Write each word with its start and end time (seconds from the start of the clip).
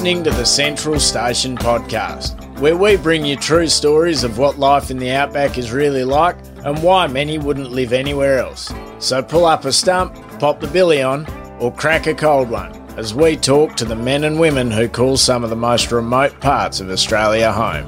Listening 0.00 0.24
to 0.24 0.30
the 0.30 0.46
Central 0.46 0.98
Station 0.98 1.58
podcast, 1.58 2.58
where 2.58 2.74
we 2.74 2.96
bring 2.96 3.22
you 3.22 3.36
true 3.36 3.66
stories 3.66 4.24
of 4.24 4.38
what 4.38 4.58
life 4.58 4.90
in 4.90 4.96
the 4.96 5.10
outback 5.10 5.58
is 5.58 5.72
really 5.72 6.04
like 6.04 6.38
and 6.64 6.82
why 6.82 7.06
many 7.06 7.36
wouldn't 7.36 7.72
live 7.72 7.92
anywhere 7.92 8.38
else. 8.38 8.72
So 8.98 9.22
pull 9.22 9.44
up 9.44 9.66
a 9.66 9.72
stump, 9.72 10.14
pop 10.38 10.58
the 10.58 10.68
billy 10.68 11.02
on, 11.02 11.26
or 11.60 11.70
crack 11.70 12.06
a 12.06 12.14
cold 12.14 12.48
one 12.48 12.72
as 12.96 13.12
we 13.12 13.36
talk 13.36 13.76
to 13.76 13.84
the 13.84 13.94
men 13.94 14.24
and 14.24 14.40
women 14.40 14.70
who 14.70 14.88
call 14.88 15.18
some 15.18 15.44
of 15.44 15.50
the 15.50 15.54
most 15.54 15.92
remote 15.92 16.40
parts 16.40 16.80
of 16.80 16.88
Australia 16.88 17.52
home. 17.52 17.86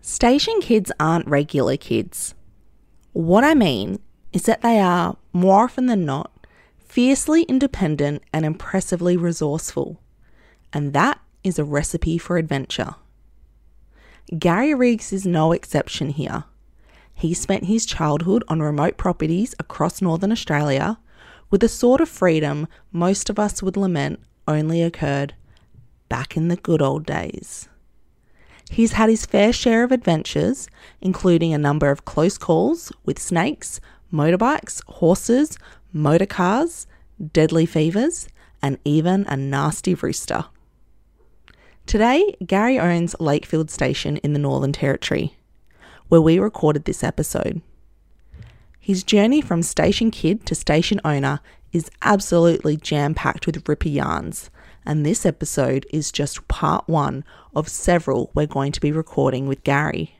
Station 0.00 0.60
kids 0.60 0.92
aren't 1.00 1.26
regular 1.26 1.76
kids. 1.76 2.36
What 3.14 3.42
I 3.42 3.54
mean 3.54 3.98
is 4.32 4.44
that 4.44 4.62
they 4.62 4.78
are, 4.78 5.16
more 5.32 5.64
often 5.64 5.86
than 5.86 6.04
not, 6.04 6.30
fiercely 6.90 7.44
independent 7.44 8.20
and 8.32 8.44
impressively 8.44 9.16
resourceful. 9.16 10.02
And 10.72 10.92
that 10.92 11.20
is 11.44 11.56
a 11.56 11.64
recipe 11.64 12.18
for 12.18 12.36
adventure. 12.36 12.96
Garry 14.36 14.74
Riggs 14.74 15.12
is 15.12 15.24
no 15.24 15.52
exception 15.52 16.10
here. 16.10 16.44
He 17.14 17.32
spent 17.32 17.66
his 17.66 17.86
childhood 17.86 18.42
on 18.48 18.60
remote 18.60 18.96
properties 18.96 19.54
across 19.60 20.02
northern 20.02 20.32
Australia 20.32 20.98
with 21.48 21.62
a 21.62 21.68
sort 21.68 22.00
of 22.00 22.08
freedom 22.08 22.66
most 22.90 23.30
of 23.30 23.38
us 23.38 23.62
would 23.62 23.76
lament 23.76 24.18
only 24.48 24.82
occurred 24.82 25.34
back 26.08 26.36
in 26.36 26.48
the 26.48 26.56
good 26.56 26.82
old 26.82 27.06
days. 27.06 27.68
He's 28.68 28.92
had 28.92 29.08
his 29.08 29.26
fair 29.26 29.52
share 29.52 29.84
of 29.84 29.92
adventures, 29.92 30.68
including 31.00 31.54
a 31.54 31.58
number 31.58 31.92
of 31.92 32.04
close 32.04 32.36
calls 32.36 32.90
with 33.04 33.20
snakes, 33.20 33.80
motorbikes, 34.12 34.82
horses, 34.86 35.56
motor 35.92 36.26
cars, 36.26 36.86
deadly 37.32 37.66
fevers, 37.66 38.28
and 38.62 38.78
even 38.84 39.24
a 39.26 39.36
nasty 39.36 39.94
rooster. 39.94 40.46
Today, 41.86 42.36
Garry 42.46 42.78
owns 42.78 43.14
Lakefield 43.16 43.70
Station 43.70 44.18
in 44.18 44.32
the 44.32 44.38
Northern 44.38 44.72
Territory, 44.72 45.34
where 46.08 46.20
we 46.20 46.38
recorded 46.38 46.84
this 46.84 47.02
episode. 47.02 47.62
His 48.78 49.02
journey 49.02 49.40
from 49.40 49.62
station 49.62 50.10
kid 50.10 50.46
to 50.46 50.54
station 50.54 51.00
owner 51.04 51.40
is 51.72 51.90
absolutely 52.02 52.76
jam 52.76 53.14
packed 53.14 53.46
with 53.46 53.68
ripper 53.68 53.88
yarns, 53.88 54.50
and 54.86 55.04
this 55.04 55.26
episode 55.26 55.86
is 55.92 56.12
just 56.12 56.46
part 56.48 56.88
one 56.88 57.24
of 57.54 57.68
several 57.68 58.30
we're 58.34 58.46
going 58.46 58.72
to 58.72 58.80
be 58.80 58.92
recording 58.92 59.46
with 59.46 59.64
Garry. 59.64 60.14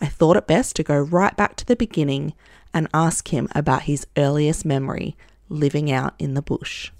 I 0.00 0.06
thought 0.06 0.36
it 0.36 0.46
best 0.46 0.76
to 0.76 0.82
go 0.82 0.98
right 0.98 1.36
back 1.36 1.56
to 1.56 1.66
the 1.66 1.76
beginning 1.76 2.32
and 2.72 2.88
ask 2.94 3.28
him 3.28 3.48
about 3.54 3.82
his 3.82 4.06
earliest 4.16 4.64
memory 4.64 5.16
living 5.50 5.90
out 5.90 6.14
in 6.18 6.34
the 6.34 6.42
bush. 6.42 6.90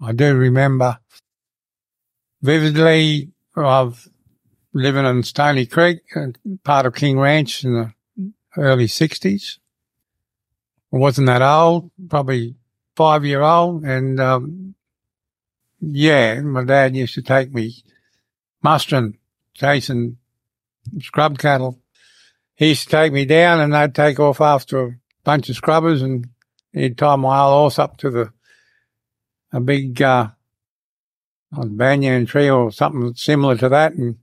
I 0.00 0.12
do 0.12 0.36
remember 0.36 0.98
vividly 2.42 3.30
of 3.56 4.08
living 4.74 5.06
in 5.06 5.22
Stony 5.22 5.64
Creek, 5.64 6.00
uh, 6.14 6.26
part 6.62 6.86
of 6.86 6.94
King 6.94 7.18
Ranch 7.18 7.64
in 7.64 7.72
the 7.72 7.92
early 8.56 8.86
60s. 8.86 9.58
Wasn't 10.96 11.26
that 11.26 11.42
old, 11.42 11.90
probably 12.08 12.54
five 12.94 13.24
year 13.24 13.42
old. 13.42 13.82
And, 13.82 14.20
um, 14.20 14.76
yeah, 15.80 16.40
my 16.40 16.62
dad 16.62 16.94
used 16.94 17.14
to 17.14 17.22
take 17.22 17.52
me 17.52 17.82
mustering, 18.62 19.18
chasing 19.54 20.18
scrub 21.00 21.36
cattle. 21.36 21.80
He 22.54 22.68
used 22.68 22.84
to 22.84 22.90
take 22.90 23.12
me 23.12 23.24
down 23.24 23.58
and 23.58 23.74
they'd 23.74 23.92
take 23.92 24.20
off 24.20 24.40
after 24.40 24.86
a 24.86 24.96
bunch 25.24 25.48
of 25.48 25.56
scrubbers 25.56 26.00
and 26.00 26.28
he'd 26.72 26.96
tie 26.96 27.16
my 27.16 27.40
old 27.40 27.54
horse 27.54 27.80
up 27.80 27.96
to 27.96 28.10
the, 28.10 28.32
a 29.52 29.58
big, 29.58 30.00
uh, 30.00 30.28
banyan 31.50 32.24
tree 32.24 32.48
or 32.48 32.70
something 32.70 33.14
similar 33.16 33.56
to 33.56 33.68
that 33.68 33.94
and 33.94 34.16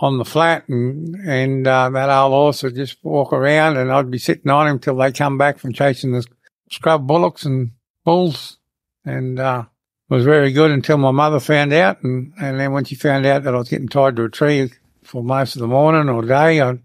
on 0.00 0.18
the 0.18 0.24
flat 0.24 0.68
and, 0.68 1.14
and, 1.16 1.66
uh, 1.66 1.88
that 1.90 2.10
old 2.10 2.32
horse 2.32 2.62
would 2.62 2.74
just 2.74 2.98
walk 3.04 3.32
around 3.32 3.76
and 3.76 3.92
I'd 3.92 4.10
be 4.10 4.18
sitting 4.18 4.50
on 4.50 4.66
him 4.66 4.78
till 4.78 4.96
they 4.96 5.12
come 5.12 5.38
back 5.38 5.58
from 5.58 5.72
chasing 5.72 6.12
the 6.12 6.26
scrub 6.70 7.06
bullocks 7.06 7.44
and 7.44 7.70
bulls 8.04 8.58
and, 9.04 9.38
uh, 9.38 9.64
was 10.08 10.24
very 10.24 10.52
good 10.52 10.70
until 10.70 10.98
my 10.98 11.10
mother 11.10 11.40
found 11.40 11.72
out. 11.72 12.02
And, 12.02 12.32
and 12.40 12.58
then 12.58 12.72
when 12.72 12.84
she 12.84 12.94
found 12.94 13.24
out 13.24 13.44
that 13.44 13.54
I 13.54 13.58
was 13.58 13.68
getting 13.68 13.88
tied 13.88 14.16
to 14.16 14.24
a 14.24 14.28
tree 14.28 14.70
for 15.02 15.22
most 15.22 15.54
of 15.54 15.60
the 15.60 15.68
morning 15.68 16.08
or 16.08 16.22
day, 16.22 16.60
I, 16.60 16.78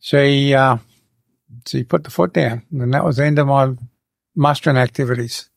she, 0.00 0.54
uh, 0.54 0.78
she 1.66 1.84
put 1.84 2.04
the 2.04 2.10
foot 2.10 2.32
down 2.32 2.62
and 2.72 2.94
that 2.94 3.04
was 3.04 3.18
the 3.18 3.26
end 3.26 3.38
of 3.38 3.46
my 3.46 3.74
mustering 4.34 4.78
activities. 4.78 5.50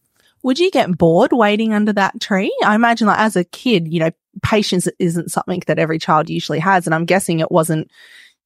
Would 0.44 0.60
you 0.60 0.72
get 0.72 0.98
bored 0.98 1.32
waiting 1.34 1.74
under 1.74 1.94
that 1.94 2.20
tree? 2.22 2.56
I 2.64 2.76
imagine 2.76 3.08
like 3.08 3.20
as 3.20 3.36
a 3.36 3.44
kid, 3.44 3.92
you 3.92 4.00
know, 4.00 4.12
patience 4.44 4.88
isn't 5.00 5.32
something 5.32 5.62
that 5.68 5.80
every 5.80 6.00
child 6.00 6.30
usually 6.30 6.60
has. 6.60 6.86
And 6.86 6.94
I'm 6.94 7.06
guessing 7.06 7.40
it 7.40 7.52
wasn't, 7.52 7.90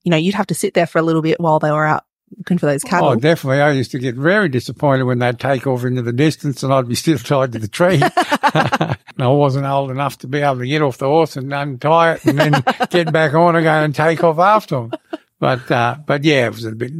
you 0.03 0.11
know, 0.11 0.17
you'd 0.17 0.35
have 0.35 0.47
to 0.47 0.55
sit 0.55 0.73
there 0.73 0.87
for 0.87 0.99
a 0.99 1.03
little 1.03 1.21
bit 1.21 1.39
while 1.39 1.59
they 1.59 1.71
were 1.71 1.85
out 1.85 2.05
looking 2.37 2.57
for 2.57 2.65
those 2.65 2.83
cattle. 2.83 3.09
Oh, 3.09 3.15
definitely. 3.15 3.61
I 3.61 3.71
used 3.71 3.91
to 3.91 3.99
get 3.99 4.15
very 4.15 4.49
disappointed 4.49 5.03
when 5.03 5.19
they'd 5.19 5.39
take 5.39 5.67
off 5.67 5.83
into 5.83 6.01
the 6.01 6.13
distance 6.13 6.63
and 6.63 6.73
I'd 6.73 6.87
be 6.87 6.95
still 6.95 7.17
tied 7.19 7.51
to 7.53 7.59
the 7.59 7.67
tree. 7.67 8.01
And 9.15 9.23
I 9.23 9.27
wasn't 9.27 9.67
old 9.67 9.91
enough 9.91 10.17
to 10.19 10.27
be 10.27 10.39
able 10.39 10.57
to 10.59 10.65
get 10.65 10.81
off 10.81 10.97
the 10.97 11.05
horse 11.05 11.37
and 11.37 11.53
untie 11.53 12.13
it 12.13 12.25
and 12.25 12.39
then 12.39 12.63
get 12.89 13.13
back 13.13 13.35
on 13.35 13.55
again 13.55 13.83
and 13.83 13.93
take 13.93 14.23
off 14.23 14.39
after 14.39 14.75
them. 14.75 14.91
But, 15.39 15.69
uh, 15.69 15.97
but 16.03 16.23
yeah, 16.23 16.47
it 16.47 16.53
was 16.53 16.65
a 16.65 16.71
bit, 16.71 16.91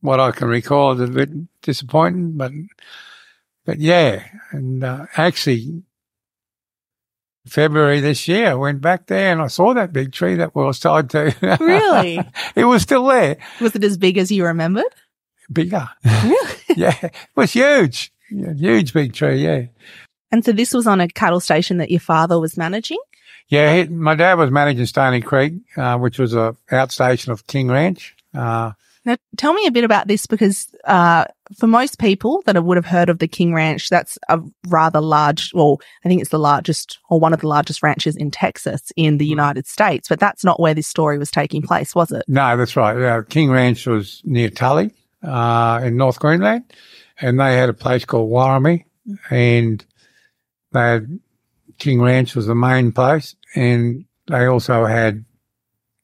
what 0.00 0.18
I 0.18 0.30
can 0.30 0.48
recall, 0.48 0.92
is 0.92 1.10
a 1.10 1.12
bit 1.12 1.60
disappointing, 1.60 2.38
but, 2.38 2.52
but 3.66 3.80
yeah. 3.80 4.24
And, 4.52 4.82
uh, 4.82 5.06
actually, 5.16 5.82
February 7.46 8.00
this 8.00 8.28
year, 8.28 8.50
I 8.50 8.54
went 8.54 8.80
back 8.80 9.06
there 9.06 9.32
and 9.32 9.42
I 9.42 9.48
saw 9.48 9.74
that 9.74 9.92
big 9.92 10.12
tree 10.12 10.36
that 10.36 10.54
we 10.54 10.62
was 10.62 10.78
tied 10.78 11.10
to. 11.10 11.34
Really? 11.60 12.20
it 12.54 12.64
was 12.64 12.82
still 12.82 13.06
there. 13.06 13.38
Was 13.60 13.74
it 13.74 13.84
as 13.84 13.98
big 13.98 14.16
as 14.18 14.30
you 14.30 14.44
remembered? 14.44 14.84
Bigger. 15.52 15.88
Really? 16.04 16.60
yeah. 16.76 16.94
It 17.02 17.14
was 17.34 17.52
huge. 17.52 18.12
Yeah, 18.30 18.52
huge 18.52 18.92
big 18.92 19.12
tree. 19.12 19.42
Yeah. 19.42 19.66
And 20.30 20.44
so 20.44 20.52
this 20.52 20.72
was 20.72 20.86
on 20.86 21.00
a 21.00 21.08
cattle 21.08 21.40
station 21.40 21.78
that 21.78 21.90
your 21.90 22.00
father 22.00 22.38
was 22.38 22.56
managing? 22.56 23.00
Yeah. 23.48 23.74
He, 23.74 23.88
my 23.88 24.14
dad 24.14 24.34
was 24.34 24.50
managing 24.50 24.86
Stony 24.86 25.20
Creek, 25.20 25.54
uh, 25.76 25.98
which 25.98 26.18
was 26.18 26.34
a 26.34 26.56
outstation 26.70 27.28
of 27.28 27.46
King 27.46 27.68
Ranch. 27.68 28.14
Uh, 28.32 28.72
now, 29.04 29.16
tell 29.36 29.52
me 29.52 29.66
a 29.66 29.72
bit 29.72 29.82
about 29.82 30.06
this 30.06 30.26
because 30.26 30.68
uh, 30.84 31.24
for 31.58 31.66
most 31.66 31.98
people 31.98 32.42
that 32.46 32.62
would 32.62 32.76
have 32.76 32.86
heard 32.86 33.08
of 33.08 33.18
the 33.18 33.26
King 33.26 33.52
Ranch, 33.52 33.88
that's 33.88 34.16
a 34.28 34.40
rather 34.68 35.00
large, 35.00 35.52
well, 35.52 35.80
I 36.04 36.08
think 36.08 36.20
it's 36.20 36.30
the 36.30 36.38
largest 36.38 36.98
or 37.10 37.18
one 37.18 37.32
of 37.32 37.40
the 37.40 37.48
largest 37.48 37.82
ranches 37.82 38.16
in 38.16 38.30
Texas 38.30 38.92
in 38.96 39.18
the 39.18 39.26
United 39.26 39.66
States, 39.66 40.08
but 40.08 40.20
that's 40.20 40.44
not 40.44 40.60
where 40.60 40.74
this 40.74 40.86
story 40.86 41.18
was 41.18 41.32
taking 41.32 41.62
place, 41.62 41.94
was 41.94 42.12
it? 42.12 42.24
No, 42.28 42.56
that's 42.56 42.76
right. 42.76 42.96
Uh, 42.96 43.22
King 43.22 43.50
Ranch 43.50 43.86
was 43.86 44.22
near 44.24 44.50
Tully 44.50 44.92
uh, 45.24 45.80
in 45.82 45.96
North 45.96 46.20
Queensland, 46.20 46.72
and 47.20 47.40
they 47.40 47.56
had 47.56 47.68
a 47.68 47.74
place 47.74 48.04
called 48.04 48.30
Warramie, 48.30 48.84
and 49.30 49.84
they 50.70 50.80
had 50.80 51.20
King 51.78 52.00
Ranch 52.00 52.36
was 52.36 52.46
the 52.46 52.54
main 52.54 52.92
place, 52.92 53.34
and 53.56 54.04
they 54.28 54.46
also 54.46 54.84
had 54.84 55.24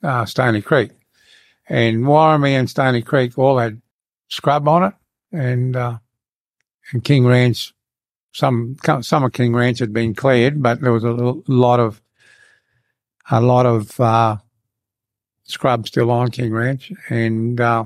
uh, 0.02 0.24
Stony 0.24 0.62
Creek 0.62 0.90
and 1.68 2.04
Warramie 2.04 2.58
and 2.58 2.68
Stony 2.68 3.02
Creek 3.02 3.38
all 3.38 3.58
had 3.58 3.80
scrub 4.28 4.66
on 4.68 4.84
it, 4.84 4.94
and 5.32 5.76
uh, 5.76 5.98
and 6.92 7.04
King 7.04 7.26
Ranch, 7.26 7.74
some 8.32 8.76
some 9.00 9.24
of 9.24 9.32
King 9.32 9.54
Ranch 9.54 9.78
had 9.78 9.92
been 9.92 10.14
cleared, 10.14 10.62
but 10.62 10.80
there 10.80 10.92
was 10.92 11.04
a 11.04 11.10
lot 11.46 11.80
of 11.80 12.00
a 13.30 13.40
lot 13.40 13.66
of 13.66 13.98
uh, 14.00 14.36
scrub 15.44 15.86
still 15.86 16.10
on 16.10 16.30
King 16.30 16.52
Ranch, 16.52 16.92
and 17.08 17.60
uh, 17.60 17.84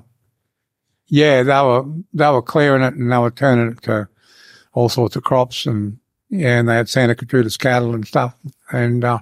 yeah, 1.07 1.43
they 1.43 1.53
were 1.53 1.85
they 2.13 2.31
were 2.31 2.43
clearing 2.43 2.83
it 2.83 2.95
and 2.95 3.11
they 3.11 3.19
were 3.19 3.31
turning 3.31 3.73
it 3.73 3.83
to 3.83 4.09
all 4.73 4.89
sorts 4.89 5.17
of 5.17 5.25
crops, 5.25 5.67
and 5.67 5.99
yeah, 6.29 6.59
and 6.59 6.69
they 6.69 6.77
had 6.77 6.89
Santa 6.89 7.15
Gertrudis 7.15 7.59
cattle 7.59 7.95
and 7.95 8.07
stuff, 8.07 8.37
and 8.71 9.05
uh, 9.05 9.19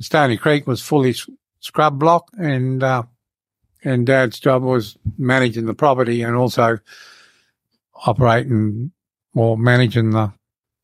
Stony 0.00 0.36
Creek 0.36 0.66
was 0.66 0.82
fully 0.82 1.14
scrub 1.60 1.98
block, 1.98 2.30
and 2.38 2.82
uh, 2.82 3.02
and 3.88 4.06
Dad's 4.06 4.38
job 4.38 4.62
was 4.62 4.96
managing 5.16 5.66
the 5.66 5.74
property 5.74 6.22
and 6.22 6.36
also 6.36 6.78
operating 8.06 8.92
or 9.34 9.56
managing 9.56 10.10
the 10.10 10.32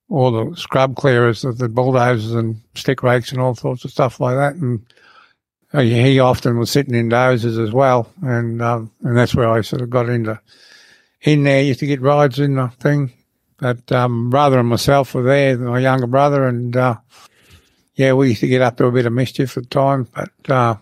all 0.08 0.30
the 0.30 0.56
scrub 0.56 0.96
clearers 0.96 1.44
of 1.44 1.58
the 1.58 1.68
bulldozers 1.68 2.34
and 2.34 2.60
stick 2.74 3.02
rakes 3.02 3.32
and 3.32 3.40
all 3.40 3.54
sorts 3.54 3.84
of 3.84 3.90
stuff 3.90 4.20
like 4.20 4.36
that. 4.36 4.54
And 4.54 4.86
he 5.72 6.20
often 6.20 6.58
was 6.58 6.70
sitting 6.70 6.94
in 6.94 7.10
dozers 7.10 7.62
as 7.62 7.72
well, 7.72 8.08
and 8.22 8.62
um, 8.62 8.90
and 9.02 9.16
that's 9.16 9.34
where 9.34 9.50
I 9.50 9.62
sort 9.62 9.82
of 9.82 9.90
got 9.90 10.08
into 10.08 10.40
in 11.22 11.42
there. 11.42 11.62
Used 11.62 11.80
to 11.80 11.86
get 11.86 12.00
rides 12.00 12.38
in 12.38 12.54
the 12.54 12.68
thing, 12.80 13.12
but 13.58 13.90
um, 13.90 14.30
brother 14.30 14.60
and 14.60 14.68
myself 14.68 15.14
were 15.14 15.24
there, 15.24 15.58
my 15.58 15.80
younger 15.80 16.06
brother, 16.06 16.46
and 16.46 16.76
uh, 16.76 16.96
yeah, 17.96 18.12
we 18.12 18.28
used 18.28 18.40
to 18.40 18.48
get 18.48 18.62
up 18.62 18.76
to 18.76 18.86
a 18.86 18.92
bit 18.92 19.06
of 19.06 19.12
mischief 19.12 19.56
at 19.56 19.70
times. 19.70 20.08
But 20.10 20.50
uh, 20.50 20.76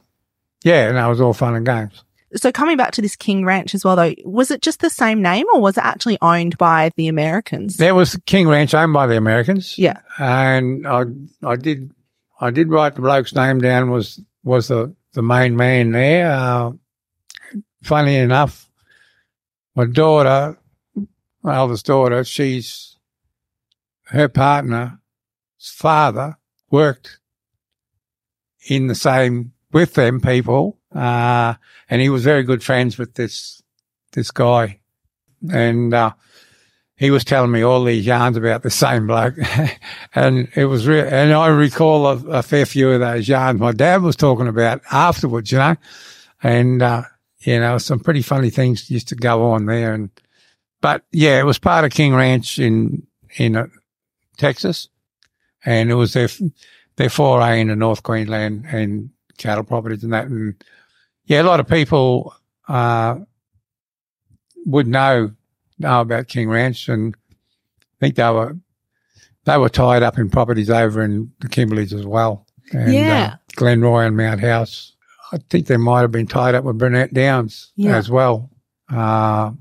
yeah, 0.62 0.88
and 0.88 0.96
that 0.98 1.06
was 1.06 1.20
all 1.20 1.32
fun 1.32 1.54
and 1.54 1.64
games. 1.64 2.04
So 2.34 2.50
coming 2.50 2.76
back 2.76 2.93
to 2.93 3.02
this 3.02 3.17
King 3.17 3.44
Ranch 3.44 3.75
as 3.75 3.84
well, 3.84 3.96
though, 3.96 4.14
was 4.25 4.50
it 4.50 4.62
just 4.62 4.81
the 4.81 4.90
same 4.90 5.20
name 5.20 5.46
or 5.52 5.61
was 5.61 5.76
it 5.76 5.84
actually 5.84 6.19
owned 6.23 6.56
by 6.58 6.90
the 6.96 7.08
Americans? 7.08 7.76
There 7.76 7.94
was 7.94 8.19
King 8.26 8.49
Ranch 8.49 8.73
owned 8.75 8.93
by 8.93 9.06
the 9.06 9.17
Americans. 9.17 9.79
Yeah. 9.79 10.00
and 10.19 10.87
I 10.87 11.05
I 11.44 11.56
did 11.56 11.90
I 12.40 12.50
did 12.50 12.69
write 12.70 12.94
the 12.94 13.02
bloke's 13.02 13.34
name 13.34 13.61
down. 13.61 13.90
Was 13.90 14.20
was 14.44 14.69
the 14.69 14.94
the 15.12 15.23
main 15.23 15.56
man 15.56 15.93
there? 15.93 16.31
Uh, 16.32 16.73
funny 17.82 18.17
enough, 18.17 18.69
my 19.75 19.84
daughter, 19.84 20.58
my 21.43 21.55
eldest 21.56 21.87
daughter, 21.87 22.25
she's 22.25 22.96
her 24.06 24.29
partner's 24.29 24.90
father 25.61 26.37
worked 26.70 27.19
in 28.69 28.87
the 28.87 28.94
same 28.94 29.52
with 29.73 29.94
them 29.94 30.20
people, 30.20 30.79
uh, 30.94 31.55
and 31.93 32.00
he 32.00 32.09
was 32.09 32.25
very 32.25 32.43
good 32.43 32.65
friends 32.65 32.97
with 32.97 33.12
this 33.17 33.62
this 34.12 34.31
guy, 34.31 34.81
and 35.53 35.93
uh, 35.93 36.12
he 36.97 37.11
was 37.11 37.23
telling 37.23 37.50
me 37.50 37.61
all 37.61 37.85
these 37.85 38.06
yarns 38.06 38.39
about 38.39 38.62
the 38.62 38.71
same 38.71 39.06
bloke, 39.06 39.35
and 40.15 40.49
it 40.56 40.65
was 40.65 40.89
real. 40.89 41.05
And 41.05 41.35
I 41.35 41.49
recall 41.49 42.06
a, 42.06 42.17
a, 42.29 42.43
fair 42.43 42.65
few 42.65 42.89
of 42.93 43.00
those 43.00 43.29
yarns 43.29 43.61
my 43.61 43.73
dad 43.73 44.00
was 44.00 44.17
talking 44.17 44.49
about 44.49 44.81
afterwards, 44.91 45.53
you 45.53 45.59
know, 45.59 45.77
and 46.43 46.81
uh, 46.81 47.03
you 47.41 47.61
know 47.61 47.77
some 47.77 48.00
pretty 48.00 48.23
funny 48.23 48.49
things 48.49 48.91
used 48.91 49.09
to 49.09 49.15
go 49.15 49.50
on 49.50 49.67
there, 49.67 49.93
and 49.93 50.09
but 50.81 51.05
yeah, 51.12 51.39
it 51.41 51.44
was 51.44 51.59
part 51.59 51.85
of 51.85 51.91
King 51.91 52.15
Ranch 52.15 52.59
in 52.59 53.06
in 53.37 53.55
uh, 53.55 53.67
Texas, 54.39 54.89
and 55.62 55.91
it 55.91 55.97
was 55.97 56.15
their 56.15 56.31
their 56.97 57.11
foray 57.11 57.61
into 57.61 57.77
North 57.77 58.03
Queensland 58.03 58.65
and 58.65 59.11
cattle 59.37 59.65
properties 59.65 60.05
and 60.05 60.15
that. 60.15 60.29
And 60.29 60.55
yeah, 61.24 61.42
a 61.42 61.44
lot 61.44 61.60
of 61.60 61.69
people 61.69 62.34
uh, 62.69 63.16
would 64.66 64.86
know 64.86 65.32
know 65.78 66.00
about 66.00 66.28
King 66.28 66.48
Ranch, 66.48 66.88
and 66.88 67.14
I 67.80 67.86
think 68.00 68.16
they 68.16 68.30
were 68.30 68.56
they 69.44 69.58
were 69.58 69.69
tied 69.69 70.02
up 70.02 70.19
in 70.19 70.30
properties 70.30 70.70
over 70.70 71.02
in 71.02 71.32
the 71.40 71.48
Kimberleys 71.48 71.92
as 71.92 72.06
well. 72.06 72.46
And, 72.72 72.92
yeah, 72.92 73.34
uh, 73.34 73.36
Glenroy 73.56 74.06
and 74.06 74.16
Mount 74.16 74.40
House. 74.40 74.94
I 75.32 75.38
think 75.48 75.66
they 75.66 75.78
might 75.78 76.02
have 76.02 76.12
been 76.12 76.26
tied 76.26 76.54
up 76.54 76.64
with 76.64 76.78
Brunette 76.78 77.14
Downs 77.14 77.72
Yeah. 77.74 77.96
as 77.96 78.10
well. 78.10 78.50
Uh, 78.90 79.52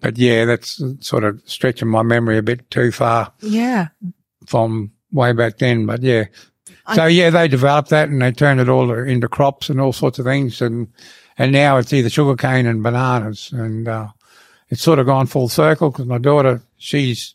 but 0.00 0.16
yeah, 0.18 0.44
that's 0.44 0.80
sort 1.00 1.24
of 1.24 1.42
stretching 1.46 1.88
my 1.88 2.02
memory 2.02 2.38
a 2.38 2.42
bit 2.42 2.70
too 2.70 2.92
far 2.92 3.32
yeah. 3.40 3.88
from 4.46 4.92
way 5.10 5.32
back 5.32 5.58
then. 5.58 5.86
But 5.86 6.02
yeah. 6.02 6.26
So 6.94 7.06
yeah, 7.06 7.30
they 7.30 7.48
developed 7.48 7.88
that 7.90 8.08
and 8.10 8.20
they 8.20 8.32
turned 8.32 8.60
it 8.60 8.68
all 8.68 8.90
into 8.92 9.28
crops 9.28 9.70
and 9.70 9.80
all 9.80 9.92
sorts 9.92 10.18
of 10.18 10.26
things. 10.26 10.60
And, 10.60 10.88
and 11.38 11.50
now 11.52 11.78
it's 11.78 11.92
either 11.92 12.10
sugarcane 12.10 12.66
and 12.66 12.82
bananas. 12.82 13.50
And, 13.52 13.88
uh, 13.88 14.08
it's 14.68 14.82
sort 14.82 14.98
of 14.98 15.06
gone 15.06 15.26
full 15.26 15.48
circle 15.48 15.90
because 15.90 16.06
my 16.06 16.18
daughter, 16.18 16.60
she's, 16.76 17.34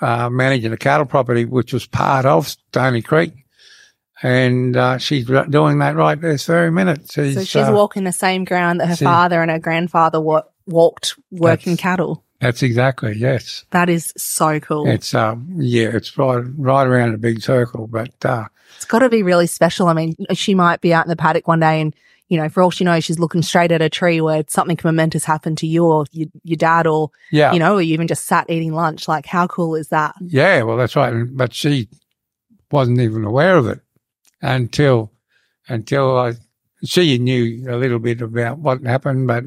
uh, 0.00 0.28
managing 0.30 0.72
a 0.72 0.76
cattle 0.76 1.06
property, 1.06 1.44
which 1.44 1.72
was 1.72 1.86
part 1.86 2.24
of 2.24 2.46
Stony 2.46 3.02
Creek. 3.02 3.32
And, 4.22 4.76
uh, 4.76 4.98
she's 4.98 5.26
doing 5.26 5.78
that 5.78 5.94
right 5.96 6.20
this 6.20 6.46
very 6.46 6.70
minute. 6.72 7.10
She's, 7.10 7.34
So 7.34 7.44
she's 7.44 7.68
uh, 7.68 7.72
walking 7.72 8.04
the 8.04 8.12
same 8.12 8.44
ground 8.44 8.80
that 8.80 8.88
her 8.88 8.96
she- 8.96 9.04
father 9.04 9.40
and 9.42 9.50
her 9.50 9.58
grandfather 9.60 10.20
wa- 10.20 10.42
walked 10.66 11.14
working 11.30 11.76
cattle. 11.76 12.24
that's 12.40 12.62
exactly, 12.62 13.16
yes. 13.16 13.64
That 13.70 13.88
is 13.88 14.12
so 14.16 14.60
cool. 14.60 14.88
It's, 14.88 15.14
um, 15.14 15.48
yeah, 15.56 15.88
it's 15.94 16.16
right, 16.18 16.42
right 16.56 16.86
around 16.86 17.14
a 17.14 17.18
big 17.18 17.40
circle, 17.42 17.86
but, 17.86 18.12
uh, 18.24 18.44
got 18.88 19.00
to 19.00 19.08
be 19.08 19.22
really 19.22 19.46
special. 19.46 19.88
I 19.88 19.92
mean, 19.92 20.16
she 20.32 20.54
might 20.54 20.80
be 20.80 20.92
out 20.92 21.04
in 21.04 21.10
the 21.10 21.16
paddock 21.16 21.46
one 21.46 21.60
day 21.60 21.80
and, 21.80 21.94
you 22.28 22.36
know, 22.36 22.48
for 22.48 22.62
all 22.62 22.70
she 22.70 22.84
knows, 22.84 23.04
she's 23.04 23.18
looking 23.18 23.42
straight 23.42 23.72
at 23.72 23.80
a 23.80 23.88
tree 23.88 24.20
where 24.20 24.44
something 24.48 24.78
momentous 24.84 25.24
happened 25.24 25.58
to 25.58 25.66
you 25.66 25.86
or 25.86 26.04
your, 26.12 26.28
your 26.42 26.56
dad 26.56 26.86
or, 26.86 27.10
yeah. 27.32 27.52
you 27.52 27.58
know, 27.58 27.74
or 27.76 27.82
you 27.82 27.94
even 27.94 28.06
just 28.06 28.26
sat 28.26 28.50
eating 28.50 28.72
lunch. 28.72 29.08
Like, 29.08 29.26
how 29.26 29.46
cool 29.46 29.74
is 29.74 29.88
that? 29.88 30.14
Yeah, 30.20 30.62
well, 30.62 30.76
that's 30.76 30.96
right. 30.96 31.24
But 31.30 31.54
she 31.54 31.88
wasn't 32.70 33.00
even 33.00 33.24
aware 33.24 33.56
of 33.56 33.66
it 33.66 33.80
until 34.42 35.10
until 35.68 36.18
I 36.18 36.34
she 36.84 37.18
knew 37.18 37.64
a 37.68 37.76
little 37.76 37.98
bit 37.98 38.20
about 38.20 38.58
what 38.58 38.82
happened, 38.82 39.26
but 39.26 39.44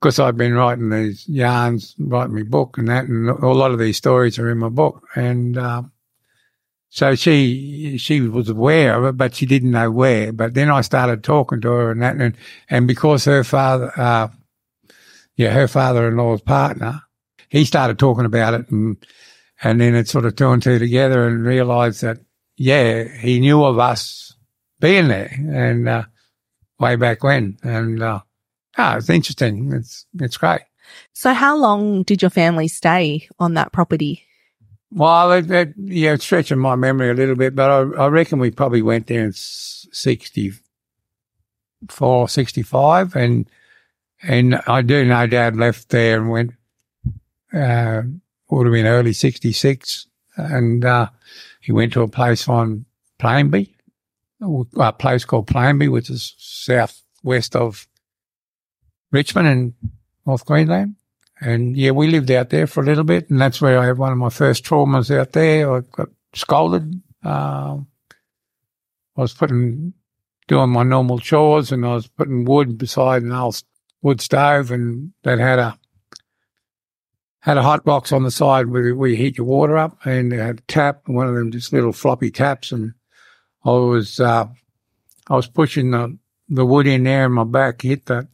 because 0.00 0.18
I've 0.18 0.36
been 0.36 0.54
writing 0.54 0.90
these 0.90 1.28
yarns, 1.28 1.94
writing 1.98 2.34
my 2.34 2.42
book 2.42 2.78
and 2.78 2.88
that, 2.88 3.04
and 3.04 3.28
a 3.28 3.48
lot 3.48 3.70
of 3.70 3.78
these 3.78 3.96
stories 3.96 4.38
are 4.38 4.50
in 4.50 4.58
my 4.58 4.68
book, 4.68 5.06
and 5.14 5.56
uh, 5.56 5.82
so 6.90 7.14
she 7.14 7.96
she 7.98 8.20
was 8.20 8.48
aware 8.48 8.98
of 8.98 9.04
it, 9.06 9.16
but 9.16 9.34
she 9.34 9.46
didn't 9.46 9.70
know 9.70 9.90
where. 9.90 10.32
But 10.32 10.54
then 10.54 10.70
I 10.70 10.82
started 10.82 11.24
talking 11.24 11.60
to 11.62 11.70
her 11.70 11.90
and 11.92 12.02
that, 12.02 12.16
and 12.16 12.36
and 12.68 12.86
because 12.86 13.24
her 13.24 13.44
father, 13.44 13.92
uh, 13.96 14.28
yeah, 15.36 15.52
her 15.52 15.68
father-in-law's 15.68 16.42
partner, 16.42 17.02
he 17.48 17.64
started 17.64 17.98
talking 17.98 18.24
about 18.26 18.54
it 18.54 18.70
and 18.70 18.96
and 19.62 19.80
then 19.80 19.94
it 19.94 20.08
sort 20.08 20.24
of 20.24 20.36
two 20.36 20.50
and 20.50 20.62
two 20.62 20.78
together 20.78 21.26
and 21.26 21.44
realized 21.44 22.02
that, 22.02 22.18
yeah, 22.56 23.04
he 23.04 23.40
knew 23.40 23.62
of 23.64 23.78
us 23.78 24.34
being 24.80 25.08
there 25.08 25.30
and, 25.30 25.88
uh, 25.88 26.04
way 26.78 26.96
back 26.96 27.22
when. 27.22 27.58
And, 27.62 28.02
uh, 28.02 28.20
ah, 28.78 28.96
it's 28.96 29.10
interesting. 29.10 29.72
It's, 29.74 30.06
it's 30.18 30.38
great. 30.38 30.62
So, 31.12 31.34
how 31.34 31.56
long 31.56 32.02
did 32.02 32.22
your 32.22 32.30
family 32.30 32.68
stay 32.68 33.28
on 33.38 33.54
that 33.54 33.72
property? 33.72 34.24
Well, 34.92 35.30
it, 35.32 35.50
it, 35.50 35.74
yeah, 35.76 36.12
it's 36.14 36.24
stretching 36.24 36.58
my 36.58 36.74
memory 36.74 37.10
a 37.10 37.14
little 37.14 37.36
bit, 37.36 37.54
but 37.54 37.70
I, 37.70 37.82
I 38.04 38.08
reckon 38.08 38.40
we 38.40 38.50
probably 38.50 38.82
went 38.82 39.06
there 39.06 39.22
in 39.22 39.28
s- 39.28 39.86
64, 39.92 42.28
65. 42.28 43.14
And, 43.14 43.48
and 44.22 44.56
I 44.66 44.82
do 44.82 45.04
know 45.04 45.26
dad 45.28 45.54
left 45.56 45.90
there 45.90 46.20
and 46.20 46.30
went, 46.30 46.52
uh, 47.54 48.02
would 48.50 48.66
have 48.66 48.72
been 48.72 48.86
early 48.86 49.12
66. 49.12 50.08
And, 50.36 50.84
uh, 50.84 51.08
he 51.60 51.70
went 51.72 51.92
to 51.92 52.02
a 52.02 52.08
place 52.08 52.48
on 52.48 52.84
Plainby, 53.20 53.76
a 54.76 54.92
place 54.92 55.24
called 55.24 55.46
Plainby, 55.46 55.88
which 55.88 56.10
is 56.10 56.34
southwest 56.38 57.54
of 57.54 57.86
Richmond 59.12 59.48
in 59.48 59.74
North 60.26 60.44
Queensland. 60.46 60.96
And 61.40 61.76
yeah, 61.76 61.92
we 61.92 62.08
lived 62.08 62.30
out 62.30 62.50
there 62.50 62.66
for 62.66 62.82
a 62.82 62.86
little 62.86 63.04
bit, 63.04 63.30
and 63.30 63.40
that's 63.40 63.60
where 63.60 63.78
I 63.78 63.86
had 63.86 63.98
one 63.98 64.12
of 64.12 64.18
my 64.18 64.28
first 64.28 64.64
traumas 64.64 65.14
out 65.16 65.32
there. 65.32 65.74
I 65.74 65.80
got 65.80 66.08
scolded. 66.34 67.00
Um, 67.24 67.86
I 69.16 69.22
was 69.22 69.32
putting, 69.32 69.94
doing 70.48 70.70
my 70.70 70.82
normal 70.82 71.18
chores, 71.18 71.72
and 71.72 71.86
I 71.86 71.94
was 71.94 72.08
putting 72.08 72.44
wood 72.44 72.76
beside 72.76 73.22
an 73.22 73.32
old 73.32 73.62
wood 74.02 74.20
stove, 74.20 74.70
and 74.70 75.12
that 75.22 75.38
had 75.38 75.58
a 75.58 75.78
had 77.40 77.56
a 77.56 77.62
hot 77.62 77.84
box 77.84 78.12
on 78.12 78.22
the 78.22 78.30
side 78.30 78.66
where 78.66 78.94
we 78.94 79.16
heat 79.16 79.38
your 79.38 79.46
water 79.46 79.78
up, 79.78 79.96
and 80.04 80.32
it 80.32 80.38
had 80.38 80.58
a 80.58 80.62
tap, 80.62 81.08
one 81.08 81.26
of 81.26 81.34
them 81.34 81.50
just 81.50 81.72
little 81.72 81.92
floppy 81.92 82.30
taps, 82.30 82.70
and 82.70 82.92
I 83.64 83.70
was 83.70 84.20
uh, 84.20 84.46
I 85.28 85.34
was 85.34 85.48
pushing 85.48 85.90
the 85.90 86.18
the 86.48 86.66
wood 86.66 86.86
in 86.86 87.04
there, 87.04 87.24
and 87.24 87.34
my 87.34 87.44
back 87.44 87.82
hit 87.82 88.06
the 88.06 88.28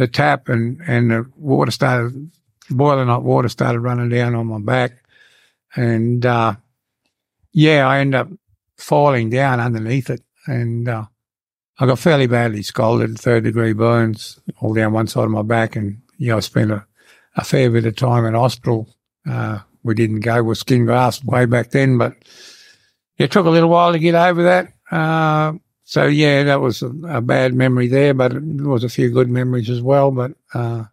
the 0.00 0.08
tap 0.08 0.48
and, 0.48 0.80
and 0.86 1.10
the 1.10 1.30
water 1.36 1.70
started, 1.70 2.30
boiling 2.70 3.08
hot 3.08 3.22
water 3.22 3.50
started 3.50 3.80
running 3.80 4.08
down 4.08 4.34
on 4.34 4.46
my 4.46 4.58
back. 4.58 4.92
And, 5.76 6.24
uh, 6.24 6.54
yeah, 7.52 7.86
I 7.86 7.98
ended 7.98 8.18
up 8.18 8.28
falling 8.78 9.28
down 9.28 9.60
underneath 9.60 10.08
it. 10.08 10.22
And, 10.46 10.88
uh, 10.88 11.04
I 11.78 11.84
got 11.84 11.98
fairly 11.98 12.26
badly 12.26 12.62
scalded, 12.62 13.18
third 13.18 13.44
degree 13.44 13.74
burns 13.74 14.40
all 14.62 14.72
down 14.72 14.94
one 14.94 15.06
side 15.06 15.24
of 15.24 15.30
my 15.30 15.42
back. 15.42 15.76
And, 15.76 16.00
yeah, 16.16 16.36
I 16.36 16.40
spent 16.40 16.70
a, 16.70 16.86
a 17.36 17.44
fair 17.44 17.70
bit 17.70 17.84
of 17.84 17.94
time 17.94 18.24
in 18.24 18.32
hospital. 18.32 18.88
Uh, 19.28 19.58
we 19.82 19.94
didn't 19.94 20.20
go 20.20 20.42
with 20.42 20.56
skin 20.56 20.86
grafts 20.86 21.22
way 21.22 21.44
back 21.44 21.72
then, 21.72 21.98
but 21.98 22.14
it 23.18 23.30
took 23.30 23.44
a 23.44 23.50
little 23.50 23.68
while 23.68 23.92
to 23.92 23.98
get 23.98 24.14
over 24.14 24.44
that. 24.44 24.72
Uh, 24.90 25.58
so 25.90 26.06
yeah, 26.06 26.44
that 26.44 26.60
was 26.60 26.82
a, 26.82 26.92
a 27.08 27.20
bad 27.20 27.52
memory 27.52 27.88
there, 27.88 28.14
but 28.14 28.30
there 28.30 28.68
was 28.68 28.84
a 28.84 28.88
few 28.88 29.10
good 29.10 29.28
memories 29.28 29.68
as 29.68 29.82
well. 29.82 30.12
But 30.12 30.34
uh, 30.54 30.84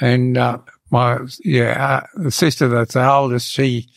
and 0.00 0.36
uh, 0.36 0.58
my 0.90 1.20
yeah, 1.44 2.02
uh, 2.02 2.20
the 2.20 2.32
sister 2.32 2.66
that's 2.66 2.94
the 2.94 3.08
oldest, 3.08 3.48
she 3.48 3.88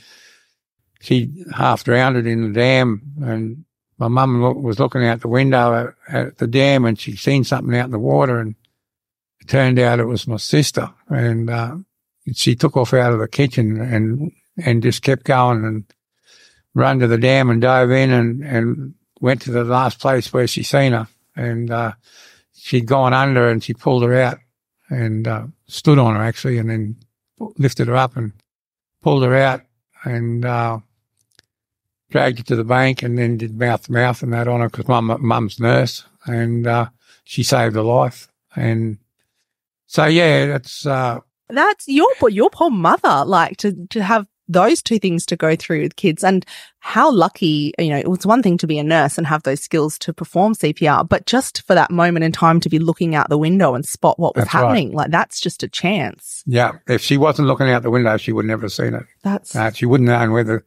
she 1.02 1.44
half 1.56 1.84
drowned 1.86 2.18
in 2.18 2.44
the 2.44 2.54
dam, 2.54 3.02
and 3.24 3.66
my 3.98 4.08
mum 4.08 4.62
was 4.62 4.78
looking 4.78 5.08
out 5.08 5.22
the 5.22 5.28
window 5.28 5.96
at, 6.08 6.16
at 6.16 6.38
the 6.38 6.46
dam, 6.46 6.86
and 6.86 7.00
she 7.00 7.16
seen 7.16 7.44
something 7.44 7.76
out 7.76 7.86
in 7.86 7.92
the 7.92 7.98
water, 7.98 8.40
and 8.40 8.54
it 9.42 9.48
turned 9.48 9.80
out 9.80 10.00
it 10.00 10.06
was 10.06 10.28
my 10.28 10.38
sister, 10.38 10.92
and 11.08 11.50
uh, 11.50 11.78
she 12.36 12.56
took 12.56 12.78
off 12.78 12.94
out 12.94 13.12
of 13.12 13.18
the 13.18 13.28
kitchen 13.28 13.82
and 13.82 14.32
and 14.64 14.84
just 14.84 15.02
kept 15.02 15.24
going 15.24 15.66
and 15.66 15.84
run 16.76 17.00
to 17.00 17.08
the 17.08 17.18
dam 17.18 17.50
and 17.50 17.64
dove 17.64 17.90
in 17.90 18.12
and 18.12 18.44
and 18.44 18.94
went 19.20 19.42
to 19.42 19.52
the 19.52 19.64
last 19.64 20.00
place 20.00 20.32
where 20.32 20.48
she 20.48 20.64
seen 20.64 20.94
her 20.94 21.08
and 21.36 21.72
uh, 21.72 21.94
she'd 22.54 22.86
gone 22.86 23.14
under 23.14 23.50
and 23.50 23.64
she 23.64 23.74
pulled 23.74 24.04
her 24.04 24.14
out 24.14 24.40
and 24.90 25.28
uh, 25.28 25.46
stood 25.68 26.00
on 26.00 26.16
her 26.16 26.24
actually 26.24 26.58
and 26.58 26.70
then 26.70 26.96
lifted 27.58 27.88
her 27.88 27.96
up 27.96 28.18
and 28.18 28.34
pulled 29.02 29.24
her 29.24 29.36
out 29.36 29.62
and 30.04 30.46
uh, 30.46 30.80
dragged 32.10 32.40
her 32.40 32.44
to 32.44 32.56
the 32.56 32.64
bank 32.64 33.04
and 33.04 33.18
then 33.18 33.38
did 33.38 33.58
mouth 33.58 33.84
to 33.84 33.92
mouth 33.92 34.24
and 34.24 34.34
that 34.34 34.48
on 34.48 34.62
her 34.62 34.70
because 34.70 34.88
mum, 34.88 35.16
mum's 35.20 35.60
nurse 35.60 36.06
and 36.26 36.68
uh, 36.68 36.88
she 37.24 37.44
saved 37.44 37.76
her 37.76 37.82
life. 37.82 38.28
And 38.56 38.98
so, 39.86 40.06
yeah, 40.06 40.48
that's. 40.48 40.86
Uh, 40.86 41.20
that's 41.52 41.88
your 41.88 42.08
your 42.30 42.50
poor 42.52 42.70
mother, 42.70 43.24
like 43.26 43.58
to 43.58 43.88
to 43.88 44.04
have 44.04 44.28
those 44.50 44.82
two 44.82 44.98
things 45.00 45.26
to 45.28 45.38
go 45.38 45.56
through 45.56 45.84
with 45.84 45.96
kids 45.96 46.24
and 46.24 46.44
how 46.80 47.12
lucky, 47.12 47.72
you 47.78 47.90
know, 47.90 48.14
it's 48.14 48.26
one 48.26 48.42
thing 48.42 48.58
to 48.58 48.68
be 48.68 48.80
a 48.80 48.84
nurse 48.84 49.18
and 49.18 49.28
have 49.28 49.44
those 49.44 49.62
skills 49.62 49.98
to 50.00 50.12
perform 50.14 50.54
CPR, 50.56 51.08
but 51.08 51.26
just 51.28 51.62
for 51.68 51.76
that 51.76 51.92
moment 51.92 52.24
in 52.26 52.32
time 52.32 52.60
to 52.62 52.70
be 52.70 52.80
looking 52.80 53.14
out 53.16 53.30
the 53.30 53.38
window 53.38 53.76
and 53.76 53.86
spot 53.86 54.18
what 54.20 54.36
was 54.36 54.46
That's 54.46 54.54
right. 54.56 54.62
happening, 54.62 54.92
like 54.92 55.12
that's 55.12 55.40
just 55.40 55.62
a 55.64 55.68
chance. 55.68 56.44
Yeah, 56.48 56.74
if 56.88 57.02
she 57.02 57.16
wasn't 57.18 57.48
looking 57.48 57.70
out 57.70 57.84
the 57.84 57.92
window, 57.92 58.18
she 58.18 58.32
would 58.34 58.46
never 58.46 58.64
have 58.64 58.74
seen 58.74 58.96
it. 58.96 59.04
That's 59.24 59.56
Uh, 59.56 59.72
she 59.72 59.86
wouldn't 59.86 60.10
have 60.10 60.20
known 60.22 60.32
where 60.32 60.44
the, 60.44 60.64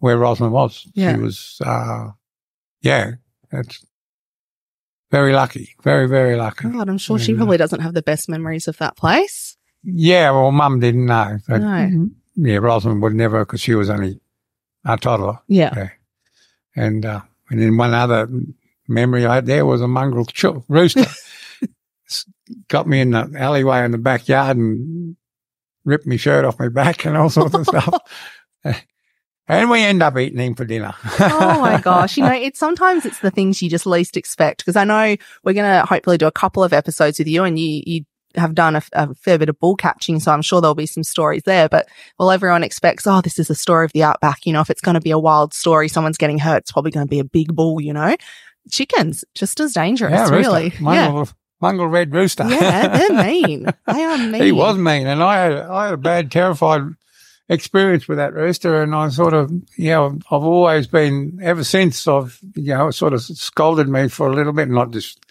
where 0.00 0.18
Rosalind 0.18 0.52
was. 0.52 0.86
Yeah. 0.94 1.14
She 1.14 1.20
was, 1.20 1.60
uh, 1.64 2.08
yeah, 2.82 3.12
that's 3.52 3.86
very 5.12 5.32
lucky. 5.32 5.76
Very, 5.82 6.08
very 6.08 6.34
lucky. 6.36 6.68
God, 6.68 6.88
I'm 6.88 6.98
sure 6.98 7.18
she 7.18 7.34
probably 7.34 7.56
doesn't 7.56 7.80
have 7.80 7.94
the 7.94 8.02
best 8.02 8.28
memories 8.28 8.66
of 8.66 8.76
that 8.78 8.96
place. 8.96 9.56
Yeah, 9.84 10.32
well, 10.32 10.50
mum 10.50 10.80
didn't 10.80 11.06
know. 11.06 11.38
But, 11.46 11.60
No. 11.60 12.08
Yeah, 12.36 12.56
Rosalind 12.58 13.02
would 13.02 13.14
never 13.14 13.44
because 13.44 13.60
she 13.60 13.74
was 13.74 13.90
only 13.90 14.20
a 14.84 14.96
toddler. 14.96 15.38
Yeah. 15.48 15.72
Yeah. 15.76 15.88
And, 16.76 17.06
uh, 17.06 17.20
and 17.50 17.60
then 17.60 17.76
one 17.76 17.94
other 17.94 18.28
memory 18.88 19.26
I 19.26 19.36
had 19.36 19.46
there 19.46 19.64
was 19.66 19.80
a 19.80 19.88
mongrel 19.88 20.26
cho- 20.26 20.64
rooster. 20.68 21.06
Got 22.68 22.86
me 22.86 23.00
in 23.00 23.10
the 23.10 23.30
alleyway 23.36 23.84
in 23.84 23.90
the 23.90 23.98
backyard 23.98 24.56
and 24.56 25.16
ripped 25.84 26.06
my 26.06 26.16
shirt 26.16 26.44
off 26.44 26.58
my 26.58 26.68
back 26.68 27.04
and 27.04 27.16
all 27.16 27.30
sorts 27.30 27.54
of 27.54 27.66
stuff. 27.66 27.94
And 29.48 29.70
we 29.70 29.80
end 29.80 30.02
up 30.02 30.18
eating 30.18 30.38
him 30.40 30.54
for 30.56 30.64
dinner. 30.64 30.92
oh 31.20 31.60
my 31.60 31.80
gosh. 31.84 32.16
You 32.16 32.24
know, 32.24 32.32
it's 32.32 32.58
sometimes 32.58 33.06
it's 33.06 33.20
the 33.20 33.30
things 33.30 33.62
you 33.62 33.70
just 33.70 33.86
least 33.86 34.16
expect. 34.16 34.64
Cause 34.64 34.76
I 34.76 34.84
know 34.84 35.16
we're 35.44 35.52
going 35.52 35.70
to 35.70 35.86
hopefully 35.86 36.18
do 36.18 36.26
a 36.26 36.32
couple 36.32 36.64
of 36.64 36.72
episodes 36.72 37.18
with 37.18 37.28
you 37.28 37.44
and 37.44 37.58
you, 37.58 37.82
you 37.86 38.04
have 38.36 38.54
done 38.54 38.76
a, 38.76 38.82
a 38.92 39.14
fair 39.14 39.38
bit 39.38 39.48
of 39.48 39.58
bull 39.58 39.76
catching. 39.76 40.20
So 40.20 40.32
I'm 40.32 40.42
sure 40.42 40.60
there'll 40.60 40.74
be 40.74 40.86
some 40.86 41.04
stories 41.04 41.42
there, 41.44 41.68
but 41.68 41.88
well, 42.18 42.30
everyone 42.30 42.64
expects, 42.64 43.06
oh, 43.06 43.20
this 43.20 43.38
is 43.38 43.50
a 43.50 43.54
story 43.54 43.84
of 43.84 43.92
the 43.92 44.02
outback. 44.02 44.46
You 44.46 44.52
know, 44.52 44.60
if 44.60 44.70
it's 44.70 44.80
going 44.80 44.94
to 44.94 45.00
be 45.00 45.10
a 45.10 45.18
wild 45.18 45.54
story, 45.54 45.88
someone's 45.88 46.18
getting 46.18 46.38
hurt, 46.38 46.58
it's 46.58 46.72
probably 46.72 46.90
going 46.90 47.06
to 47.06 47.10
be 47.10 47.18
a 47.18 47.24
big 47.24 47.54
bull, 47.54 47.80
you 47.80 47.92
know, 47.92 48.16
chickens 48.70 49.24
just 49.34 49.60
as 49.60 49.72
dangerous, 49.72 50.12
yeah, 50.12 50.28
really. 50.30 50.72
Yeah. 50.74 50.80
Mongrel, 50.80 51.28
mongrel 51.60 51.88
red 51.88 52.14
rooster. 52.14 52.46
Yeah. 52.48 52.96
They're 52.96 53.24
mean. 53.24 53.66
They 53.86 54.04
are 54.04 54.18
mean. 54.18 54.42
he 54.42 54.52
was 54.52 54.76
mean, 54.76 55.06
and 55.06 55.22
I 55.22 55.42
had 55.42 55.52
I 55.52 55.84
had 55.86 55.94
a 55.94 55.98
bad, 55.98 56.30
terrified 56.30 56.82
experience 57.48 58.08
with 58.08 58.18
that 58.18 58.34
rooster, 58.34 58.82
and 58.82 58.94
I 58.94 59.08
sort 59.08 59.34
of, 59.34 59.50
you 59.76 59.90
know, 59.90 60.18
I've 60.30 60.42
always 60.42 60.86
been 60.86 61.38
ever 61.42 61.64
since. 61.64 62.06
I've, 62.06 62.38
you 62.54 62.74
know, 62.74 62.90
sort 62.90 63.12
of 63.12 63.22
scolded 63.22 63.88
me 63.88 64.08
for 64.08 64.28
a 64.28 64.34
little 64.34 64.52
bit, 64.52 64.68
not 64.68 64.90
just 64.90 65.24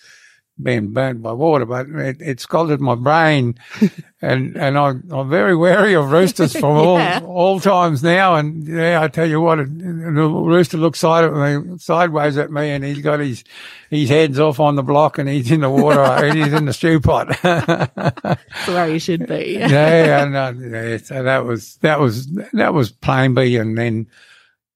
being 0.61 0.93
burnt 0.93 1.21
by 1.21 1.33
water, 1.33 1.65
but 1.65 1.87
it, 1.89 2.21
it 2.21 2.39
scalded 2.39 2.79
my 2.79 2.95
brain, 2.95 3.55
and 4.21 4.55
and 4.55 4.77
I, 4.77 4.93
I'm 5.11 5.29
very 5.29 5.55
wary 5.55 5.95
of 5.95 6.11
roosters 6.11 6.53
from 6.57 6.77
Yeah. 6.97 7.19
all 7.23 7.27
all 7.55 7.59
times 7.59 8.01
now. 8.01 8.35
And 8.35 8.65
yeah, 8.65 9.01
I 9.01 9.09
tell 9.09 9.29
you 9.29 9.41
what, 9.41 9.59
a, 9.59 9.63
rooster 9.65 10.77
looks 10.77 10.99
side 10.99 11.25
at 11.25 11.33
me, 11.33 11.77
sideways 11.77 12.37
at 12.37 12.51
me, 12.51 12.69
and 12.71 12.83
he's 12.85 13.01
got 13.01 13.19
his 13.19 13.43
his 13.89 14.07
head's 14.09 14.39
off 14.39 14.59
on 14.61 14.75
the 14.75 14.83
block, 14.83 15.17
and 15.17 15.27
he's 15.27 15.51
in 15.51 15.59
the 15.59 15.69
water, 15.69 15.99
and 16.25 16.37
he's 16.37 16.53
in 16.53 16.65
the 16.65 16.73
stew 16.73 17.01
pot. 17.01 17.37
That's 17.43 18.67
where 18.67 18.89
you 18.89 18.99
should 18.99 19.27
be. 19.27 19.57
yeah, 19.59 20.23
and 20.23 20.35
uh, 20.35 20.53
yeah, 20.57 20.97
so 20.97 21.21
that 21.23 21.43
was 21.43 21.75
that 21.77 21.99
was 21.99 22.27
that 22.53 22.73
was 22.73 22.91
Plain 22.91 23.33
B, 23.33 23.57
and 23.57 23.77
then 23.77 24.07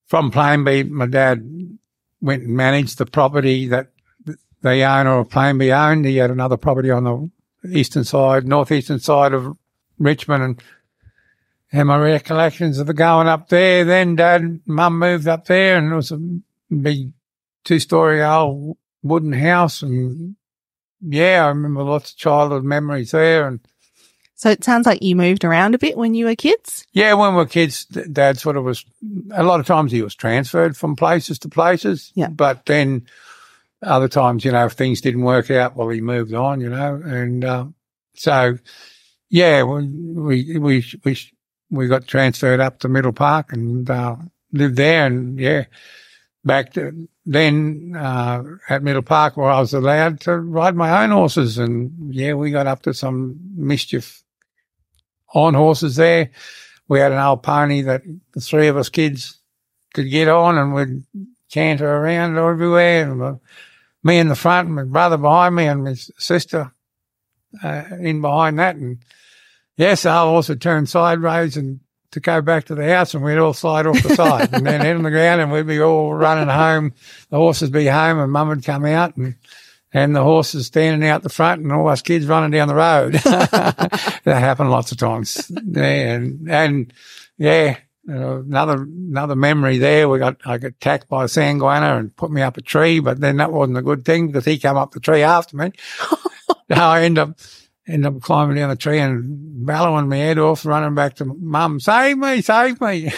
from 0.07 0.29
Plain 0.31 0.63
B, 0.65 0.83
my 0.83 1.05
dad 1.05 1.41
went 2.19 2.43
and 2.43 2.53
managed 2.57 2.98
the 2.98 3.05
property 3.05 3.67
that 3.69 3.91
the 4.61 4.83
owner 4.83 5.19
of 5.19 5.29
Plain 5.29 5.57
B 5.57 5.71
owned. 5.71 6.05
He 6.05 6.17
had 6.17 6.31
another 6.31 6.57
property 6.57 6.91
on 6.91 7.03
the 7.03 7.29
eastern 7.69 8.03
side, 8.03 8.47
northeastern 8.47 8.99
side 8.99 9.33
of 9.33 9.57
Richmond, 9.97 10.43
and 10.43 10.63
and 11.71 11.87
my 11.87 11.97
recollections 11.99 12.79
of 12.79 12.87
the 12.87 12.93
going 12.93 13.27
up 13.27 13.49
there. 13.49 13.85
Then 13.85 14.15
Dad, 14.15 14.61
Mum 14.65 14.97
moved 14.97 15.27
up 15.27 15.45
there, 15.45 15.77
and 15.77 15.91
it 15.91 15.95
was 15.95 16.11
a 16.11 16.17
big 16.73 17.13
two-story 17.63 18.23
old 18.23 18.77
wooden 19.03 19.33
house, 19.33 19.81
and 19.81 20.35
yeah, 21.01 21.45
I 21.45 21.49
remember 21.49 21.83
lots 21.83 22.11
of 22.11 22.17
childhood 22.17 22.63
memories 22.63 23.11
there, 23.11 23.47
and. 23.47 23.59
So 24.35 24.49
it 24.49 24.63
sounds 24.63 24.85
like 24.85 25.03
you 25.03 25.17
moved 25.17 25.43
around 25.43 25.75
a 25.75 25.77
bit 25.77 25.97
when 25.97 26.13
you 26.13 26.25
were 26.25 26.35
kids. 26.35 26.87
Yeah, 26.93 27.13
when 27.15 27.33
we 27.33 27.39
were 27.39 27.45
kids, 27.45 27.83
Dad 27.83 28.39
sort 28.39 28.55
of 28.55 28.63
was. 28.63 28.85
A 29.33 29.43
lot 29.43 29.59
of 29.59 29.65
times 29.65 29.91
he 29.91 30.01
was 30.01 30.15
transferred 30.15 30.77
from 30.77 30.95
places 30.95 31.39
to 31.39 31.49
places. 31.49 32.13
Yeah. 32.15 32.29
But 32.29 32.65
then 32.65 33.05
other 33.81 34.07
times, 34.07 34.43
you 34.45 34.51
know, 34.51 34.65
if 34.65 34.74
things 34.74 35.01
didn't 35.01 35.21
work 35.21 35.50
out, 35.51 35.75
well, 35.75 35.89
he 35.89 36.01
moved 36.01 36.33
on. 36.33 36.62
You 36.62 36.69
know, 36.69 37.01
and 37.03 37.45
uh, 37.45 37.65
so 38.15 38.57
yeah, 39.29 39.63
we 39.63 40.57
we 40.57 40.86
we 41.03 41.17
we 41.69 41.88
got 41.88 42.07
transferred 42.07 42.59
up 42.59 42.79
to 42.79 42.89
Middle 42.89 43.13
Park 43.13 43.53
and 43.53 43.89
uh, 43.89 44.15
lived 44.51 44.75
there, 44.75 45.05
and 45.05 45.39
yeah, 45.39 45.65
back 46.43 46.74
to 46.74 47.07
then 47.25 47.93
uh, 47.98 48.43
at 48.69 48.83
Middle 48.83 49.01
Park 49.01 49.38
where 49.38 49.50
I 49.50 49.59
was 49.59 49.74
allowed 49.74 50.21
to 50.21 50.38
ride 50.38 50.75
my 50.75 51.03
own 51.03 51.12
horses, 51.12 51.57
and 51.57 52.13
yeah, 52.13 52.33
we 52.33 52.51
got 52.51 52.67
up 52.67 52.81
to 52.83 52.93
some 52.93 53.39
mischief 53.55 54.24
on 55.33 55.53
horses 55.53 55.95
there 55.95 56.31
we 56.89 57.00
had 57.00 57.13
an 57.13 57.19
old 57.19 57.43
pony 57.43 57.83
that 57.83 58.01
the 58.33 58.41
three 58.41 58.67
of 58.67 58.75
us 58.75 58.89
kids 58.89 59.39
could 59.93 60.09
get 60.09 60.27
on 60.27 60.57
and 60.57 60.74
we'd 60.74 61.03
canter 61.50 61.88
around 61.89 62.38
everywhere. 62.38 63.09
And 63.09 63.21
uh, 63.21 63.36
me 64.03 64.17
in 64.17 64.27
the 64.27 64.35
front, 64.35 64.69
my 64.69 64.83
brother 64.83 65.17
behind 65.17 65.55
me, 65.55 65.65
and 65.65 65.83
my 65.83 65.93
sister 65.93 66.71
uh, 67.63 67.83
in 67.99 68.21
behind 68.21 68.59
that. 68.59 68.75
And 68.75 68.99
yes, 69.77 70.05
our 70.05 70.27
horse 70.27 70.49
would 70.49 70.61
turn 70.61 70.85
sideways 70.85 71.57
and 71.57 71.79
to 72.11 72.19
go 72.19 72.41
back 72.41 72.65
to 72.65 72.75
the 72.75 72.89
house, 72.89 73.13
and 73.13 73.23
we'd 73.23 73.37
all 73.37 73.53
slide 73.53 73.85
off 73.85 74.01
the 74.01 74.15
side 74.15 74.53
and 74.53 74.65
then 74.65 74.81
hit 74.81 74.95
on 74.95 75.03
the 75.03 75.11
ground, 75.11 75.41
and 75.41 75.51
we'd 75.51 75.67
be 75.67 75.81
all 75.81 76.13
running 76.13 76.47
home. 76.47 76.93
The 77.29 77.37
horses 77.37 77.69
be 77.69 77.85
home, 77.85 78.19
and 78.19 78.31
Mum 78.31 78.49
would 78.49 78.63
come 78.63 78.85
out 78.85 79.17
and. 79.17 79.35
And 79.91 80.15
the 80.15 80.21
horses 80.21 80.67
standing 80.67 81.09
out 81.09 81.23
the 81.23 81.29
front 81.29 81.63
and 81.63 81.71
all 81.71 81.87
us 81.87 82.03
kids 82.03 82.27
running 82.27 82.51
down 82.51 82.67
the 82.67 82.75
road. 82.75 83.13
that 83.13 84.21
happened 84.25 84.69
lots 84.69 84.91
of 84.91 84.99
times. 84.99 85.51
Yeah, 85.65 86.13
and, 86.13 86.47
and 86.47 86.93
yeah, 87.39 87.75
uh, 88.09 88.39
another, 88.41 88.83
another 88.83 89.35
memory 89.35 89.77
there. 89.77 90.09
We 90.09 90.19
got, 90.19 90.37
I 90.45 90.57
got 90.57 90.67
attacked 90.71 91.07
by 91.09 91.25
a 91.25 91.27
sand 91.27 91.61
goanna 91.61 91.97
and 91.99 92.15
put 92.15 92.31
me 92.31 92.41
up 92.41 92.57
a 92.57 92.61
tree, 92.61 92.99
but 92.99 93.19
then 93.19 93.37
that 93.37 93.51
wasn't 93.51 93.77
a 93.77 93.81
good 93.83 94.03
thing 94.05 94.27
because 94.27 94.45
he 94.45 94.57
came 94.57 94.77
up 94.77 94.91
the 94.91 94.99
tree 94.99 95.21
after 95.23 95.55
me. 95.57 95.71
so 96.09 96.15
I 96.71 97.03
end 97.03 97.17
up, 97.17 97.37
end 97.87 98.05
up 98.05 98.21
climbing 98.21 98.55
down 98.57 98.69
the 98.69 98.75
tree 98.75 98.99
and 98.99 99.65
bellowing 99.65 100.09
my 100.09 100.17
head 100.17 100.37
off, 100.39 100.65
running 100.65 100.95
back 100.95 101.15
to 101.15 101.25
mum, 101.25 101.79
save 101.79 102.17
me, 102.17 102.41
save 102.41 102.79
me. 102.81 103.11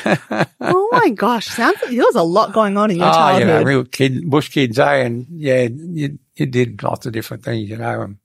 Oh 0.60 0.90
my 0.92 1.10
gosh. 1.10 1.48
Sounds 1.48 1.78
like 1.82 1.92
there 1.92 2.06
was 2.06 2.16
a 2.16 2.24
lot 2.24 2.54
going 2.54 2.78
on 2.78 2.92
in 2.92 2.98
your 2.98 3.06
Oh, 3.08 3.10
you 3.10 3.14
childhood. 3.16 3.48
know, 3.48 3.64
we 3.64 3.76
were 3.78 3.84
kid, 3.86 4.30
bush 4.30 4.50
kids, 4.50 4.80
eh? 4.80 4.96
And 5.04 5.26
yeah, 5.30 5.68
you, 5.72 6.20
you 6.36 6.46
did 6.46 6.82
lots 6.84 7.06
of 7.06 7.14
different 7.14 7.44
things, 7.44 7.70
you 7.70 7.78
know. 7.78 8.02
And 8.02 8.18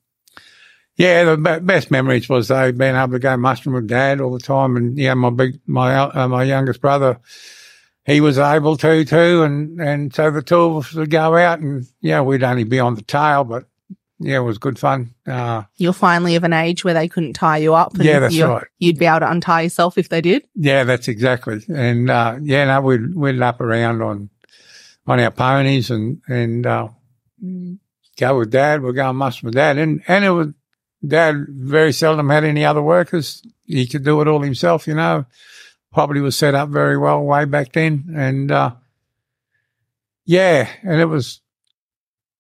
yeah, 0.97 1.25
the 1.25 1.37
be- 1.37 1.65
best 1.65 1.91
memories 1.91 2.29
was 2.29 2.49
though 2.49 2.73
being 2.73 2.97
able 2.97 3.13
to 3.13 3.19
go 3.19 3.37
mustering 3.37 3.75
with 3.75 3.87
dad 3.87 4.21
all 4.21 4.33
the 4.33 4.39
time. 4.39 4.77
And 4.77 4.97
yeah, 4.99 5.15
my 5.15 5.31
big, 5.31 5.61
my, 5.67 5.95
uh, 5.95 6.27
my 6.29 6.43
youngest 6.45 6.81
brother, 6.81 7.19
he 8.05 8.21
was 8.21 8.39
able 8.39 8.77
to 8.79 9.05
too. 9.05 9.43
And, 9.43 9.81
and 9.81 10.15
so 10.15 10.31
the 10.31 10.43
two 10.43 10.57
of 10.57 10.87
us 10.87 10.95
would 10.95 11.11
go 11.11 11.37
out 11.37 11.61
and 11.61 11.87
yeah, 12.01 12.23
we'd 12.23 12.43
only 12.43 12.65
be 12.65 12.81
on 12.81 12.95
the 12.95 13.03
tail, 13.03 13.45
but 13.45 13.67
yeah, 14.19 14.39
it 14.39 14.41
was 14.41 14.57
good 14.57 14.79
fun. 14.79 15.15
Uh, 15.27 15.65
You're 15.77 15.93
finally 15.93 16.37
of 16.37 16.45
an 16.45 16.55
age 16.55 16.83
where 16.83 16.95
they 16.95 17.09
couldn't 17.09 17.35
tie 17.35 17.59
you 17.59 17.75
up. 17.75 17.93
And 17.95 18.05
Yeah, 18.05 18.21
that's 18.21 18.39
right. 18.39 18.65
You'd 18.79 18.99
be 18.99 19.05
able 19.05 19.21
to 19.21 19.31
untie 19.31 19.63
yourself 19.63 19.99
if 19.99 20.09
they 20.09 20.23
did. 20.23 20.45
Yeah, 20.55 20.85
that's 20.85 21.09
exactly. 21.09 21.63
And, 21.69 22.09
uh, 22.09 22.39
yeah, 22.41 22.65
no, 22.65 22.81
we'd, 22.81 23.15
we'd 23.15 23.33
lap 23.33 23.61
around 23.61 24.01
on, 24.01 24.31
on 25.07 25.21
our 25.21 25.31
ponies 25.31 25.91
and, 25.91 26.23
and, 26.27 26.67
uh, 26.67 26.89
go 28.19 28.39
with 28.39 28.51
dad. 28.51 28.81
We'd 28.81 28.95
go 28.95 29.11
and 29.11 29.21
with 29.43 29.55
dad. 29.55 29.77
And, 29.77 30.03
and 30.09 30.25
it 30.25 30.31
was, 30.31 30.49
dad 31.05 31.47
very 31.49 31.93
seldom 31.93 32.29
had 32.29 32.45
any 32.45 32.65
other 32.65 32.83
workers. 32.83 33.43
He 33.65 33.87
could 33.87 34.05
do 34.05 34.21
it 34.21 34.29
all 34.29 34.41
himself, 34.41 34.87
you 34.87 34.95
know. 34.95 35.27
Probably 35.93 36.21
was 36.21 36.37
set 36.37 36.55
up 36.55 36.69
very 36.69 36.99
well 36.99 37.23
way 37.23 37.45
back 37.45 37.73
then. 37.73 38.13
And, 38.17 38.51
uh, 38.51 38.75
yeah, 40.25 40.69
and 40.83 41.01
it 41.01 41.07
was, 41.07 41.41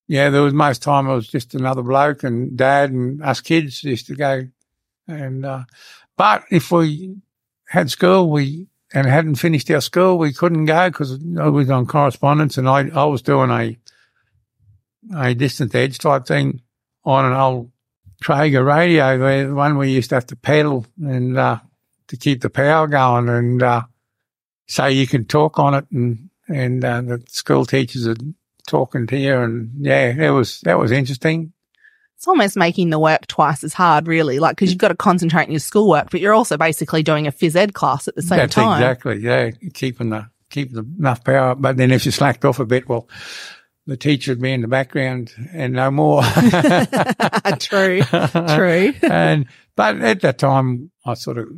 yeah, 0.08 0.30
there 0.30 0.42
was 0.42 0.52
most 0.52 0.82
time 0.82 1.08
it 1.08 1.14
was 1.14 1.28
just 1.28 1.54
another 1.54 1.82
bloke 1.82 2.22
and 2.22 2.56
dad 2.56 2.90
and 2.90 3.22
us 3.22 3.40
kids 3.40 3.82
used 3.82 4.06
to 4.08 4.14
go. 4.14 4.48
And, 5.08 5.44
uh, 5.44 5.64
but 6.16 6.44
if 6.50 6.70
we 6.70 7.16
had 7.68 7.90
school, 7.90 8.30
we, 8.30 8.66
and 8.92 9.06
hadn't 9.06 9.36
finished 9.36 9.70
our 9.70 9.80
school, 9.80 10.18
we 10.18 10.32
couldn't 10.32 10.66
go 10.66 10.90
because 10.90 11.18
I 11.38 11.48
was 11.48 11.70
on 11.70 11.86
correspondence 11.86 12.58
and 12.58 12.68
I, 12.68 12.88
I 12.88 13.04
was 13.04 13.22
doing 13.22 13.50
a, 13.50 13.76
a 15.16 15.34
distance 15.34 15.74
ed 15.74 15.94
type 15.94 16.26
thing 16.26 16.60
on 17.04 17.24
an 17.24 17.32
old 17.32 17.70
Traeger 18.20 18.64
radio, 18.64 19.46
the 19.46 19.54
one 19.54 19.78
we 19.78 19.90
used 19.90 20.10
to 20.10 20.16
have 20.16 20.26
to 20.26 20.36
pedal 20.36 20.86
and, 21.00 21.36
uh, 21.36 21.58
to 22.08 22.16
keep 22.16 22.40
the 22.40 22.50
power 22.50 22.86
going. 22.86 23.28
And, 23.28 23.62
uh, 23.62 23.82
so 24.66 24.86
you 24.86 25.06
could 25.06 25.28
talk 25.28 25.58
on 25.58 25.74
it 25.74 25.86
and, 25.90 26.30
and, 26.48 26.84
uh, 26.84 27.02
the 27.02 27.22
school 27.28 27.64
teachers 27.64 28.06
are 28.06 28.16
talking 28.66 29.06
to 29.08 29.16
you. 29.16 29.36
And 29.36 29.70
yeah, 29.78 30.08
it 30.08 30.30
was, 30.30 30.60
that 30.62 30.78
was 30.78 30.92
interesting. 30.92 31.52
It's 32.16 32.26
almost 32.26 32.56
making 32.56 32.88
the 32.90 32.98
work 32.98 33.26
twice 33.26 33.62
as 33.62 33.74
hard, 33.74 34.08
really, 34.08 34.38
like, 34.38 34.56
cause 34.56 34.70
you've 34.70 34.78
got 34.78 34.88
to 34.88 34.96
concentrate 34.96 35.44
on 35.44 35.50
your 35.50 35.60
schoolwork, 35.60 36.10
but 36.10 36.20
you're 36.20 36.32
also 36.32 36.56
basically 36.56 37.02
doing 37.02 37.26
a 37.26 37.32
phys 37.32 37.54
ed 37.54 37.74
class 37.74 38.08
at 38.08 38.14
the 38.14 38.22
same 38.22 38.38
That's 38.38 38.54
time. 38.54 38.82
exactly. 38.82 39.18
Yeah. 39.18 39.50
Keeping 39.74 40.08
the, 40.08 40.26
keeping 40.48 40.76
the, 40.76 40.86
enough 40.98 41.22
power. 41.22 41.54
But 41.54 41.76
then 41.76 41.90
if 41.90 42.06
you 42.06 42.12
slacked 42.12 42.46
off 42.46 42.58
a 42.58 42.64
bit, 42.64 42.88
well, 42.88 43.06
the 43.86 43.96
teacher 43.96 44.32
would 44.32 44.40
be 44.42 44.52
in 44.52 44.62
the 44.62 44.68
background 44.68 45.32
and 45.52 45.72
no 45.72 45.90
more. 45.90 46.22
true, 47.60 48.02
true. 48.02 48.92
and, 49.02 49.46
but 49.76 50.00
at 50.00 50.20
that 50.22 50.38
time, 50.38 50.90
I 51.04 51.14
sort 51.14 51.38
of, 51.38 51.48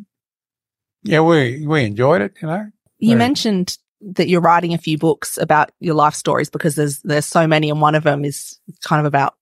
yeah, 1.02 1.20
we, 1.20 1.66
we 1.66 1.84
enjoyed 1.84 2.22
it, 2.22 2.34
you 2.42 2.48
know. 2.48 2.66
You 2.98 3.10
Right. 3.12 3.18
mentioned 3.18 3.78
that 4.00 4.28
you're 4.28 4.40
writing 4.40 4.74
a 4.74 4.78
few 4.78 4.98
books 4.98 5.38
about 5.38 5.70
your 5.80 5.94
life 5.94 6.14
stories 6.14 6.50
because 6.50 6.74
there's 6.74 7.00
there's 7.02 7.26
so 7.26 7.46
many, 7.46 7.70
and 7.70 7.80
one 7.80 7.94
of 7.94 8.02
them 8.04 8.24
is 8.24 8.58
kind 8.84 9.00
of 9.00 9.06
about 9.06 9.34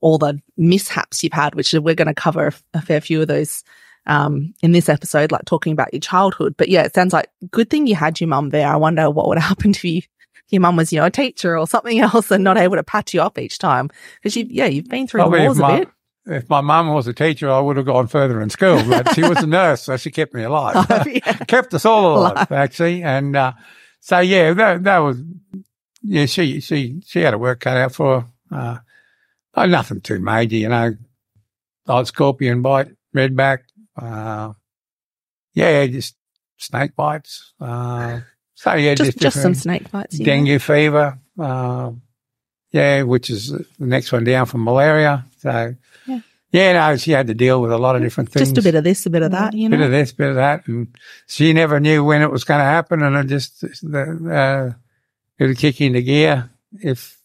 all 0.00 0.18
the 0.18 0.40
mishaps 0.56 1.22
you've 1.22 1.32
had, 1.32 1.54
which 1.54 1.72
we're 1.72 1.94
going 1.94 2.08
to 2.08 2.14
cover 2.14 2.52
a 2.74 2.82
fair 2.82 3.00
few 3.00 3.22
of 3.22 3.28
those 3.28 3.62
um, 4.06 4.52
in 4.62 4.72
this 4.72 4.88
episode, 4.88 5.32
like 5.32 5.44
talking 5.46 5.72
about 5.72 5.92
your 5.92 6.00
childhood. 6.00 6.54
But 6.56 6.68
yeah, 6.68 6.82
it 6.82 6.94
sounds 6.94 7.12
like 7.12 7.30
good 7.50 7.70
thing 7.70 7.86
you 7.86 7.94
had 7.94 8.20
your 8.20 8.28
mum 8.28 8.50
there. 8.50 8.68
I 8.68 8.76
wonder 8.76 9.10
what 9.10 9.28
would 9.28 9.38
have 9.38 9.48
happened 9.48 9.76
if 9.76 9.84
you 9.84 10.02
your 10.50 10.60
mum 10.60 10.76
was, 10.76 10.92
you 10.92 11.00
know, 11.00 11.06
a 11.06 11.10
teacher 11.10 11.56
or 11.58 11.66
something 11.66 11.98
else 12.00 12.30
and 12.30 12.44
not 12.44 12.56
able 12.58 12.76
to 12.76 12.82
patch 12.82 13.14
you 13.14 13.22
up 13.22 13.38
each 13.38 13.58
time 13.58 13.90
because 14.16 14.36
you 14.36 14.46
yeah 14.48 14.66
you've 14.66 14.88
been 14.88 15.06
through 15.06 15.20
Probably 15.20 15.40
the 15.40 15.44
wars 15.46 15.58
a 15.58 15.66
bit. 15.78 15.88
if 16.26 16.48
my 16.50 16.60
mum 16.60 16.92
was 16.94 17.06
a 17.06 17.12
teacher, 17.12 17.50
I 17.50 17.60
would 17.60 17.76
have 17.76 17.86
gone 17.86 18.06
further 18.06 18.40
in 18.40 18.50
school, 18.50 18.82
but 18.88 19.14
she 19.14 19.22
was 19.22 19.42
a 19.42 19.46
nurse, 19.46 19.82
so 19.82 19.96
she 19.96 20.10
kept 20.10 20.34
me 20.34 20.42
alive. 20.42 20.86
yeah. 21.06 21.32
kept 21.48 21.74
us 21.74 21.84
all 21.84 22.18
alive, 22.18 22.32
Alive. 22.32 22.52
actually. 22.52 23.02
And, 23.02 23.36
uh, 23.36 23.52
so 24.00 24.18
yeah, 24.20 24.52
that, 24.54 24.84
that 24.84 24.98
was, 24.98 25.18
yeah, 26.02 26.26
she, 26.26 26.60
she, 26.60 27.00
she 27.06 27.20
had 27.20 27.34
a 27.34 27.38
work 27.38 27.60
cut 27.60 27.76
out 27.76 27.92
for 27.94 28.20
her. 28.20 28.26
Uh, 28.56 28.78
oh, 29.54 29.66
nothing 29.66 30.00
too 30.02 30.18
major, 30.20 30.56
you 30.56 30.68
know, 30.68 30.94
odd 31.88 32.06
scorpion 32.06 32.62
bite, 32.62 32.88
redback, 33.14 33.60
uh, 33.96 34.52
yeah, 35.54 35.86
just 35.86 36.16
snake 36.58 36.96
bites. 36.96 37.52
Uh, 37.60 38.20
so 38.64 38.74
yeah, 38.74 38.94
Just 38.94 39.18
just 39.18 39.40
some 39.42 39.54
snake 39.54 39.90
bites. 39.90 40.18
dengue 40.18 40.60
fever. 40.60 41.18
Uh, 41.38 41.92
yeah, 42.72 43.02
which 43.02 43.28
is 43.30 43.50
the 43.50 43.64
next 43.78 44.10
one 44.10 44.24
down 44.24 44.46
from 44.46 44.64
malaria. 44.64 45.26
So, 45.38 45.74
Yeah. 46.06 46.20
yeah, 46.50 46.72
no, 46.72 46.96
she 46.96 47.12
had 47.12 47.26
to 47.28 47.34
deal 47.34 47.60
with 47.60 47.70
a 47.70 47.78
lot 47.78 47.94
of 47.94 48.02
different 48.02 48.30
things. 48.30 48.48
Just 48.48 48.58
a 48.58 48.62
bit 48.62 48.74
of 48.74 48.82
this, 48.82 49.04
a 49.06 49.10
bit 49.10 49.22
of 49.22 49.30
that, 49.32 49.52
you 49.54 49.68
know, 49.68 49.76
bit 49.76 49.84
of 49.84 49.90
this, 49.92 50.12
bit 50.12 50.30
of 50.30 50.36
that, 50.36 50.66
and 50.66 50.88
she 51.28 51.52
never 51.52 51.78
knew 51.78 52.02
when 52.02 52.22
it 52.22 52.30
was 52.30 52.42
going 52.44 52.58
to 52.60 52.64
happen, 52.64 53.02
and 53.02 53.14
it 53.16 53.26
just 53.26 53.60
the 53.60 54.72
uh, 54.72 54.78
it 55.38 55.46
would 55.46 55.58
kick 55.58 55.80
into 55.80 56.00
gear 56.00 56.50
if 56.82 57.18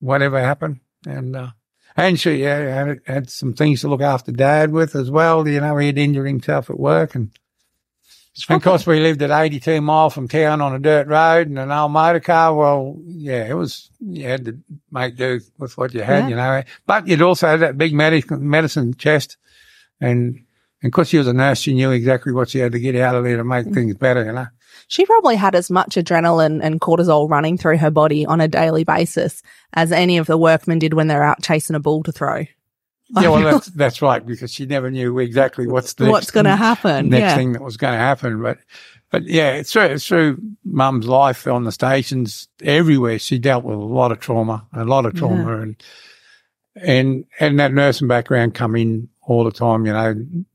whatever 0.00 0.38
happened, 0.40 0.80
and 1.06 1.34
uh, 1.34 1.50
and 1.96 2.20
she 2.20 2.42
yeah, 2.42 2.58
had, 2.84 3.00
had 3.06 3.30
some 3.30 3.54
things 3.54 3.80
to 3.80 3.88
look 3.88 4.02
after 4.02 4.30
Dad 4.32 4.70
with 4.72 4.94
as 4.94 5.10
well. 5.10 5.48
You 5.48 5.60
know, 5.60 5.76
he 5.78 5.86
had 5.88 5.98
injured 5.98 6.26
himself 6.26 6.68
at 6.70 6.78
work, 6.78 7.14
and 7.14 7.30
and 8.48 8.56
of 8.56 8.62
course 8.62 8.86
we 8.86 9.00
lived 9.00 9.22
at 9.22 9.30
eighty 9.30 9.60
two 9.60 9.80
mile 9.80 10.08
from 10.10 10.26
town 10.26 10.60
on 10.60 10.74
a 10.74 10.78
dirt 10.78 11.06
road 11.06 11.48
and 11.48 11.58
an 11.58 11.70
old 11.70 11.92
motor 11.92 12.20
car. 12.20 12.54
Well, 12.54 12.96
yeah, 13.04 13.46
it 13.46 13.54
was 13.54 13.90
you 14.00 14.24
had 14.24 14.46
to 14.46 14.58
make 14.90 15.16
do 15.16 15.40
with 15.58 15.76
what 15.76 15.92
you 15.92 16.02
had, 16.02 16.24
Yeah. 16.24 16.28
you 16.28 16.36
know. 16.36 16.62
But 16.86 17.06
you'd 17.06 17.22
also 17.22 17.46
have 17.46 17.60
that 17.60 17.76
big 17.76 17.92
medicine 17.92 18.48
medicine 18.48 18.94
chest, 18.94 19.36
and 20.00 20.40
and 20.82 20.90
because 20.90 21.08
she 21.08 21.18
was 21.18 21.28
a 21.28 21.32
nurse, 21.32 21.60
she 21.60 21.74
knew 21.74 21.90
exactly 21.90 22.32
what 22.32 22.48
she 22.48 22.58
had 22.58 22.72
to 22.72 22.80
get 22.80 22.96
out 22.96 23.14
of 23.14 23.24
there 23.24 23.36
to 23.36 23.44
make 23.44 23.66
mm. 23.66 23.74
things 23.74 23.94
better, 23.94 24.24
you 24.24 24.32
know. 24.32 24.46
She 24.88 25.06
probably 25.06 25.36
had 25.36 25.54
as 25.54 25.70
much 25.70 25.94
adrenaline 25.94 26.60
and 26.62 26.80
cortisol 26.80 27.30
running 27.30 27.56
through 27.56 27.78
her 27.78 27.90
body 27.90 28.26
on 28.26 28.40
a 28.40 28.48
daily 28.48 28.84
basis 28.84 29.42
as 29.74 29.92
any 29.92 30.18
of 30.18 30.26
the 30.26 30.36
workmen 30.36 30.78
did 30.78 30.94
when 30.94 31.06
they're 31.06 31.22
out 31.22 31.42
chasing 31.42 31.76
a 31.76 31.80
bull 31.80 32.02
to 32.02 32.12
throw. 32.12 32.46
Yeah, 33.14 33.28
well, 33.28 33.42
that's, 33.42 33.66
that's 33.74 34.02
right, 34.02 34.24
because 34.24 34.52
she 34.52 34.66
never 34.66 34.90
knew 34.90 35.18
exactly 35.18 35.66
what's 35.66 35.94
the 35.94 36.08
What's 36.08 36.30
going 36.30 36.46
to 36.46 36.56
happen? 36.56 37.08
next 37.08 37.20
yeah. 37.20 37.36
thing 37.36 37.52
that 37.52 37.62
was 37.62 37.76
going 37.76 37.92
to 37.92 37.98
happen. 37.98 38.42
But, 38.42 38.58
but 39.10 39.24
yeah, 39.24 39.52
it's 39.52 39.72
through, 39.72 39.82
it's 39.82 40.06
through 40.06 40.38
mum's 40.64 41.06
life 41.06 41.46
on 41.46 41.64
the 41.64 41.72
stations 41.72 42.48
everywhere. 42.62 43.18
She 43.18 43.38
dealt 43.38 43.64
with 43.64 43.76
a 43.76 43.82
lot 43.82 44.12
of 44.12 44.20
trauma, 44.20 44.66
a 44.72 44.84
lot 44.84 45.04
of 45.04 45.14
trauma 45.14 45.60
and, 45.60 45.82
and, 46.76 47.24
and 47.38 47.60
that 47.60 47.72
nursing 47.72 48.08
background 48.08 48.54
come 48.54 48.76
in 48.76 49.08
all 49.20 49.44
the 49.44 49.52
time, 49.52 49.84
you 49.84 49.92
know, 49.92 50.14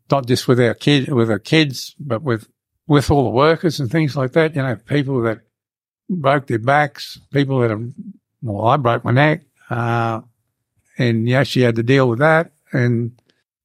not 0.10 0.26
just 0.26 0.48
with 0.48 0.60
our 0.60 0.74
kid, 0.74 1.10
with 1.10 1.30
our 1.30 1.39
kids, 1.39 1.96
but 2.00 2.24
with, 2.24 2.48
with 2.88 3.12
all 3.12 3.24
the 3.24 3.30
workers 3.30 3.80
and 3.80 3.91
things 3.91 4.15
like 4.15 4.32
that, 4.32 4.56
you 4.56 4.62
know, 4.62 4.76
people 4.76 5.22
that 5.22 5.41
broke 6.10 6.48
their 6.48 6.60
backs, 6.60 7.20
people 7.32 7.60
that 7.60 7.70
have, 7.70 7.84
well, 8.41 8.65
I 8.65 8.78
broke 8.78 9.04
my 9.04 9.12
neck, 9.12 9.43
uh, 9.70 10.22
and 10.98 11.28
yeah, 11.28 11.44
she 11.44 11.62
had 11.62 11.76
to 11.76 11.84
deal 11.84 12.10
with 12.10 12.20
that. 12.20 12.52
And 12.72 13.20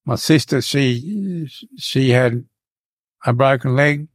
my 0.04 0.16
sister, 0.16 0.60
she, 0.60 1.48
she 1.76 2.10
had 2.10 2.44
a 3.24 3.32
broken 3.32 3.76
leg. 3.76 4.08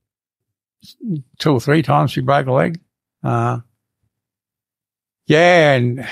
Two 1.40 1.54
or 1.54 1.60
three 1.60 1.82
times 1.82 2.12
she 2.12 2.22
broke 2.22 2.48
a 2.48 2.52
leg. 2.52 2.80
Uh, 3.24 3.60
yeah, 5.26 5.74
and 5.74 6.08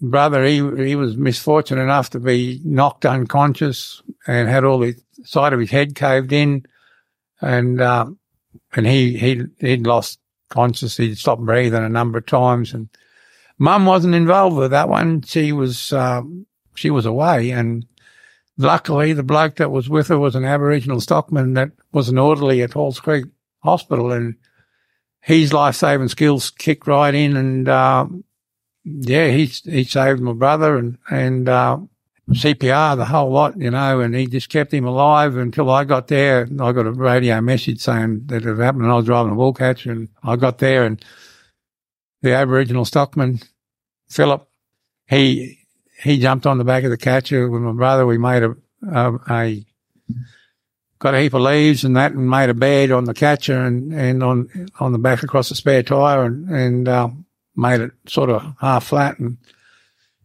brother, 0.00 0.44
he, 0.44 0.54
he 0.76 0.96
was 0.96 1.16
misfortunate 1.16 1.82
enough 1.82 2.10
to 2.10 2.20
be 2.20 2.60
knocked 2.64 3.04
unconscious 3.04 4.02
and 4.26 4.48
had 4.48 4.64
all 4.64 4.78
the 4.78 4.94
side 5.24 5.52
of 5.52 5.60
his 5.60 5.70
head 5.70 5.94
caved 5.94 6.32
in. 6.32 6.64
And, 7.40 7.80
um, 7.80 8.18
and 8.74 8.86
he, 8.86 9.16
he, 9.18 9.42
he'd 9.58 9.86
lost 9.86 10.20
consciousness. 10.48 10.96
He'd 10.96 11.18
stopped 11.18 11.42
breathing 11.42 11.84
a 11.84 11.88
number 11.88 12.18
of 12.18 12.26
times 12.26 12.72
and 12.72 12.88
mum 13.58 13.86
wasn't 13.86 14.14
involved 14.14 14.56
with 14.56 14.70
that 14.70 14.88
one. 14.88 15.22
She 15.22 15.52
was, 15.52 15.92
um, 15.92 16.46
she 16.74 16.90
was 16.90 17.06
away 17.06 17.50
and 17.50 17.86
luckily 18.56 19.12
the 19.12 19.22
bloke 19.22 19.56
that 19.56 19.70
was 19.70 19.88
with 19.88 20.08
her 20.08 20.18
was 20.18 20.34
an 20.34 20.44
Aboriginal 20.44 21.00
stockman 21.00 21.54
that 21.54 21.70
was 21.92 22.08
an 22.08 22.18
orderly 22.18 22.62
at 22.62 22.72
Halls 22.72 23.00
Creek 23.00 23.26
Hospital 23.62 24.12
and 24.12 24.34
his 25.20 25.52
life-saving 25.52 26.08
skills 26.08 26.50
kicked 26.50 26.86
right 26.86 27.14
in 27.14 27.36
and, 27.36 27.68
uh, 27.68 28.06
yeah, 28.84 29.28
he, 29.28 29.46
he 29.46 29.84
saved 29.84 30.20
my 30.20 30.34
brother 30.34 30.76
and, 30.76 30.98
and, 31.10 31.48
uh, 31.48 31.78
CPR, 32.30 32.96
the 32.96 33.04
whole 33.04 33.30
lot, 33.30 33.58
you 33.58 33.70
know, 33.70 34.00
and 34.00 34.14
he 34.14 34.26
just 34.26 34.48
kept 34.48 34.72
him 34.72 34.86
alive 34.86 35.36
until 35.36 35.70
I 35.70 35.84
got 35.84 36.08
there. 36.08 36.48
I 36.58 36.72
got 36.72 36.86
a 36.86 36.92
radio 36.92 37.40
message 37.42 37.80
saying 37.80 38.22
that 38.26 38.46
it 38.46 38.58
happened 38.58 38.84
and 38.84 38.92
I 38.92 38.96
was 38.96 39.04
driving 39.04 39.32
a 39.32 39.36
bull 39.36 39.52
catcher 39.52 39.92
and 39.92 40.08
I 40.22 40.36
got 40.36 40.58
there 40.58 40.84
and 40.84 41.04
the 42.24 42.34
Aboriginal 42.34 42.86
stockman, 42.86 43.40
Philip, 44.08 44.48
he, 45.06 45.58
he 46.02 46.18
jumped 46.18 46.46
on 46.46 46.56
the 46.56 46.64
back 46.64 46.82
of 46.82 46.90
the 46.90 46.96
catcher 46.96 47.48
with 47.50 47.60
my 47.60 47.72
brother. 47.72 48.06
We 48.06 48.16
made 48.16 48.42
a, 48.42 48.56
a, 48.90 49.14
a 49.30 49.64
got 50.98 51.14
a 51.14 51.20
heap 51.20 51.34
of 51.34 51.42
leaves 51.42 51.84
and 51.84 51.96
that 51.96 52.12
and 52.12 52.28
made 52.28 52.48
a 52.48 52.54
bed 52.54 52.90
on 52.90 53.04
the 53.04 53.12
catcher 53.12 53.60
and, 53.60 53.92
and 53.92 54.22
on, 54.22 54.70
on 54.80 54.92
the 54.92 54.98
back 54.98 55.22
across 55.22 55.50
the 55.50 55.54
spare 55.54 55.82
tire 55.82 56.24
and, 56.24 56.48
and, 56.48 56.88
uh, 56.88 57.10
made 57.56 57.80
it 57.80 57.92
sort 58.08 58.30
of 58.30 58.42
half 58.58 58.86
flat 58.86 59.18
and 59.18 59.36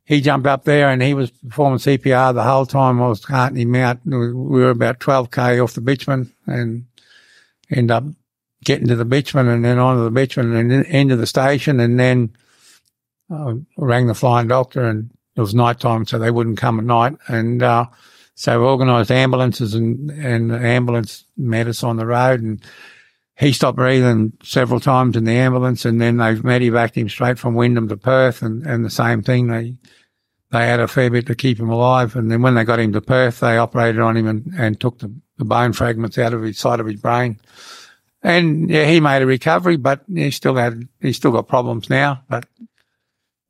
he 0.05 0.21
jumped 0.21 0.47
up 0.47 0.63
there 0.63 0.89
and 0.89 1.03
he 1.03 1.13
was 1.13 1.29
performing 1.29 1.77
CPR 1.79 2.33
the 2.33 2.43
whole 2.43 2.65
time 2.65 2.99
I 2.99 3.07
was 3.07 3.23
carting 3.23 3.59
him 3.59 3.75
out. 3.75 3.99
We 4.03 4.33
we 4.33 4.62
were 4.62 4.71
about 4.71 4.99
12k 4.99 5.63
off 5.63 5.73
the 5.73 5.81
bitumen 5.81 6.33
and 6.47 6.85
end 7.69 7.91
up 7.91 8.05
getting 8.63 8.87
to 8.87 8.95
the 8.95 9.05
bitumen 9.05 9.47
and 9.47 9.63
then 9.63 9.79
onto 9.79 10.03
the 10.03 10.11
bitumen 10.11 10.55
and 10.55 10.71
then 10.71 10.83
into 10.85 11.15
the 11.15 11.27
station 11.27 11.79
and 11.79 11.99
then 11.99 12.35
uh, 13.31 13.53
rang 13.77 14.07
the 14.07 14.13
flying 14.13 14.47
doctor 14.47 14.83
and 14.83 15.11
it 15.35 15.41
was 15.41 15.55
night 15.55 15.79
time 15.79 16.05
so 16.05 16.19
they 16.19 16.31
wouldn't 16.31 16.57
come 16.57 16.79
at 16.79 16.85
night. 16.85 17.15
And 17.27 17.63
uh, 17.63 17.85
so 18.35 18.59
we 18.59 18.65
organised 18.65 19.11
ambulances 19.11 19.73
and 19.73 20.09
and 20.11 20.51
the 20.51 20.59
ambulance 20.59 21.25
met 21.37 21.67
us 21.67 21.83
on 21.83 21.97
the 21.97 22.05
road 22.05 22.41
and 22.41 22.63
he 23.37 23.53
stopped 23.53 23.77
breathing 23.77 24.33
several 24.43 24.81
times 24.81 25.15
in 25.15 25.23
the 25.23 25.31
ambulance 25.31 25.85
and 25.85 26.01
then 26.01 26.17
they 26.17 26.35
medevaced 26.35 26.95
him 26.95 27.07
straight 27.07 27.39
from 27.39 27.55
Wyndham 27.55 27.87
to 27.87 27.95
Perth 27.95 28.41
and, 28.41 28.65
and 28.65 28.83
the 28.83 28.89
same 28.89 29.21
thing. 29.21 29.47
They 29.47 29.75
they 30.51 30.65
had 30.65 30.79
a 30.79 30.87
fair 30.87 31.09
bit 31.09 31.27
to 31.27 31.35
keep 31.35 31.59
him 31.59 31.69
alive 31.69 32.15
and 32.15 32.31
then 32.31 32.41
when 32.41 32.55
they 32.55 32.63
got 32.63 32.79
him 32.79 32.91
to 32.93 33.01
Perth 33.01 33.39
they 33.39 33.57
operated 33.57 34.01
on 34.01 34.17
him 34.17 34.27
and, 34.27 34.53
and 34.57 34.79
took 34.79 34.99
the, 34.99 35.13
the 35.37 35.45
bone 35.45 35.73
fragments 35.73 36.17
out 36.17 36.33
of 36.33 36.41
his 36.41 36.57
side 36.57 36.79
of 36.79 36.87
his 36.87 36.99
brain 36.99 37.39
and 38.23 38.69
yeah, 38.69 38.86
he 38.86 38.99
made 38.99 39.21
a 39.21 39.25
recovery, 39.25 39.77
but 39.77 40.01
he 40.13 40.32
still 40.32 40.55
had, 40.55 40.88
he 41.01 41.13
still 41.13 41.32
got 41.32 41.47
problems 41.47 41.89
now. 41.89 42.23
But, 42.29 42.45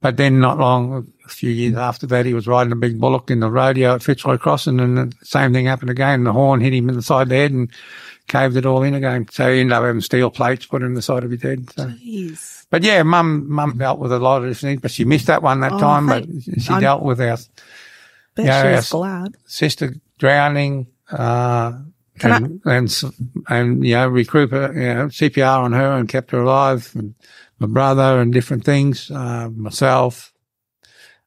but 0.01 0.17
then 0.17 0.39
not 0.39 0.57
long, 0.57 1.11
a 1.25 1.29
few 1.29 1.49
years 1.49 1.75
after 1.75 2.07
that, 2.07 2.25
he 2.25 2.33
was 2.33 2.47
riding 2.47 2.71
a 2.71 2.75
big 2.77 2.99
bullock 2.99 3.29
in 3.29 3.39
the 3.39 3.49
rodeo 3.51 3.95
at 3.95 4.03
Fitzroy 4.03 4.37
Crossing 4.37 4.79
and 4.79 4.97
the 4.97 5.13
same 5.23 5.53
thing 5.53 5.65
happened 5.65 5.89
again. 5.91 6.23
The 6.23 6.33
horn 6.33 6.61
hit 6.61 6.73
him 6.73 6.89
in 6.89 6.95
the 6.95 7.01
side 7.01 7.23
of 7.23 7.29
the 7.29 7.35
head 7.35 7.51
and 7.51 7.69
caved 8.27 8.55
it 8.57 8.65
all 8.65 8.83
in 8.83 8.93
again. 8.93 9.27
So 9.31 9.51
he 9.51 9.59
ended 9.59 9.73
up 9.73 9.83
having 9.83 10.01
steel 10.01 10.29
plates 10.29 10.65
put 10.65 10.83
in 10.83 10.93
the 10.93 11.01
side 11.01 11.23
of 11.23 11.31
his 11.31 11.41
head. 11.41 11.69
So. 11.71 11.87
Jeez. 11.87 12.65
But 12.69 12.83
yeah, 12.83 13.01
mum, 13.03 13.51
mum 13.51 13.77
dealt 13.77 13.99
with 13.99 14.11
a 14.11 14.19
lot 14.19 14.43
of 14.43 14.49
different 14.49 14.73
things, 14.73 14.81
but 14.81 14.91
she 14.91 15.03
missed 15.03 15.25
that 15.27 15.41
one 15.41 15.59
that 15.61 15.73
Oh, 15.73 15.79
time, 15.79 16.05
but 16.07 16.25
she 16.61 16.69
I'm- 16.71 16.81
dealt 16.81 17.01
with 17.03 17.19
our 17.19 17.37
Bet 18.35 18.45
Yeah, 18.45 18.61
she 18.61 18.67
was 18.67 18.75
yes. 18.77 18.91
glad. 18.91 19.35
sister 19.47 19.95
drowning, 20.19 20.87
uh, 21.11 21.73
Can 22.19 22.31
I- 22.31 22.35
and, 22.37 22.61
and, 22.65 23.03
and, 23.49 23.85
you 23.85 23.95
know, 23.95 24.07
recruit 24.07 24.51
her, 24.51 24.71
you 24.73 24.93
know, 24.93 25.05
CPR 25.07 25.59
on 25.63 25.71
her 25.73 25.93
and 25.93 26.07
kept 26.09 26.31
her 26.31 26.41
alive 26.41 26.91
and 26.95 27.15
my 27.59 27.67
brother 27.67 28.19
and 28.21 28.31
different 28.33 28.63
things, 28.63 29.09
uh, 29.11 29.49
myself, 29.55 30.31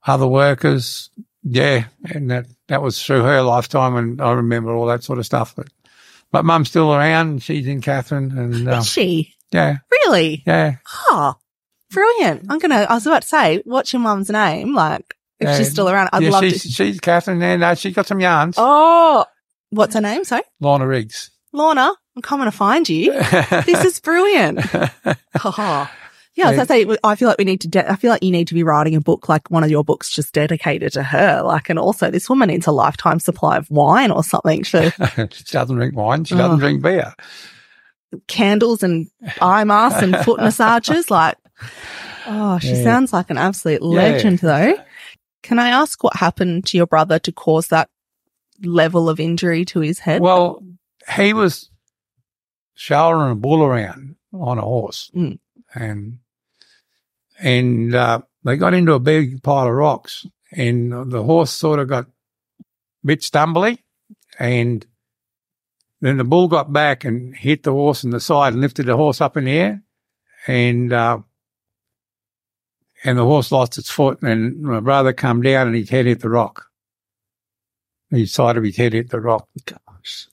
other 0.07 0.26
workers. 0.26 1.11
Yeah. 1.42 1.85
And 2.05 2.31
that, 2.31 2.46
that 2.68 2.83
was 2.83 3.02
through 3.02 3.22
her 3.22 3.42
lifetime. 3.42 3.96
And 3.96 4.20
I 4.20 4.33
remember 4.33 4.72
all 4.74 4.87
that 4.87 5.02
sort 5.05 5.18
of 5.18 5.26
stuff. 5.26 5.55
But, 5.57 5.68
but 6.31 6.44
mum's 6.44 6.68
still 6.68 6.92
around. 6.94 7.42
She's 7.42 7.66
in 7.66 7.81
Katherine 7.81 8.37
and, 8.38 8.68
um, 8.68 8.78
Is 8.81 8.87
she? 8.88 9.35
yeah, 9.52 9.78
Really? 9.90 10.42
yeah. 10.46 10.76
Oh, 11.09 11.35
brilliant. 11.90 12.46
I'm 12.48 12.59
going 12.59 12.70
to, 12.70 12.90
I 12.90 12.94
was 12.94 13.07
about 13.07 13.22
to 13.22 13.28
say, 13.28 13.61
what's 13.64 13.92
your 13.92 14.00
mum's 14.00 14.31
name? 14.31 14.74
Like, 14.74 15.14
if 15.40 15.48
Yeah. 15.48 15.59
she's 15.59 15.70
still 15.70 15.88
around, 15.90 16.09
I'd 16.12 16.22
yeah, 16.22 16.31
love 16.31 16.44
she's, 16.44 16.62
to. 16.62 16.68
she's 16.70 17.00
Katherine 17.00 17.42
and 17.42 17.62
uh, 17.64 17.74
she's 17.74 17.94
got 17.94 18.07
some 18.07 18.20
yarns. 18.20 18.55
Oh, 18.59 19.26
what's 19.72 19.94
her 19.94 20.00
name? 20.00 20.24
Sorry? 20.24 20.42
Lorna 20.61 20.87
Riggs. 20.87 21.30
Lorna, 21.52 21.92
I'm 22.16 22.22
coming 22.22 22.46
to 22.46 22.52
find 22.52 22.88
you. 22.88 23.12
This 23.66 23.85
is 23.85 24.00
brilliant. 24.00 24.61
Oh. 25.44 25.90
Yeah, 26.35 26.48
I 26.48 26.64
say, 26.64 26.87
I 27.04 27.14
feel 27.14 27.28
like 27.28 27.37
we 27.37 27.44
need 27.44 27.61
to, 27.61 27.68
de- 27.68 27.90
I 27.90 27.96
feel 27.96 28.11
like 28.11 28.22
you 28.22 28.30
need 28.30 28.48
to 28.48 28.54
be 28.54 28.62
writing 28.62 28.94
a 28.96 29.02
book 29.02 29.28
like 29.28 29.50
one 29.50 29.64
of 29.64 29.70
your 29.70 29.85
books 29.85 30.08
just 30.11 30.32
dedicated 30.32 30.92
to 30.94 31.02
her. 31.02 31.42
Like, 31.42 31.68
and 31.68 31.78
also 31.78 32.11
this 32.11 32.30
woman 32.30 32.48
needs 32.48 32.66
a 32.66 32.72
lifetime 32.72 33.20
supply 33.20 33.58
of 33.58 33.70
wine 33.70 34.11
or 34.11 34.24
something 34.24 34.64
for 34.64 34.90
she 35.30 35.44
doesn't 35.52 35.76
drink 35.76 35.94
wine. 35.94 36.24
She 36.24 36.35
Oh. 36.35 36.38
doesn't 36.38 36.61
drink 36.61 36.82
beer. 36.82 37.12
candles 38.28 38.82
and 38.82 39.08
eye 39.42 39.64
masks 39.64 40.02
and 40.02 40.16
foot 40.24 40.40
massages. 40.40 41.11
Like, 41.11 41.37
oh, 42.26 42.58
she 42.58 42.68
Yeah. 42.72 42.82
sounds 42.82 43.12
like 43.12 43.28
an 43.30 43.37
absolute 43.38 43.82
Yeah. 43.82 43.88
legend 43.88 44.38
though. 44.38 44.74
Can 45.42 45.58
I 45.58 45.68
ask 45.68 46.02
what 46.02 46.16
happened 46.16 46.66
to 46.68 46.76
your 46.78 46.87
brother 46.87 47.18
to 47.18 47.32
cause 47.32 47.68
that 47.68 47.90
level 48.64 49.09
of 49.09 49.18
injury 49.20 49.64
to 49.66 49.81
his 49.81 49.98
head? 49.98 50.20
Well, 50.22 50.62
he 51.16 51.33
was 51.33 51.70
shouldering 52.75 53.33
a 53.33 53.35
bull 53.37 53.62
around 53.62 54.16
on 54.33 54.59
a 54.59 54.62
horse, 54.62 55.11
Mm. 55.14 55.38
and 55.75 56.18
and 57.38 57.94
uh, 57.94 58.20
they 58.44 58.57
got 58.57 58.75
into 58.75 58.92
a 58.94 59.01
big 59.01 59.42
pile 59.42 59.66
of 59.66 59.72
rocks, 59.75 60.27
and 60.53 60.92
the 61.11 61.22
horse 61.22 61.51
sort 61.51 61.79
of 61.81 61.88
got 61.88 62.05
a 62.07 63.07
bit 63.07 63.20
stumbly, 63.22 63.79
and 64.38 64.87
then 66.01 66.16
the 66.16 66.25
bull 66.25 66.48
got 66.48 66.72
back 66.72 67.05
and 67.05 67.35
hit 67.37 67.62
the 67.62 67.72
horse 67.72 68.05
in 68.05 68.11
the 68.11 68.20
side 68.20 68.53
and 68.53 68.62
lifted 68.62 68.87
the 68.87 68.96
horse 68.96 69.20
up 69.20 69.37
in 69.37 69.44
the 69.44 69.53
air, 69.53 69.83
and 70.46 70.92
uh, 70.92 71.18
and 73.05 73.18
the 73.18 73.25
horse 73.25 73.51
lost 73.53 73.79
its 73.79 73.90
foot, 73.90 74.22
and 74.22 74.62
my 74.62 74.81
brother 74.81 75.12
come 75.12 75.42
down 75.42 75.66
and 75.66 75.77
his 75.77 75.90
head 75.90 76.07
hit 76.07 76.20
the 76.20 76.29
rock. 76.31 76.66
His 78.12 78.33
side 78.33 78.57
of 78.57 78.62
his 78.64 78.77
head 78.77 78.92
hit 78.92 79.11
the 79.11 79.20
rock. 79.20 79.48
Gosh. 79.66 80.29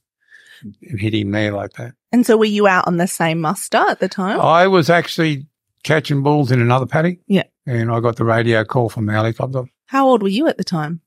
It 0.82 1.00
hit 1.00 1.13
him 1.15 1.32
there 1.32 1.54
like 1.54 1.74
that. 1.74 1.94
and 2.12 2.26
so 2.26 2.36
were 2.38 2.44
you 2.46 2.68
out 2.68 2.86
on 2.88 2.98
the 2.98 3.08
same 3.08 3.39
muster 3.39 3.78
at 3.78 4.00
the 4.00 4.10
time? 4.10 4.39
I 4.42 4.68
was 4.68 4.89
actually 4.89 5.48
catching 5.84 6.22
bulls 6.22 6.52
in 6.52 6.60
another 6.62 6.86
paddock. 6.86 7.20
Yeah. 7.28 7.44
And 7.65 7.89
I 7.92 8.00
got 8.02 8.18
the 8.18 8.26
radio 8.26 8.65
call 8.65 8.89
from 8.89 9.06
the 9.06 9.13
helicopter. 9.13 9.63
How 9.86 10.08
old 10.08 10.22
were 10.22 10.28
you 10.30 10.48
at 10.48 10.58
the 10.58 10.63
time? 10.65 11.00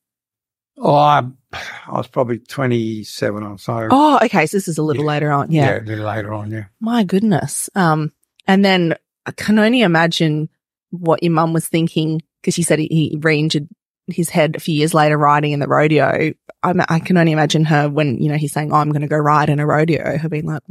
Oh, 0.79 0.95
I, 0.95 1.23
I 1.53 1.93
was 1.93 2.07
probably 2.09 2.39
27 2.39 3.43
or 3.43 3.59
so. 3.59 3.89
Oh, 3.91 4.19
okay. 4.25 4.47
So 4.47 4.57
this 4.57 4.69
is 4.69 4.79
a 4.79 4.83
little 4.83 5.05
later 5.05 5.31
on. 5.31 5.51
Yeah. 5.53 5.81
a 5.81 5.83
little 5.83 6.07
later 6.07 6.33
on, 6.33 6.51
yeah. 6.51 6.65
My 6.81 7.05
goodness. 7.05 7.69
Um, 7.75 8.13
and 8.47 8.65
then 8.65 8.95
I 9.27 9.33
can 9.33 9.59
only 9.59 9.83
imagine 9.83 10.49
what 10.91 11.23
your 11.23 11.33
mum 11.33 11.53
was 11.53 11.69
thinking 11.69 12.23
because 12.41 12.55
she 12.55 12.63
said 12.63 12.79
he, 12.79 12.87
he 12.87 13.19
re-injured 13.21 13.69
his 14.09 14.29
head 14.31 14.57
a 14.57 14.61
few 14.61 14.75
years 14.75 14.95
later 14.95 15.17
riding 15.17 15.53
in 15.53 15.61
the 15.61 15.69
rodeo. 15.69 16.33
I, 16.63 16.75
I 16.89 16.99
can 17.01 17.17
only 17.17 17.33
imagine 17.33 17.65
her 17.67 17.89
when, 17.89 18.19
you 18.19 18.29
know, 18.31 18.37
he's 18.37 18.53
saying, 18.53 18.73
oh, 18.73 18.77
I'm 18.77 18.91
going 18.91 19.03
to 19.03 19.09
go 19.09 19.17
ride 19.17 19.49
in 19.51 19.59
a 19.61 19.67
rodeo, 19.67 20.17
her 20.19 20.29
being 20.29 20.47
like, 20.47 20.63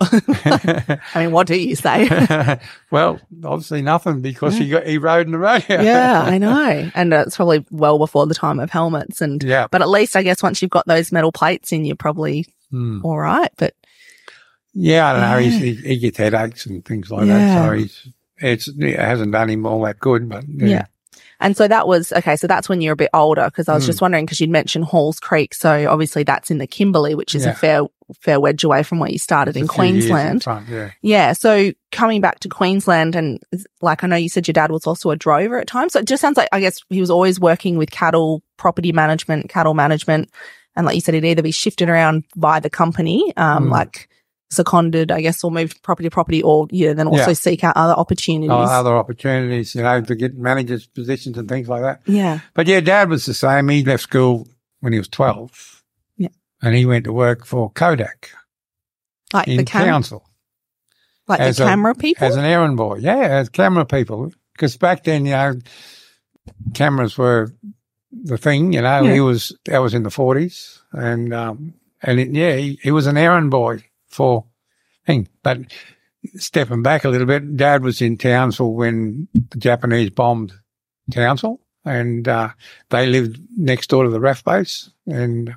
I 0.00 0.98
mean, 1.16 1.30
what 1.32 1.46
do 1.46 1.56
you 1.56 1.76
say? 1.76 2.58
well, 2.90 3.20
obviously 3.44 3.82
nothing 3.82 4.20
because 4.20 4.56
he 4.56 4.68
got, 4.68 4.86
he 4.86 4.98
rode 4.98 5.26
in 5.26 5.32
the 5.32 5.38
rodeo. 5.38 5.80
yeah, 5.80 6.22
I 6.22 6.38
know. 6.38 6.90
And 6.94 7.14
uh, 7.14 7.24
it's 7.26 7.36
probably 7.36 7.64
well 7.70 7.98
before 7.98 8.26
the 8.26 8.34
time 8.34 8.58
of 8.58 8.70
helmets. 8.70 9.20
And, 9.20 9.42
Yeah. 9.42 9.68
but 9.70 9.80
at 9.82 9.88
least 9.88 10.16
I 10.16 10.22
guess 10.22 10.42
once 10.42 10.60
you've 10.60 10.70
got 10.72 10.86
those 10.86 11.12
metal 11.12 11.32
plates 11.32 11.72
in, 11.72 11.84
you're 11.84 11.96
probably 11.96 12.46
Hmm. 12.70 13.00
all 13.04 13.18
right. 13.18 13.50
But 13.58 13.74
Yeah, 14.74 15.06
I 15.06 15.12
don't 15.12 15.20
know. 15.30 15.38
He's, 15.38 15.60
he, 15.60 15.74
he 15.88 15.98
gets 15.98 16.16
headaches 16.18 16.64
and 16.66 16.84
things 16.84 17.10
like 17.10 17.26
Yeah. 17.26 17.38
that. 17.38 17.64
So 17.66 17.72
he's, 17.76 18.08
it's, 18.38 18.68
it 18.68 18.98
hasn't 18.98 19.30
done 19.32 19.50
him 19.50 19.66
all 19.66 19.82
that 19.82 20.00
good, 20.00 20.28
but 20.28 20.44
yeah. 20.48 20.86
And 21.42 21.56
so 21.56 21.68
that 21.68 21.86
was 21.86 22.12
okay. 22.12 22.36
So 22.36 22.46
that's 22.46 22.68
when 22.68 22.80
you're 22.80 22.92
a 22.94 22.96
bit 22.96 23.10
older 23.12 23.44
because 23.46 23.68
I 23.68 23.74
was 23.74 23.84
Mm. 23.84 23.86
just 23.88 24.00
wondering 24.00 24.24
because 24.24 24.40
you'd 24.40 24.50
mentioned 24.50 24.84
Halls 24.86 25.18
Creek. 25.20 25.52
So 25.54 25.86
obviously 25.90 26.22
that's 26.22 26.50
in 26.50 26.58
the 26.58 26.66
Kimberley, 26.66 27.14
which 27.14 27.34
is 27.34 27.44
Yeah. 27.44 27.50
a 27.50 27.54
fair 27.54 27.82
fair 28.20 28.38
wedge 28.40 28.62
away 28.62 28.82
from 28.82 28.98
where 28.98 29.10
you 29.10 29.18
started 29.18 29.56
in 29.56 29.64
It's 29.64 29.72
a 29.72 29.74
few 29.74 29.84
years 29.84 30.04
in 30.04 30.10
Queensland. 30.10 30.42
front, 30.44 30.68
yeah. 30.68 30.90
Yeah. 31.00 31.32
So 31.32 31.72
coming 31.92 32.20
back 32.20 32.40
to 32.40 32.48
Queensland 32.48 33.16
and 33.16 33.40
like 33.80 34.04
I 34.04 34.06
know 34.06 34.16
you 34.16 34.28
said 34.28 34.46
your 34.46 34.52
dad 34.52 34.70
was 34.70 34.86
also 34.86 35.10
a 35.10 35.16
drover 35.16 35.58
at 35.58 35.66
times. 35.66 35.94
So 35.94 36.00
it 36.00 36.06
just 36.06 36.20
sounds 36.20 36.36
like 36.36 36.48
I 36.52 36.60
guess 36.60 36.78
he 36.90 37.00
was 37.00 37.10
always 37.10 37.40
working 37.40 37.78
with 37.78 37.90
cattle, 37.90 38.42
property 38.58 38.92
management, 38.92 39.48
cattle 39.48 39.74
management. 39.74 40.28
And 40.76 40.86
like 40.86 40.94
you 40.94 41.00
said, 41.00 41.14
it'd 41.14 41.24
either 41.28 41.42
be 41.42 41.50
shifted 41.52 41.88
around 41.88 42.24
by 42.36 42.60
the 42.60 42.70
company, 42.70 43.32
um, 43.36 43.68
Mm. 43.68 43.70
like 43.70 44.08
seconded, 44.52 45.10
I 45.10 45.20
guess, 45.20 45.42
or 45.42 45.50
moved 45.50 45.82
property 45.82 46.08
to 46.08 46.10
property 46.12 46.42
or, 46.42 46.66
yeah, 46.70 46.92
then 46.92 47.06
also 47.08 47.28
Yeah. 47.28 47.32
seek 47.32 47.64
out 47.64 47.76
other 47.76 47.94
opportunities. 47.94 48.50
Oh, 48.50 48.54
other 48.56 48.94
opportunities, 48.96 49.74
you 49.74 49.82
know, 49.82 50.00
to 50.00 50.14
get 50.14 50.36
managers 50.36 50.86
positions 50.86 51.38
and 51.38 51.48
things 51.48 51.68
like 51.68 51.82
that. 51.82 52.02
yeah. 52.06 52.40
But 52.54 52.66
yeah, 52.66 52.80
dad 52.80 53.08
was 53.08 53.24
the 53.26 53.34
same. 53.34 53.68
He 53.68 53.84
left 53.84 54.02
school 54.02 54.46
when 54.80 54.92
he 54.92 54.98
was 54.98 55.08
12. 55.08 55.82
Yeah. 56.18 56.28
And 56.62 56.74
he 56.74 56.84
went 56.86 57.04
to 57.04 57.12
work 57.12 57.46
for 57.46 57.70
Kodak 57.70 58.30
Like 59.32 59.46
the 59.46 59.64
cam- 59.64 59.86
council 59.86 60.28
like 61.28 61.40
as 61.40 61.56
the 61.56 61.64
a- 61.64 61.68
camera 61.68 61.94
people. 61.94 62.26
as 62.26 62.36
an 62.36 62.44
errand 62.44 62.76
boy. 62.76 62.96
Yeah, 62.96 63.16
as 63.40 63.48
camera 63.48 63.84
people. 63.86 64.32
Because 64.52 64.76
back 64.76 65.04
then, 65.04 65.24
you 65.24 65.32
know, 65.32 65.54
cameras 66.74 67.16
were 67.16 67.52
the 68.12 68.36
thing, 68.36 68.72
you 68.74 68.82
know, 68.82 69.02
Yeah. 69.02 69.14
he 69.14 69.20
was, 69.20 69.56
that 69.64 69.78
was 69.78 69.94
in 69.94 70.02
the 70.02 70.10
40s. 70.10 70.80
And, 70.92 71.32
um, 71.32 71.74
and 72.02 72.20
it, 72.20 72.30
yeah, 72.32 72.56
he, 72.56 72.78
he 72.82 72.90
was 72.90 73.06
an 73.06 73.16
errand 73.16 73.50
boy 73.50 73.84
for 74.12 74.44
thing. 75.06 75.26
But 75.42 75.58
stepping 76.36 76.82
back 76.82 77.04
a 77.04 77.08
little 77.08 77.26
bit, 77.26 77.56
dad 77.56 77.82
was 77.82 78.00
in 78.00 78.16
Townsville 78.16 78.74
when 78.74 79.26
the 79.50 79.58
Japanese 79.58 80.10
bombed 80.10 80.52
Townsville 81.10 81.60
and, 81.84 82.28
uh, 82.28 82.50
they 82.90 83.06
lived 83.06 83.40
next 83.56 83.88
door 83.90 84.04
to 84.04 84.10
the 84.10 84.20
RAAF 84.20 84.44
base. 84.44 84.90
And 85.06 85.54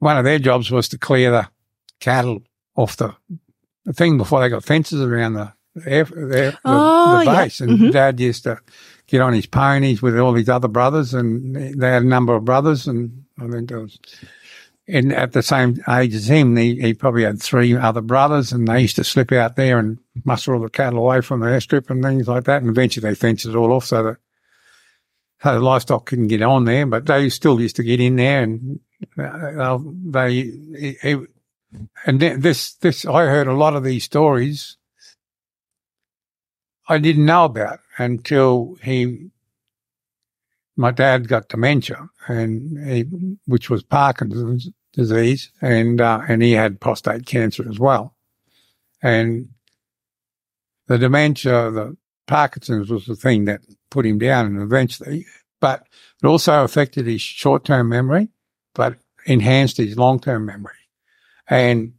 one 0.00 0.16
of 0.18 0.24
their 0.24 0.38
jobs 0.38 0.70
was 0.70 0.88
to 0.90 0.98
clear 0.98 1.30
the 1.30 1.48
cattle 2.00 2.42
off 2.76 2.96
the, 2.96 3.14
the 3.84 3.92
thing 3.92 4.18
before 4.18 4.40
they 4.40 4.48
got 4.48 4.64
fences 4.64 5.00
around 5.00 5.34
the, 5.34 5.52
air, 5.86 6.04
the, 6.04 6.58
Oh, 6.64 7.18
the 7.18 7.24
yeah. 7.24 7.42
base. 7.44 7.60
And 7.60 7.78
Mhm. 7.78 7.92
dad 7.92 8.20
used 8.20 8.44
to 8.44 8.58
get 9.06 9.20
on 9.22 9.32
his 9.32 9.46
ponies 9.46 10.02
with 10.02 10.18
all 10.18 10.34
his 10.34 10.48
other 10.48 10.68
brothers 10.68 11.14
and 11.14 11.56
they 11.80 11.88
had 11.90 12.02
a 12.02 12.06
number 12.06 12.34
of 12.34 12.44
brothers 12.44 12.86
and 12.86 13.24
I 13.40 13.48
think 13.48 13.68
there 13.70 13.80
was, 13.80 13.98
and 14.88 15.12
at 15.12 15.32
the 15.32 15.42
same 15.42 15.82
age 15.88 16.14
as 16.14 16.28
him, 16.28 16.56
he, 16.56 16.80
he 16.80 16.94
probably 16.94 17.24
had 17.24 17.42
three 17.42 17.76
other 17.76 18.00
brothers 18.00 18.52
and 18.52 18.66
they 18.68 18.82
used 18.82 18.96
to 18.96 19.04
slip 19.04 19.32
out 19.32 19.56
there 19.56 19.78
and 19.78 19.98
muster 20.24 20.54
all 20.54 20.60
the 20.62 20.70
cattle 20.70 21.00
away 21.00 21.20
from 21.20 21.40
the 21.40 21.46
airstrip 21.46 21.90
and 21.90 22.02
things 22.02 22.28
like 22.28 22.44
that. 22.44 22.62
And 22.62 22.70
eventually 22.70 23.08
they 23.08 23.14
fenced 23.14 23.46
it 23.46 23.54
all 23.56 23.72
off 23.72 23.86
so 23.86 24.02
that 24.02 24.16
so 25.42 25.54
the 25.54 25.60
livestock 25.60 26.06
couldn't 26.06 26.28
get 26.28 26.42
on 26.42 26.64
there, 26.64 26.86
but 26.86 27.06
they 27.06 27.28
still 27.28 27.60
used 27.60 27.76
to 27.76 27.82
get 27.84 28.00
in 28.00 28.16
there 28.16 28.42
and 28.42 28.80
uh, 29.18 29.78
they, 30.06 30.38
it, 30.40 30.96
it- 31.02 31.28
and 32.06 32.18
this, 32.20 32.74
this, 32.76 33.04
I 33.06 33.26
heard 33.26 33.46
a 33.46 33.54
lot 33.54 33.76
of 33.76 33.84
these 33.84 34.04
stories 34.04 34.78
I 36.88 36.98
didn't 36.98 37.26
know 37.26 37.44
about 37.44 37.80
until 37.98 38.76
he, 38.82 39.28
my 40.76 40.90
dad 40.92 41.28
got 41.28 41.48
dementia 41.48 42.08
and 42.28 42.88
he, 42.90 43.02
which 43.46 43.70
was 43.70 43.82
Parkinson's 43.82 44.70
disease 44.98 45.52
and, 45.62 46.00
uh, 46.00 46.20
and 46.28 46.42
he 46.42 46.52
had 46.52 46.80
prostate 46.80 47.24
cancer 47.24 47.64
as 47.70 47.78
well. 47.78 48.16
And 49.00 49.50
the 50.88 50.98
dementia, 50.98 51.70
the 51.70 51.96
Parkinson's 52.26 52.90
was 52.90 53.06
the 53.06 53.14
thing 53.14 53.44
that 53.44 53.60
put 53.90 54.04
him 54.04 54.18
down 54.18 54.46
and 54.46 54.60
eventually, 54.60 55.24
but 55.60 55.86
it 56.22 56.26
also 56.26 56.64
affected 56.64 57.06
his 57.06 57.20
short-term 57.20 57.88
memory, 57.88 58.28
but 58.74 58.96
enhanced 59.24 59.76
his 59.76 59.96
long-term 59.96 60.44
memory. 60.44 60.72
And 61.46 61.92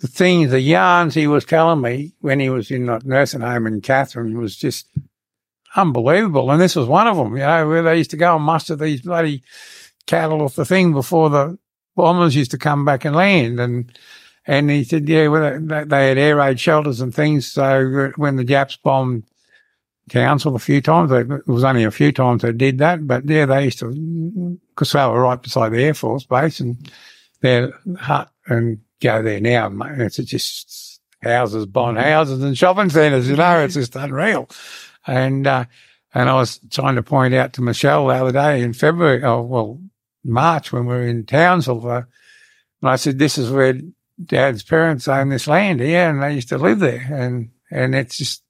the 0.00 0.08
things, 0.08 0.50
the 0.50 0.60
yarns 0.60 1.14
he 1.14 1.26
was 1.26 1.44
telling 1.44 1.82
me 1.82 2.14
when 2.20 2.40
he 2.40 2.48
was 2.48 2.70
in 2.70 2.86
the 2.86 3.02
nursing 3.04 3.42
home 3.42 3.66
in 3.66 3.82
Katherine 3.82 4.38
was 4.38 4.56
just 4.56 4.88
unbelievable. 5.76 6.50
And 6.50 6.60
this 6.60 6.74
was 6.74 6.88
one 6.88 7.06
of 7.06 7.18
them, 7.18 7.36
you 7.36 7.42
know, 7.42 7.68
where 7.68 7.82
they 7.82 7.98
used 7.98 8.10
to 8.12 8.16
go 8.16 8.36
and 8.36 8.44
muster 8.44 8.76
these 8.76 9.02
bloody 9.02 9.42
cattle 10.06 10.42
off 10.42 10.56
the 10.56 10.64
thing 10.64 10.92
before 10.92 11.28
the 11.28 11.58
bombers 11.94 12.36
used 12.36 12.50
to 12.52 12.58
come 12.58 12.84
back 12.84 13.04
and 13.04 13.16
land. 13.16 13.60
And, 13.60 13.98
and 14.46 14.70
he 14.70 14.84
said, 14.84 15.08
yeah, 15.08 15.28
well, 15.28 15.60
they, 15.60 16.08
had 16.08 16.18
air 16.18 16.36
raid 16.36 16.60
shelters 16.60 17.00
and 17.00 17.14
things. 17.14 17.46
So 17.46 18.12
when 18.16 18.36
the 18.36 18.44
Japs 18.44 18.76
bombed 18.76 19.24
Townsville 20.10 20.56
a 20.56 20.58
few 20.58 20.80
times, 20.80 21.10
it 21.12 21.46
was 21.48 21.64
only 21.64 21.84
a 21.84 21.90
few 21.90 22.12
times 22.12 22.42
they 22.42 22.52
did 22.52 22.78
that, 22.78 23.06
but 23.06 23.24
yeah, 23.26 23.46
they 23.46 23.64
used 23.64 23.78
to, 23.78 24.58
because 24.74 24.92
they 24.92 25.06
were 25.06 25.22
right 25.22 25.40
beside 25.40 25.70
the 25.70 25.82
Air 25.82 25.94
Force 25.94 26.24
base 26.24 26.60
and 26.60 26.90
their 27.40 27.72
hut 27.98 28.30
and 28.46 28.80
go 29.00 29.22
there 29.22 29.40
now. 29.40 29.72
It's 29.96 30.16
just 30.16 31.00
houses, 31.22 31.64
bond 31.64 31.98
houses 31.98 32.42
and 32.42 32.56
shopping 32.56 32.90
centres, 32.90 33.30
you 33.30 33.36
know, 33.36 33.60
it's 33.60 33.74
just 33.74 33.96
unreal. 33.96 34.48
And, 35.06 35.46
uh, 35.46 35.64
and 36.12 36.28
I 36.28 36.34
was 36.34 36.60
trying 36.70 36.96
to 36.96 37.02
point 37.02 37.34
out 37.34 37.54
to 37.54 37.62
Michelle 37.62 38.06
the 38.06 38.14
other 38.14 38.32
day 38.32 38.60
in 38.60 38.72
February, 38.72 39.24
oh, 39.24 39.40
well, 39.40 39.80
March 40.24 40.72
when 40.72 40.86
we 40.86 40.94
were 40.94 41.06
in 41.06 41.24
Townsville, 41.26 42.06
and 42.84 42.90
I 42.90 42.96
said, 42.96 43.18
this 43.18 43.38
is 43.38 43.50
where 43.50 43.80
dad's 44.22 44.62
parents 44.62 45.08
own 45.08 45.30
this 45.30 45.46
land 45.46 45.80
here 45.80 46.08
and 46.08 46.22
they 46.22 46.34
used 46.34 46.50
to 46.50 46.58
live 46.58 46.80
there. 46.80 47.06
And, 47.10 47.50
and 47.70 47.94
it's 47.94 48.18
just, 48.18 48.42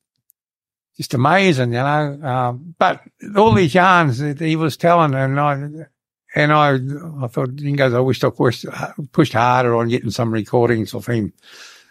just 0.96 1.14
amazing, 1.14 1.72
you 1.72 1.78
know. 1.78 2.20
Um, 2.22 2.74
but 2.78 3.00
all 3.36 3.52
these 3.52 3.74
yarns 3.74 4.18
that 4.18 4.40
he 4.40 4.56
was 4.56 4.76
telling 4.76 5.14
and 5.14 5.38
I, 5.38 5.86
and 6.34 6.52
I, 6.52 6.78
I 7.24 7.28
thought, 7.28 7.58
he 7.58 7.72
goes, 7.72 7.94
I 7.94 8.00
wish 8.00 8.24
I 8.24 8.30
pushed, 8.30 8.66
pushed 9.12 9.34
harder 9.34 9.76
on 9.76 9.88
getting 9.88 10.10
some 10.10 10.32
recordings 10.32 10.94
of 10.94 11.06
him. 11.06 11.32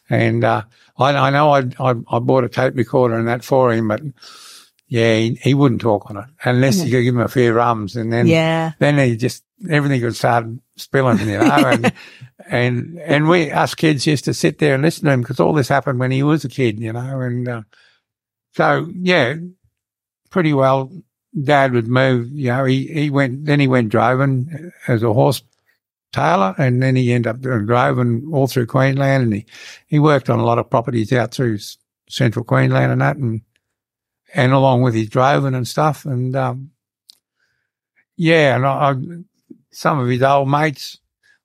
And, 0.10 0.44
uh, 0.44 0.64
I, 0.98 1.16
I 1.16 1.30
know 1.30 1.52
I, 1.52 1.64
I, 1.80 1.96
I 2.10 2.20
bought 2.20 2.44
a 2.44 2.50
tape 2.50 2.76
recorder 2.76 3.16
and 3.16 3.30
that 3.30 3.44
for 3.44 3.72
him, 3.72 3.88
but 3.88 4.02
yeah, 4.94 5.16
he, 5.16 5.34
he 5.42 5.54
wouldn't 5.56 5.82
talk 5.82 6.08
on 6.12 6.18
it 6.18 6.26
unless 6.44 6.78
you 6.86 6.92
could 6.92 7.02
give 7.02 7.16
him 7.16 7.22
a 7.22 7.28
few 7.28 7.52
rums 7.52 7.96
and 7.96 8.14
then, 8.14 8.28
Yeah. 8.28 8.74
then 8.78 9.00
he 9.00 9.18
just, 9.18 9.44
everything 9.68 10.04
would 10.04 10.16
start 10.16 10.46
spilling, 10.76 11.18
you 11.18 11.40
know, 11.40 11.42
and, 11.66 11.94
and, 12.48 13.00
and 13.00 13.28
we, 13.28 13.50
us 13.50 13.74
kids 13.74 14.06
used 14.06 14.26
to 14.26 14.36
sit 14.36 14.60
there 14.60 14.76
and 14.76 14.84
listen 14.84 15.06
to 15.06 15.12
him 15.12 15.22
because 15.22 15.40
all 15.40 15.54
this 15.54 15.68
happened 15.68 15.98
when 16.00 16.12
he 16.12 16.22
was 16.22 16.46
a 16.46 16.50
kid, 16.50 16.80
you 16.80 16.94
know, 16.94 17.22
and, 17.22 17.48
uh, 17.48 17.62
so 18.52 18.88
yeah, 18.96 19.34
pretty 20.30 20.54
well 20.54 20.92
dad 21.44 21.74
would 21.74 21.88
move, 21.88 22.30
you 22.32 22.50
know, 22.50 22.64
he, 22.64 22.86
he 22.86 23.10
went, 23.10 23.46
then 23.46 23.60
he 23.60 23.68
went 23.68 23.90
driving 23.90 24.72
as 24.88 25.02
a 25.02 25.12
horse 25.12 25.42
tailor, 26.12 26.54
and 26.60 26.84
then 26.84 26.96
he 26.96 27.12
ended 27.12 27.32
up 27.32 27.42
doing 27.42 27.66
driving 27.66 28.30
all 28.32 28.46
through 28.46 28.68
Queensland 28.68 29.24
and 29.24 29.34
he, 29.34 29.46
he 29.88 29.98
worked 29.98 30.30
on 30.30 30.38
a 30.38 30.46
lot 30.46 30.60
of 30.60 30.70
properties 30.70 31.12
out 31.12 31.32
through 31.34 31.58
central 32.08 32.46
Queensland 32.46 32.92
and 32.92 33.02
that 33.02 33.16
and, 33.18 33.42
and 34.34 34.52
along 34.52 34.82
with 34.82 34.94
his 34.94 35.10
driving 35.10 35.54
and 35.54 35.68
stuff. 35.68 36.06
And, 36.06 36.36
um, 36.36 36.72
yeah, 38.16 38.56
and 38.56 38.66
I, 38.66 38.92
I, 38.92 38.96
some 39.72 40.00
of 40.00 40.08
his 40.08 40.24
old 40.24 40.50
mates, 40.50 41.00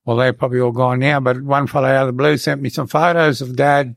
well, 0.05 0.17
they're 0.17 0.33
probably 0.33 0.61
all 0.61 0.73
gone 0.73 0.99
now, 1.01 1.21
but 1.21 1.43
one 1.43 1.67
fellow 1.67 1.89
out 1.89 2.03
of 2.03 2.07
the 2.09 2.13
blue 2.13 2.37
sent 2.37 2.63
me 2.63 2.71
some 2.71 2.87
photos 2.87 3.43
of 3.43 3.57
dad 3.57 3.97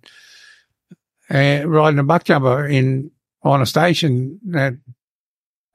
uh, 1.29 1.63
riding 1.65 1.99
a 1.99 2.03
buck 2.03 2.25
jumper 2.25 2.67
in, 2.67 3.11
on 3.43 3.61
a 3.61 3.65
station 3.65 4.39
at 4.55 4.73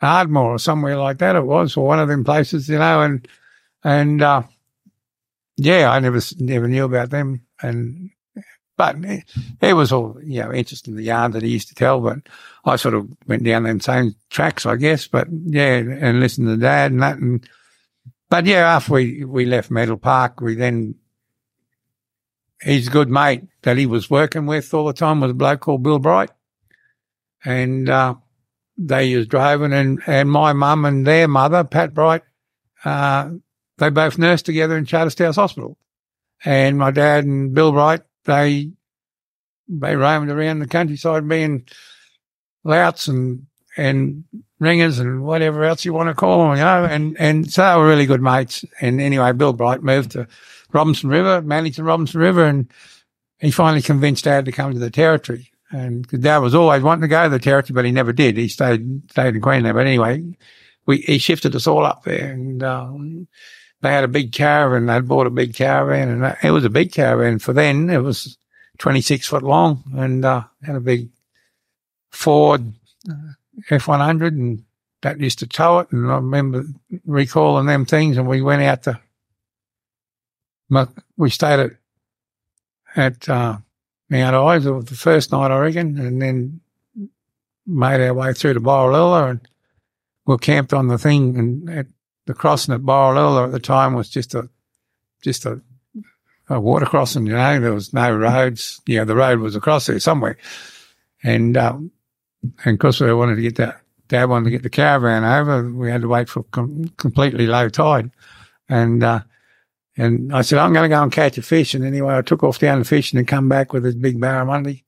Ardmore 0.02 0.54
or 0.54 0.58
somewhere 0.58 0.98
like 0.98 1.18
that 1.18 1.36
it 1.36 1.44
was, 1.46 1.76
or 1.76 1.86
one 1.86 1.98
of 1.98 2.08
them 2.08 2.24
places, 2.24 2.68
you 2.68 2.78
know, 2.78 3.02
and, 3.02 3.26
and, 3.82 4.20
uh, 4.20 4.42
yeah, 5.56 5.90
I 5.90 6.00
never, 6.00 6.20
never 6.38 6.68
knew 6.68 6.84
about 6.84 7.08
them. 7.08 7.46
And, 7.62 8.10
but 8.76 8.96
it, 9.60 9.72
was 9.72 9.90
all, 9.90 10.18
you 10.22 10.42
know, 10.42 10.52
interesting, 10.52 10.96
the 10.96 11.02
yarn 11.02 11.32
that 11.32 11.42
he 11.42 11.48
used 11.48 11.68
to 11.68 11.74
tell, 11.74 12.00
but 12.00 12.18
I 12.64 12.76
sort 12.76 12.94
of 12.94 13.08
went 13.26 13.42
down 13.42 13.62
them 13.62 13.80
same 13.80 14.14
tracks, 14.30 14.66
I 14.66 14.76
guess, 14.76 15.06
but 15.06 15.28
yeah, 15.30 15.76
and 15.76 16.20
listened 16.20 16.48
to 16.48 16.56
dad 16.56 16.92
and 16.92 17.02
that. 17.02 17.18
And, 17.18 17.48
but 18.28 18.44
yeah, 18.44 18.76
after 18.76 18.92
we, 18.92 19.24
we 19.24 19.46
left 19.46 19.70
Meadow 19.70 19.96
Park, 19.96 20.40
we 20.40 20.54
then, 20.54 20.96
his 22.60 22.88
good 22.88 23.10
mate 23.10 23.44
that 23.62 23.76
he 23.76 23.86
was 23.86 24.10
working 24.10 24.46
with 24.46 24.72
all 24.72 24.86
the 24.86 24.92
time 24.92 25.20
was 25.20 25.30
a 25.30 25.34
bloke 25.34 25.60
called 25.60 25.82
Bill 25.82 25.98
Bright. 25.98 26.30
And, 27.44 27.88
uh, 27.88 28.16
they 28.78 29.16
was 29.16 29.26
driving 29.26 29.72
and, 29.72 30.02
and 30.06 30.30
my 30.30 30.52
mum 30.52 30.84
and 30.84 31.06
their 31.06 31.28
mother, 31.28 31.64
Pat 31.64 31.94
Bright, 31.94 32.22
uh, 32.84 33.30
they 33.78 33.90
both 33.90 34.18
nursed 34.18 34.46
together 34.46 34.76
in 34.76 34.84
Charters 34.84 35.14
Towers 35.14 35.36
Hospital. 35.36 35.78
And 36.44 36.76
my 36.76 36.90
dad 36.90 37.24
and 37.24 37.54
Bill 37.54 37.72
Bright, 37.72 38.02
they, 38.26 38.70
they 39.68 39.96
roamed 39.96 40.30
around 40.30 40.58
the 40.58 40.68
countryside 40.68 41.28
being 41.28 41.66
louts 42.64 43.08
and, 43.08 43.46
and 43.76 44.24
ringers 44.60 44.98
and 44.98 45.24
whatever 45.24 45.64
else 45.64 45.84
you 45.84 45.92
want 45.92 46.08
to 46.08 46.14
call 46.14 46.48
them, 46.48 46.58
you 46.58 46.64
know, 46.64 46.84
and, 46.84 47.16
and 47.18 47.50
so 47.50 47.62
they 47.62 47.78
were 47.78 47.88
really 47.88 48.06
good 48.06 48.22
mates. 48.22 48.64
And 48.80 49.00
anyway, 49.00 49.32
Bill 49.32 49.52
Bright 49.52 49.82
moved 49.82 50.12
to 50.12 50.26
Robinson 50.72 51.08
River, 51.08 51.42
managed 51.42 51.78
the 51.78 51.84
Robinson 51.84 52.20
River, 52.20 52.44
and 52.44 52.70
he 53.38 53.50
finally 53.50 53.82
convinced 53.82 54.24
Dad 54.24 54.44
to 54.44 54.52
come 54.52 54.72
to 54.72 54.78
the 54.78 54.90
territory. 54.90 55.50
And 55.70 56.06
Dad 56.06 56.38
was 56.38 56.54
always 56.54 56.82
wanting 56.82 57.02
to 57.02 57.08
go 57.08 57.24
to 57.24 57.28
the 57.28 57.38
territory, 57.38 57.74
but 57.74 57.84
he 57.84 57.90
never 57.90 58.12
did. 58.12 58.36
He 58.36 58.48
stayed 58.48 59.10
stayed 59.10 59.34
in 59.34 59.40
Queensland. 59.40 59.74
But 59.74 59.86
anyway, 59.86 60.22
we 60.86 60.98
he 60.98 61.18
shifted 61.18 61.56
us 61.56 61.66
all 61.66 61.84
up 61.84 62.04
there, 62.04 62.30
and 62.32 62.62
um, 62.62 63.28
they 63.82 63.90
had 63.90 64.04
a 64.04 64.08
big 64.08 64.32
caravan. 64.32 64.86
They'd 64.86 65.08
bought 65.08 65.26
a 65.26 65.30
big 65.30 65.54
caravan, 65.54 66.08
and 66.08 66.36
it 66.42 66.50
was 66.50 66.64
a 66.64 66.70
big 66.70 66.92
caravan 66.92 67.38
for 67.38 67.52
then. 67.52 67.90
It 67.90 68.02
was 68.02 68.36
twenty 68.78 69.00
six 69.00 69.26
foot 69.26 69.42
long, 69.42 69.82
and 69.96 70.24
uh, 70.24 70.44
had 70.62 70.76
a 70.76 70.80
big 70.80 71.08
Ford 72.10 72.72
F 73.70 73.88
one 73.88 74.00
hundred, 74.00 74.34
and 74.34 74.64
that 75.02 75.20
used 75.20 75.38
to 75.40 75.46
tow 75.46 75.80
it. 75.80 75.92
And 75.92 76.10
I 76.10 76.16
remember 76.16 76.64
recalling 77.04 77.66
them 77.66 77.84
things, 77.84 78.16
and 78.16 78.26
we 78.26 78.42
went 78.42 78.62
out 78.62 78.82
to. 78.84 79.00
We 81.16 81.30
stayed 81.30 81.60
at 81.60 81.70
at 82.96 83.28
uh, 83.28 83.58
Mount 84.08 84.56
Isa 84.56 84.80
the 84.80 84.94
first 84.96 85.32
night, 85.32 85.50
I 85.50 85.58
reckon, 85.58 85.98
and 85.98 86.20
then 86.20 86.60
made 87.66 88.00
our 88.00 88.14
way 88.14 88.32
through 88.32 88.54
to 88.54 88.60
Borroloola 88.60 89.30
and 89.30 89.48
we 90.24 90.36
camped 90.38 90.72
on 90.72 90.88
the 90.88 90.98
thing 90.98 91.36
and 91.38 91.70
at 91.70 91.86
the 92.26 92.34
crossing 92.34 92.74
at 92.74 92.80
Borroloola 92.80 93.46
at 93.46 93.52
the 93.52 93.60
time 93.60 93.94
was 93.94 94.10
just 94.10 94.34
a, 94.34 94.48
just 95.22 95.46
a, 95.46 95.60
a 96.48 96.60
water 96.60 96.86
crossing, 96.86 97.26
you 97.26 97.32
know, 97.32 97.60
there 97.60 97.72
was 97.72 97.92
no 97.92 98.14
roads. 98.14 98.80
Yeah, 98.86 99.04
the 99.04 99.16
road 99.16 99.40
was 99.40 99.56
across 99.56 99.86
there 99.86 99.98
somewhere. 99.98 100.36
And, 101.22 101.56
um, 101.56 101.90
and 102.64 102.74
of 102.74 102.78
course 102.78 103.00
we 103.00 103.12
wanted 103.12 103.36
to 103.36 103.42
get 103.42 103.56
that, 103.56 103.80
dad 104.08 104.28
wanted 104.28 104.44
to 104.44 104.50
get 104.50 104.62
the 104.62 104.70
caravan 104.70 105.24
over. 105.24 105.68
We 105.68 105.90
had 105.90 106.02
to 106.02 106.08
wait 106.08 106.28
for 106.28 106.44
com- 106.44 106.92
completely 106.96 107.46
low 107.46 107.68
tide. 107.68 108.10
And, 108.68 109.02
uh, 109.02 109.20
and 109.96 110.32
I 110.32 110.42
said, 110.42 110.58
I'm 110.58 110.72
going 110.72 110.88
to 110.88 110.94
go 110.94 111.02
and 111.02 111.10
catch 111.10 111.38
a 111.38 111.42
fish. 111.42 111.74
And 111.74 111.84
anyway, 111.84 112.16
I 112.16 112.22
took 112.22 112.44
off 112.44 112.58
down 112.58 112.80
the 112.80 112.84
fishing 112.84 113.18
and 113.18 113.26
come 113.26 113.48
back 113.48 113.72
with 113.72 113.82
this 113.82 113.94
big 113.94 114.20
barramundi. 114.20 114.84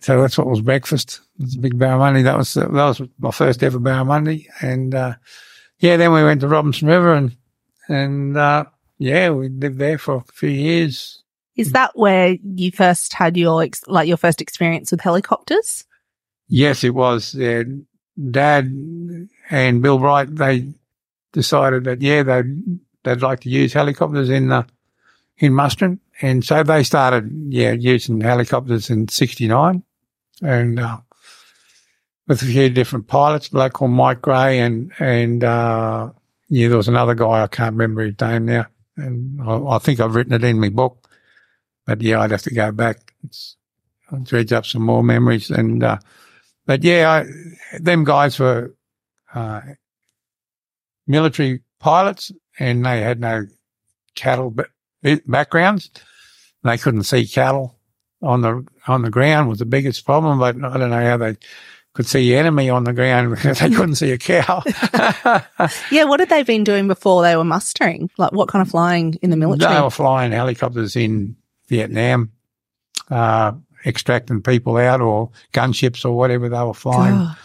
So 0.00 0.20
that's 0.20 0.38
what 0.38 0.46
was 0.46 0.60
breakfast. 0.60 1.20
It 1.40 1.44
was 1.44 1.56
a 1.56 1.60
big 1.60 1.78
barramundi. 1.78 2.22
That 2.22 2.36
was, 2.36 2.54
that 2.54 2.70
was 2.70 3.02
my 3.18 3.30
first 3.32 3.62
ever 3.62 3.80
barramundi. 3.80 4.46
And, 4.60 4.94
uh, 4.94 5.14
yeah, 5.78 5.96
then 5.96 6.12
we 6.12 6.22
went 6.22 6.40
to 6.40 6.48
Robinson 6.48 6.88
River 6.88 7.14
and, 7.14 7.36
and, 7.88 8.36
uh, 8.36 8.64
yeah, 8.98 9.30
we 9.30 9.48
lived 9.48 9.78
there 9.78 9.98
for 9.98 10.16
a 10.16 10.32
few 10.32 10.48
years. 10.48 11.22
Is 11.56 11.72
that 11.72 11.92
where 11.94 12.36
you 12.42 12.70
first 12.72 13.12
had 13.12 13.36
your 13.36 13.62
ex- 13.62 13.86
like 13.86 14.08
your 14.08 14.16
first 14.16 14.40
experience 14.40 14.90
with 14.90 15.00
helicopters? 15.00 15.84
Yes, 16.48 16.84
it 16.84 16.94
was. 16.94 17.34
Uh, 17.34 17.64
Dad 18.30 18.66
and 19.50 19.82
Bill 19.82 19.98
Bright, 19.98 20.34
they 20.34 20.72
decided 21.32 21.84
that, 21.84 22.00
yeah, 22.00 22.22
they'd, 22.22 22.80
they'd 23.02 23.22
like 23.22 23.40
to 23.40 23.50
use 23.50 23.72
helicopters 23.72 24.30
in, 24.30 24.52
uh, 24.52 24.64
in 25.38 25.52
Mustering. 25.52 26.00
And 26.22 26.44
so 26.44 26.62
they 26.62 26.84
started, 26.84 27.30
yeah, 27.48 27.72
using 27.72 28.20
helicopters 28.20 28.90
in 28.90 29.08
69 29.08 29.82
and, 30.42 30.80
uh, 30.80 30.98
with 32.26 32.42
a 32.42 32.46
few 32.46 32.70
different 32.70 33.06
pilots, 33.06 33.48
a 33.48 33.50
bloke 33.50 33.74
called 33.74 33.90
Mike 33.90 34.22
Gray 34.22 34.58
and, 34.60 34.92
and, 34.98 35.44
uh, 35.44 36.10
yeah, 36.48 36.68
there 36.68 36.76
was 36.76 36.88
another 36.88 37.14
guy, 37.14 37.42
I 37.42 37.46
can't 37.46 37.74
remember 37.74 38.02
his 38.02 38.20
name 38.20 38.46
now. 38.46 38.66
And 38.96 39.40
I, 39.42 39.74
I 39.74 39.78
think 39.78 40.00
I've 40.00 40.14
written 40.14 40.32
it 40.32 40.44
in 40.44 40.60
my 40.60 40.68
book, 40.68 41.08
but 41.86 42.00
yeah, 42.00 42.20
I'd 42.20 42.30
have 42.30 42.42
to 42.42 42.54
go 42.54 42.72
back. 42.72 43.12
It's, 43.24 43.56
I'll 44.10 44.20
dredge 44.20 44.52
up 44.52 44.64
some 44.66 44.82
more 44.82 45.02
memories 45.02 45.50
and, 45.50 45.82
uh, 45.82 45.98
but 46.66 46.82
yeah, 46.82 47.10
I, 47.10 47.78
them 47.78 48.04
guys 48.04 48.38
were, 48.38 48.74
uh, 49.34 49.60
military 51.06 51.60
pilots 51.80 52.32
and 52.58 52.86
they 52.86 53.02
had 53.02 53.20
no 53.20 53.46
cattle 54.14 54.54
backgrounds. 55.26 55.90
They 56.62 56.78
couldn't 56.78 57.02
see 57.04 57.26
cattle 57.26 57.78
on 58.22 58.40
the, 58.40 58.66
on 58.86 59.02
the 59.02 59.10
ground 59.10 59.50
was 59.50 59.58
the 59.58 59.66
biggest 59.66 60.06
problem, 60.06 60.38
but 60.38 60.56
I 60.56 60.78
don't 60.78 60.90
know 60.90 61.04
how 61.04 61.18
they 61.18 61.36
could 61.94 62.06
see 62.06 62.28
the 62.28 62.36
enemy 62.36 62.68
on 62.68 62.84
the 62.84 62.92
ground 62.92 63.36
they 63.38 63.70
couldn't 63.70 63.94
see 63.94 64.10
a 64.12 64.18
cow. 64.18 64.62
Yeah, 65.90 66.04
what 66.04 66.20
had 66.20 66.28
they 66.28 66.42
been 66.42 66.64
doing 66.64 66.88
before 66.88 67.22
they 67.22 67.36
were 67.36 67.44
mustering? 67.44 68.10
Like 68.18 68.32
what 68.32 68.48
kind 68.48 68.60
of 68.62 68.68
flying 68.68 69.14
in 69.22 69.30
the 69.30 69.36
military? 69.36 69.74
They 69.74 69.80
were 69.80 69.90
flying 69.90 70.32
helicopters 70.32 70.96
in 70.96 71.36
Vietnam, 71.68 72.32
uh, 73.10 73.52
extracting 73.86 74.42
people 74.42 74.76
out 74.76 75.00
or 75.00 75.30
gunships 75.52 76.04
or 76.04 76.12
whatever 76.16 76.48
they 76.48 76.60
were 76.60 76.74
flying. 76.74 77.14
I 77.14 77.36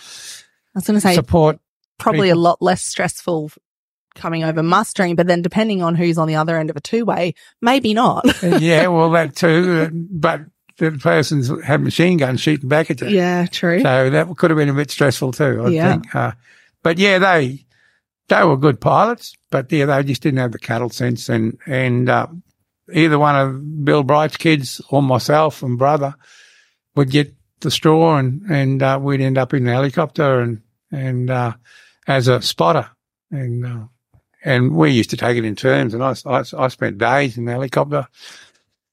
was 0.74 0.88
going 0.88 0.96
to 0.96 1.02
say 1.02 1.16
Support. 1.16 1.60
probably 1.98 2.28
people. 2.30 2.40
a 2.40 2.42
lot 2.42 2.62
less 2.62 2.82
stressful 2.86 3.52
coming 4.16 4.44
over 4.44 4.64
mustering, 4.64 5.16
but 5.16 5.28
then 5.28 5.42
depending 5.42 5.82
on 5.82 5.96
who's 5.96 6.18
on 6.18 6.28
the 6.28 6.36
other 6.36 6.58
end 6.58 6.70
of 6.70 6.76
a 6.76 6.82
two 6.82 7.06
way, 7.06 7.36
maybe 7.62 7.94
not. 7.94 8.26
yeah, 8.44 8.88
well, 8.88 9.12
that 9.12 9.36
too. 9.36 9.90
But 10.12 10.42
the 10.80 10.92
persons 10.92 11.52
had 11.64 11.82
machine 11.82 12.18
guns 12.18 12.42
shooting 12.42 12.68
back 12.68 12.90
at 12.90 13.00
you. 13.02 13.08
yeah, 13.10 13.46
true. 13.46 13.82
So 13.82 14.10
that 14.10 14.28
could 14.38 14.50
have 14.50 14.58
been 14.58 14.70
a 14.70 14.74
bit 14.74 14.90
stressful 14.92 15.34
too, 15.34 15.64
I 15.66 15.70
Yeah. 15.70 15.92
think. 15.92 16.16
Uh, 16.16 16.32
but 16.82 16.98
yeah, 16.98 17.20
they, 17.20 17.66
they 18.30 18.44
were 18.44 18.58
good 18.58 18.82
pilots, 18.82 19.36
but 19.52 19.72
yeah, 19.72 19.86
they 19.86 20.04
just 20.04 20.22
didn't 20.24 20.40
have 20.40 20.52
the 20.52 20.60
cattle 20.60 20.90
sense 20.90 21.30
and, 21.30 21.58
and, 21.68 22.10
uh, 22.10 22.28
either 22.94 23.20
one 23.20 23.36
of 23.36 23.86
Bill 23.86 24.02
Bright's 24.04 24.38
kids 24.38 24.82
or 24.90 25.04
myself 25.04 25.62
and 25.62 25.78
brother 25.78 26.16
would 26.96 27.12
get 27.12 27.36
the 27.60 27.70
straw 27.70 28.18
and, 28.18 28.42
and, 28.50 28.82
uh, 28.82 29.00
we'd 29.02 29.22
end 29.22 29.38
up 29.38 29.54
in 29.54 29.66
the 29.66 29.72
helicopter 29.72 30.40
and, 30.40 30.62
and, 30.92 31.30
uh, 31.30 31.54
as 32.08 32.28
a 32.28 32.42
spotter. 32.42 32.90
And, 33.32 33.66
uh, 33.66 33.84
and 34.44 34.72
we 34.74 34.92
used 34.92 35.10
to 35.12 35.18
take 35.18 35.38
it 35.38 35.44
in 35.46 35.56
turns 35.56 35.94
and 35.94 36.04
I, 36.04 36.16
I, 36.26 36.44
I 36.58 36.68
spent 36.70 36.98
days 36.98 37.38
in 37.38 37.46
the 37.46 37.52
helicopter. 37.52 38.08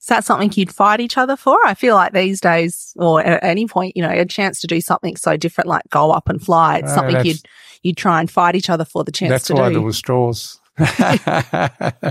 Is 0.07 0.09
that 0.11 0.25
something 0.25 0.53
you'd 0.55 0.73
fight 0.73 1.01
each 1.01 1.19
other 1.19 1.35
for? 1.35 1.59
I 1.67 1.75
feel 1.75 1.97
like 1.97 2.13
these 2.13 2.41
days, 2.41 2.93
or 2.97 3.21
at 3.21 3.43
any 3.43 3.67
point, 3.67 3.97
you 3.97 4.03
know, 4.05 4.09
a 4.09 4.25
chance 4.25 4.61
to 4.61 4.69
do 4.69 4.81
something 4.81 5.17
so 5.17 5.37
different, 5.37 5.67
like 5.67 5.83
go 5.91 6.13
up 6.13 6.29
and 6.29 6.41
fly, 6.41 6.79
it's 6.79 6.93
Uh, 6.93 6.95
something 6.95 7.27
you'd 7.27 7.41
you'd 7.83 7.97
try 7.97 8.21
and 8.21 8.31
fight 8.31 8.55
each 8.55 8.71
other 8.71 8.85
for 8.85 9.03
the 9.03 9.11
chance 9.11 9.31
That's 9.31 9.47
to 9.49 9.55
why 9.55 9.67
do. 9.69 9.75
there 9.75 9.83
was 9.83 9.97
straws. 9.97 10.61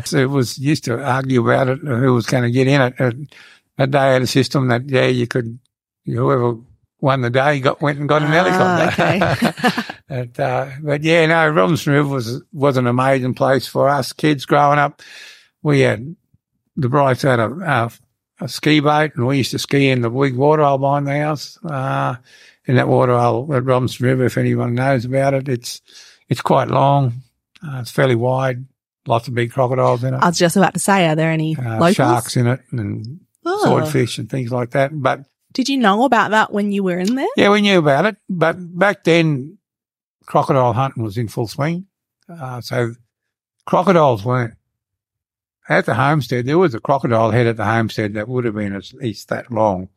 so 0.03 0.17
it 0.17 0.29
was 0.29 0.58
used 0.58 0.84
to 0.86 1.01
argue 1.01 1.41
about 1.49 1.69
it, 1.69 1.79
who 1.79 2.13
was 2.13 2.25
going 2.25 2.43
to 2.43 2.51
get 2.51 2.67
in 2.67 2.81
it. 2.81 2.95
And 2.99 3.34
But 3.77 3.91
they 3.93 3.97
had 4.13 4.21
a 4.21 4.27
system 4.27 4.67
that, 4.67 4.89
yeah, 4.89 5.05
you 5.08 5.25
could, 5.25 5.58
whoever 6.05 6.58
won 6.99 7.21
the 7.21 7.29
day 7.29 7.62
got, 7.62 7.81
went 7.81 7.99
and 7.99 8.10
got 8.10 8.23
an 8.23 8.27
Ah, 8.34 8.89
helicopter. 8.91 9.95
but, 10.10 10.39
uh, 10.39 10.69
but 10.81 11.01
yeah, 11.03 11.25
no, 11.27 11.47
Robinson 11.49 11.93
River 11.93 12.10
was, 12.10 12.41
was 12.51 12.75
an 12.75 12.88
amazing 12.88 13.36
place 13.36 13.67
for 13.67 13.88
us 13.88 14.12
kids 14.12 14.45
growing 14.45 14.79
up. 14.79 15.01
We 15.62 15.79
had, 15.81 16.15
the 16.75 16.89
Brights 16.89 17.21
had 17.23 17.39
a, 17.39 17.49
a, 17.51 17.91
a 18.45 18.47
ski 18.49 18.79
boat 18.79 19.11
and 19.15 19.25
we 19.27 19.38
used 19.38 19.51
to 19.51 19.59
ski 19.59 19.89
in 19.89 20.01
the 20.01 20.09
big 20.09 20.35
water 20.35 20.63
hole 20.63 20.77
behind 20.77 21.07
the 21.07 21.17
house. 21.19 21.57
Uh, 21.63 22.15
in 22.67 22.75
that 22.75 22.88
water 22.88 23.17
hole 23.17 23.53
at 23.53 23.63
Robinson 23.63 24.05
River, 24.05 24.25
if 24.25 24.38
anyone 24.38 24.73
knows 24.75 25.05
about 25.05 25.33
it, 25.35 25.47
it's, 25.47 25.81
it's 26.29 26.41
quite 26.41 26.67
long. 26.69 27.13
Uh, 27.65 27.79
it's 27.81 27.91
fairly 27.91 28.15
wide. 28.15 28.65
Lots 29.07 29.27
of 29.27 29.35
big 29.35 29.51
crocodiles 29.51 30.03
in 30.03 30.15
it. 30.15 30.17
I 30.17 30.27
was 30.27 30.38
just 30.39 30.55
about 30.57 30.73
to 30.73 30.79
say, 30.79 31.07
are 31.07 31.15
there 31.15 31.29
any 31.31 31.55
Uh, 31.55 31.91
sharks 31.93 32.35
in 32.38 32.47
it 32.47 32.61
and 32.71 33.19
Oh. 33.45 33.63
swordfish 33.63 34.17
and 34.17 34.27
things 34.27 34.51
like 34.51 34.71
that. 34.71 34.89
But 34.93 35.25
Did 35.53 35.69
you 35.69 35.77
know 35.77 36.03
about 36.05 36.31
that 36.31 36.51
when 36.51 36.71
you 36.71 36.81
were 36.83 36.97
in 36.97 37.13
there? 37.13 37.27
yeah, 37.38 37.51
we 37.51 37.61
knew 37.61 37.77
about 37.77 38.05
it. 38.05 38.17
But 38.27 38.57
back 38.59 39.03
then, 39.03 39.59
crocodile 40.25 40.73
hunting 40.73 41.03
was 41.03 41.15
in 41.19 41.27
full 41.27 41.47
swing. 41.47 41.85
Uh, 42.27 42.59
so 42.61 42.95
crocodiles 43.67 44.25
weren't 44.25 44.55
at 45.67 45.86
the 45.86 45.95
homestead. 45.95 46.45
There 46.45 46.58
was 46.58 46.73
a 46.73 46.80
crocodile 46.80 47.32
head 47.32 47.47
at 47.47 47.58
the 47.58 47.65
homestead 47.65 48.13
that 48.13 48.28
would 48.28 48.45
have 48.45 48.56
been 48.56 48.75
at 48.75 48.93
least 48.93 49.30
that 49.30 49.51
long. 49.51 49.89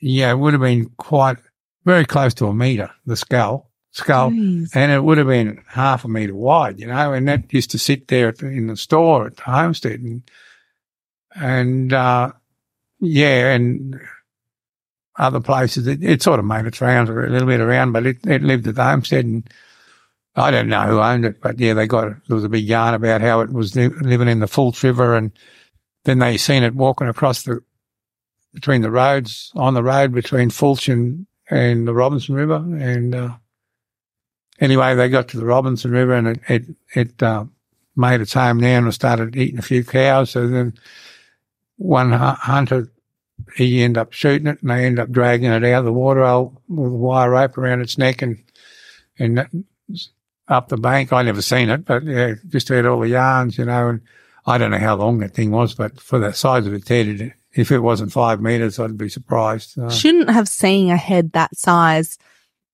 Yeah, 0.00 0.32
it 0.32 0.38
would 0.38 0.54
have 0.54 0.62
been 0.62 0.90
quite 0.96 1.38
very 1.84 2.04
close 2.04 2.34
to 2.34 2.46
a 2.46 2.54
meter, 2.54 2.90
the 3.06 3.16
skull, 3.16 3.70
skull. 3.90 4.30
Jeez. 4.30 4.74
And 4.74 4.92
it 4.92 5.02
would 5.02 5.18
have 5.18 5.26
been 5.26 5.62
half 5.68 6.04
a 6.04 6.08
metre 6.08 6.34
wide, 6.34 6.78
you 6.80 6.86
know, 6.86 7.12
and 7.12 7.28
that 7.28 7.52
used 7.52 7.70
to 7.72 7.78
sit 7.78 8.08
there 8.08 8.28
at 8.28 8.38
the, 8.38 8.46
in 8.46 8.66
the 8.66 8.76
store 8.76 9.26
at 9.26 9.36
the 9.36 9.42
homestead. 9.42 10.00
And, 10.00 10.22
and 11.34 11.92
uh, 11.92 12.32
yeah, 13.00 13.54
and 13.54 14.00
other 15.18 15.40
places, 15.40 15.86
it, 15.86 16.02
it 16.02 16.22
sort 16.22 16.38
of 16.38 16.44
made 16.44 16.66
its 16.66 16.80
rounds 16.80 17.10
a 17.10 17.12
little 17.12 17.46
bit 17.46 17.60
around, 17.60 17.92
but 17.92 18.06
it, 18.06 18.26
it 18.26 18.42
lived 18.42 18.66
at 18.66 18.76
the 18.76 18.84
homestead. 18.84 19.24
And 19.24 19.48
I 20.34 20.50
don't 20.50 20.68
know 20.68 20.82
who 20.82 21.00
owned 21.00 21.24
it, 21.24 21.40
but 21.42 21.58
yeah, 21.58 21.74
they 21.74 21.86
got 21.86 22.08
it. 22.08 22.16
There 22.26 22.34
was 22.34 22.44
a 22.44 22.48
big 22.48 22.64
yarn 22.64 22.94
about 22.94 23.20
how 23.20 23.40
it 23.40 23.52
was 23.52 23.76
li- 23.76 23.88
living 23.88 24.28
in 24.28 24.40
the 24.40 24.46
Foelsche 24.46 24.82
River. 24.82 25.14
And 25.14 25.30
then 26.04 26.20
they 26.20 26.38
seen 26.38 26.62
it 26.62 26.74
walking 26.74 27.08
across 27.08 27.42
the, 27.42 27.62
between 28.54 28.80
the 28.80 28.90
roads, 28.90 29.52
on 29.54 29.74
the 29.74 29.82
road 29.82 30.12
between 30.12 30.48
Fulch 30.48 30.90
and, 30.90 31.26
and 31.50 31.86
the 31.86 31.92
Robinson 31.92 32.34
River. 32.34 32.56
And, 32.56 33.14
uh, 33.14 33.30
anyway, 34.60 34.94
they 34.94 35.10
got 35.10 35.28
to 35.28 35.36
the 35.36 35.44
Robinson 35.44 35.90
River 35.90 36.14
and 36.14 36.28
it 36.28 36.40
it, 36.48 36.62
it 36.94 37.22
uh, 37.22 37.44
made 37.94 38.22
its 38.22 38.32
home 38.32 38.60
there 38.60 38.78
and 38.78 38.94
started 38.94 39.36
eating 39.36 39.58
a 39.58 39.62
few 39.62 39.84
cows. 39.84 40.30
So 40.30 40.48
then 40.48 40.72
one 41.76 42.12
hu- 42.12 42.16
hunter, 42.16 42.90
he 43.56 43.82
ended 43.82 43.98
up 43.98 44.12
shooting 44.12 44.46
it 44.46 44.62
and 44.62 44.70
they 44.70 44.86
ended 44.86 45.00
up 45.00 45.10
dragging 45.10 45.50
it 45.50 45.64
out 45.64 45.80
of 45.80 45.84
the 45.84 45.92
water 45.92 46.20
with 46.68 46.92
a 46.92 46.96
wire 46.96 47.30
rope 47.30 47.58
around 47.58 47.82
its 47.82 47.98
neck 47.98 48.22
and 48.22 48.42
and 49.18 49.66
up 50.48 50.68
the 50.68 50.76
bank. 50.76 51.12
I 51.12 51.22
never 51.22 51.42
seen 51.42 51.70
it, 51.70 51.84
but 51.84 52.04
yeah, 52.04 52.34
just 52.48 52.68
heard 52.68 52.86
all 52.86 53.00
the 53.00 53.08
yarns, 53.08 53.58
you 53.58 53.64
know. 53.64 53.88
And 53.88 54.00
I 54.46 54.58
don't 54.58 54.70
know 54.70 54.78
how 54.78 54.96
long 54.96 55.18
that 55.18 55.34
thing 55.34 55.50
was, 55.50 55.74
but 55.74 56.00
for 56.00 56.18
the 56.18 56.32
size 56.32 56.66
of 56.66 56.74
its 56.74 56.88
head, 56.88 57.06
it, 57.06 57.32
if 57.54 57.70
it 57.70 57.80
wasn't 57.80 58.12
five 58.12 58.40
meters, 58.40 58.78
I'd 58.78 58.98
be 58.98 59.08
surprised. 59.08 59.78
Uh, 59.78 59.90
Shouldn't 59.90 60.30
have 60.30 60.48
seeing 60.48 60.90
a 60.90 60.96
head 60.96 61.32
that 61.32 61.56
size 61.56 62.18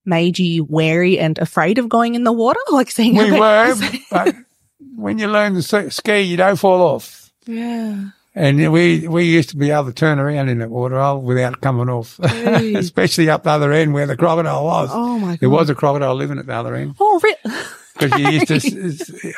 made 0.04 0.38
you 0.38 0.64
wary 0.64 1.18
and 1.18 1.38
afraid 1.38 1.78
of 1.78 1.88
going 1.88 2.14
in 2.14 2.24
the 2.24 2.33
water? 2.33 2.61
Like 2.70 2.90
seeing 2.90 3.16
we 3.16 3.37
a 3.37 3.38
were, 3.40 3.74
but 4.11 4.35
when 4.96 5.18
you 5.18 5.28
learn 5.28 5.54
to 5.61 5.90
ski, 5.90 6.20
you 6.20 6.37
don't 6.37 6.57
fall 6.57 6.81
off. 6.83 7.33
yeah. 7.46 8.11
And 8.40 8.72
we, 8.72 9.09
we 9.09 9.24
used 9.24 9.48
to 9.48 9.57
be 9.57 9.72
able 9.72 9.87
to 9.87 9.92
turn 9.92 10.20
around 10.20 10.48
in 10.48 10.59
that 10.59 10.70
water 10.70 11.01
hole 11.01 11.20
without 11.20 11.61
coming 11.61 11.88
off, 11.88 12.18
especially 12.20 13.29
up 13.29 13.42
the 13.42 13.51
other 13.51 13.72
end 13.72 13.92
where 13.92 14.07
the 14.07 14.16
crocodile 14.16 14.64
was. 14.64 14.90
Oh 14.92 15.18
my 15.18 15.31
god. 15.31 15.40
There 15.40 15.51
was 15.51 15.68
a 15.70 15.74
crocodile 15.74 16.14
living 16.14 16.38
at 16.38 16.46
the 16.46 16.55
other 16.55 16.77
end 16.77 16.94
Oh, 17.01 17.18
re- 17.20 17.53
because 17.98 18.20
you 18.20 18.29
used 18.31 18.46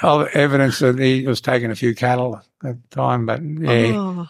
to 0.02 0.28
evidence 0.34 0.80
that 0.80 0.98
he 0.98 1.26
was 1.26 1.40
taking 1.40 1.70
a 1.70 1.74
few 1.74 1.94
cattle 1.94 2.42
at 2.62 2.76
the 2.82 2.88
time. 2.94 3.24
But 3.24 3.40
yeah, 3.42 3.92
Oh. 3.96 4.28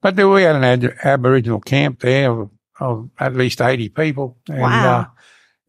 but 0.00 0.14
we 0.16 0.42
had 0.42 0.54
an 0.54 0.62
ab- 0.64 0.96
Aboriginal 1.02 1.58
camp 1.60 1.98
there 1.98 2.30
of, 2.30 2.50
of 2.78 3.10
at 3.18 3.34
least 3.34 3.60
80 3.60 3.88
people. 3.88 4.36
And, 4.48 4.60
Wow. 4.60 5.00
uh, 5.00 5.04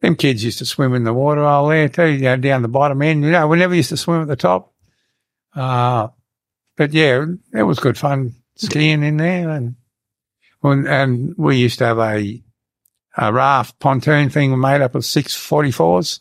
them 0.02 0.14
kids 0.14 0.44
used 0.44 0.58
to 0.58 0.66
swim 0.66 0.94
in 0.94 1.02
the 1.02 1.12
water 1.14 1.42
hole 1.42 1.66
there 1.68 1.88
too, 1.88 2.06
you 2.06 2.20
know, 2.20 2.36
down 2.36 2.62
the 2.62 2.68
bottom 2.68 3.02
end. 3.02 3.24
You 3.24 3.32
know, 3.32 3.48
we 3.48 3.58
never 3.58 3.74
used 3.74 3.88
to 3.88 3.96
swim 3.96 4.22
at 4.22 4.28
the 4.28 4.36
top. 4.36 4.72
Uh, 5.54 6.08
but 6.76 6.92
yeah, 6.92 7.24
it 7.52 7.62
was 7.62 7.78
good 7.78 7.98
fun 7.98 8.34
skiing 8.54 9.02
in 9.02 9.16
there. 9.16 9.50
And, 9.50 9.76
and, 10.62 10.86
and 10.86 11.34
we 11.36 11.56
used 11.56 11.78
to 11.78 11.86
have 11.86 11.98
a, 11.98 12.42
a 13.16 13.32
raft 13.32 13.78
pontoon 13.78 14.30
thing 14.30 14.58
made 14.58 14.82
up 14.82 14.94
of 14.94 15.04
six 15.04 15.34
44s 15.34 16.20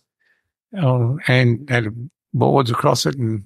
uh, 0.77 1.15
and 1.27 1.69
had 1.69 2.09
boards 2.33 2.71
across 2.71 3.05
it. 3.05 3.15
And 3.17 3.45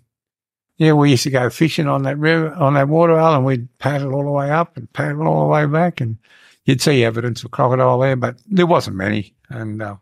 yeah, 0.78 0.94
we 0.94 1.12
used 1.12 1.24
to 1.24 1.30
go 1.30 1.50
fishing 1.50 1.88
on 1.88 2.04
that 2.04 2.18
river, 2.18 2.54
on 2.54 2.76
that 2.76 2.88
water 2.88 3.20
hole 3.20 3.36
and 3.36 3.46
we'd 3.46 3.68
paddle 3.80 4.14
all 4.14 4.24
the 4.24 4.32
way 4.32 4.50
up 4.52 4.78
and 4.78 4.92
paddle 4.94 5.28
all 5.28 5.42
the 5.42 5.54
way 5.54 5.66
back. 5.66 6.02
And 6.02 6.18
you'd 6.66 6.82
see 6.82 7.04
evidence 7.04 7.44
of 7.44 7.52
crocodile 7.52 8.00
there, 8.00 8.16
but 8.16 8.38
there 8.48 8.68
wasn't 8.68 8.98
many. 8.98 9.36
And, 9.50 9.82
uh, 9.82 9.96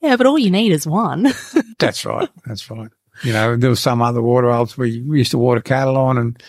Yeah, 0.00 0.16
but 0.16 0.26
all 0.26 0.38
you 0.38 0.50
need 0.50 0.72
is 0.72 0.86
one. 0.86 1.28
that's 1.78 2.04
right. 2.04 2.28
That's 2.46 2.70
right. 2.70 2.90
You 3.22 3.32
know, 3.32 3.56
there 3.56 3.70
was 3.70 3.80
some 3.80 4.02
other 4.02 4.22
water 4.22 4.52
holes 4.52 4.76
we 4.76 4.90
used 4.90 5.32
to 5.32 5.38
water 5.38 5.60
cattle 5.60 5.96
on 5.96 6.18
and, 6.18 6.42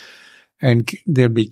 and 0.61 0.89
there'd 1.05 1.33
be 1.33 1.51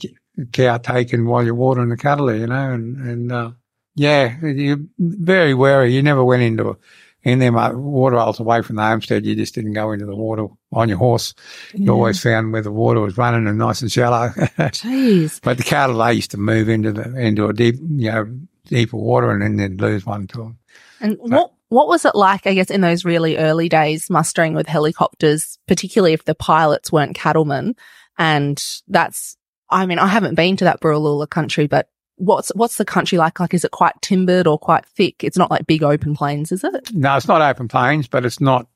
cow 0.52 0.78
taken 0.78 1.26
while 1.26 1.44
you're 1.44 1.56
watering 1.56 1.90
the 1.90 1.98
cattle 1.98 2.34
you 2.34 2.48
know, 2.48 2.72
and, 2.72 2.98
and, 2.98 3.32
uh, 3.32 3.52
yeah, 3.96 4.36
you're 4.42 4.78
very 5.00 5.56
wary. 5.56 5.94
You 5.94 6.04
never 6.04 6.24
went 6.24 6.44
into 6.44 6.70
a, 6.70 6.78
in 7.24 7.40
them 7.40 7.58
uh, 7.58 7.74
water 7.74 8.18
holes 8.18 8.40
away 8.40 8.62
from 8.62 8.76
the 8.76 8.84
homestead. 8.84 9.26
You 9.26 9.36
just 9.36 9.56
didn't 9.56 9.74
go 9.74 9.92
into 9.92 10.06
the 10.06 10.16
water 10.16 10.48
on 10.72 10.88
your 10.88 11.00
horse. 11.00 11.34
You 11.74 11.92
always 11.92 12.22
found 12.22 12.54
where 12.54 12.62
the 12.62 12.72
water 12.72 13.02
was 13.02 13.18
running 13.18 13.48
and 13.48 13.58
nice 13.58 13.82
and 13.82 13.92
shallow. 13.92 14.30
Jeez. 14.30 15.42
but 15.44 15.58
the 15.58 15.64
cattle, 15.64 15.98
they 15.98 16.14
used 16.14 16.32
to 16.32 16.38
move 16.38 16.70
into 16.70 16.92
the, 16.92 17.20
into 17.20 17.48
a 17.48 17.54
deep, 17.54 17.76
you 17.82 18.12
know, 18.12 18.40
deeper 18.66 18.98
water 18.98 19.32
and 19.32 19.42
then 19.42 19.58
they'd 19.58 19.82
lose 19.82 20.06
one 20.06 20.28
to 20.28 20.38
them. 20.38 20.58
And 21.02 21.18
what 21.20 21.54
what 21.70 21.88
was 21.88 22.06
it 22.06 22.16
like, 22.16 22.48
I 22.48 22.54
guess, 22.54 22.70
in 22.70 22.82
those 22.82 23.04
really 23.06 23.38
early 23.38 23.70
days, 23.70 24.10
mustering 24.10 24.54
with 24.54 24.68
helicopters, 24.68 25.58
particularly 25.68 26.14
if 26.14 26.26
the 26.26 26.36
pilots 26.36 26.92
weren't 26.92 27.16
cattlemen? 27.16 27.76
And 28.18 28.64
that's, 28.88 29.38
I 29.70 29.86
mean, 29.86 30.00
I 30.00 30.08
haven't 30.08 30.36
been 30.36 30.58
to 30.58 30.64
that 30.66 30.80
Borroloola 30.82 31.30
country, 31.30 31.68
but 31.68 31.90
what's 32.16 32.50
what's 32.56 32.78
the 32.78 32.86
country 32.86 33.18
like? 33.18 33.40
Like, 33.40 33.54
is 33.54 33.64
it 33.66 33.72
quite 33.72 33.94
timbered 34.02 34.48
or 34.48 34.58
quite 34.58 34.86
thick? 34.86 35.24
It's 35.24 35.38
not 35.38 35.52
like 35.52 35.68
big 35.68 35.84
open 35.84 36.16
plains, 36.16 36.52
is 36.52 36.64
it? 36.64 36.92
No, 36.94 37.16
it's 37.18 37.28
not 37.28 37.42
open 37.42 37.68
plains, 37.68 38.08
but 38.08 38.26
it's 38.26 38.40
not 38.42 38.68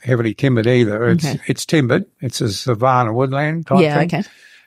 heavily 0.00 0.32
timbered 0.32 0.66
either. 0.66 1.08
It's 1.08 1.26
Okay. 1.26 1.40
it's 1.48 1.66
timbered. 1.66 2.04
It's 2.20 2.40
a 2.40 2.52
savanna 2.52 3.12
woodland 3.12 3.66
type 3.66 3.80
yeah. 3.82 3.98
thing, 3.98 4.06
Okay. 4.06 4.22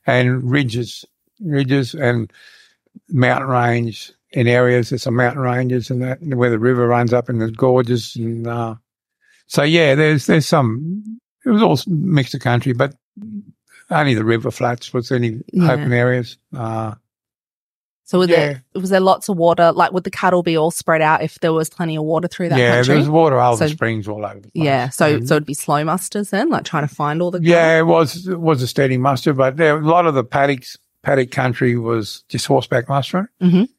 and 0.06 0.52
ridges, 0.52 1.06
ridges, 1.40 1.96
and 1.96 2.32
mountain 3.10 3.50
range 3.50 4.12
in 4.34 4.48
areas. 4.48 4.90
There's 4.90 5.04
some 5.04 5.16
mountain 5.16 5.42
ranges 5.42 5.90
and 5.90 6.02
that 6.02 6.20
where 6.22 6.50
the 6.50 6.60
river 6.60 6.88
runs 6.88 7.14
up 7.14 7.30
in 7.30 7.40
the 7.40 7.52
gorges, 7.52 8.16
and 8.16 8.48
uh, 8.48 8.76
so 9.48 9.64
yeah, 9.64 9.96
there's 9.96 10.26
there's 10.28 10.46
some. 10.46 11.04
It 11.46 11.50
was 11.50 11.62
all 11.62 11.80
mixed 11.88 12.36
of 12.36 12.42
country, 12.42 12.74
but 12.74 12.94
only 13.90 14.14
the 14.14 14.24
river 14.24 14.52
flats 14.52 14.94
was 14.94 15.12
any 15.12 15.42
Yeah. 15.52 15.72
open 15.74 15.92
areas. 15.94 16.38
Uh, 16.56 16.96
So 18.04 18.20
was 18.20 18.28
Yeah. 18.30 18.36
there 18.36 18.64
was 18.82 18.90
there 18.90 19.00
lots 19.00 19.30
of 19.30 19.38
water? 19.38 19.72
Like, 19.72 19.94
would 19.94 20.04
the 20.04 20.12
cattle 20.12 20.44
be 20.44 20.58
all 20.58 20.70
spread 20.72 21.02
out 21.02 21.24
if 21.24 21.40
there 21.40 21.54
was 21.54 21.70
plenty 21.70 21.96
of 21.98 22.04
water 22.04 22.28
through 22.28 22.50
that 22.50 22.60
yeah, 22.60 22.76
country? 22.76 22.96
there's 22.96 23.08
water 23.10 23.40
holes 23.40 23.60
So- 23.60 23.66
and 23.66 23.74
springs 23.74 24.06
all 24.08 24.26
over 24.26 24.36
the 24.36 24.50
place. 24.52 24.52
yeah. 24.66 24.90
So 24.90 25.16
And- 25.16 25.28
so 25.28 25.36
it'd 25.36 25.46
be 25.46 25.54
slow 25.54 25.84
musters 25.86 26.30
then, 26.30 26.50
like 26.50 26.66
trying 26.66 26.86
to 26.88 26.94
find 26.94 27.22
all 27.22 27.32
the 27.32 27.40
cattle? 27.40 27.54
Yeah, 27.54 27.80
it 27.80 27.86
was 27.86 28.28
it 28.28 28.40
was 28.40 28.62
a 28.62 28.68
steady 28.68 28.98
muster, 28.98 29.32
but 29.34 29.56
there 29.58 29.78
a 29.78 29.86
lot 29.88 30.06
of 30.08 30.14
the 30.14 30.26
paddocks 30.26 30.78
paddock 31.04 31.32
country 31.32 31.78
was 31.78 32.24
just 32.28 32.46
horseback 32.48 32.90
mustering. 32.90 33.28
Mhm. 33.42 33.70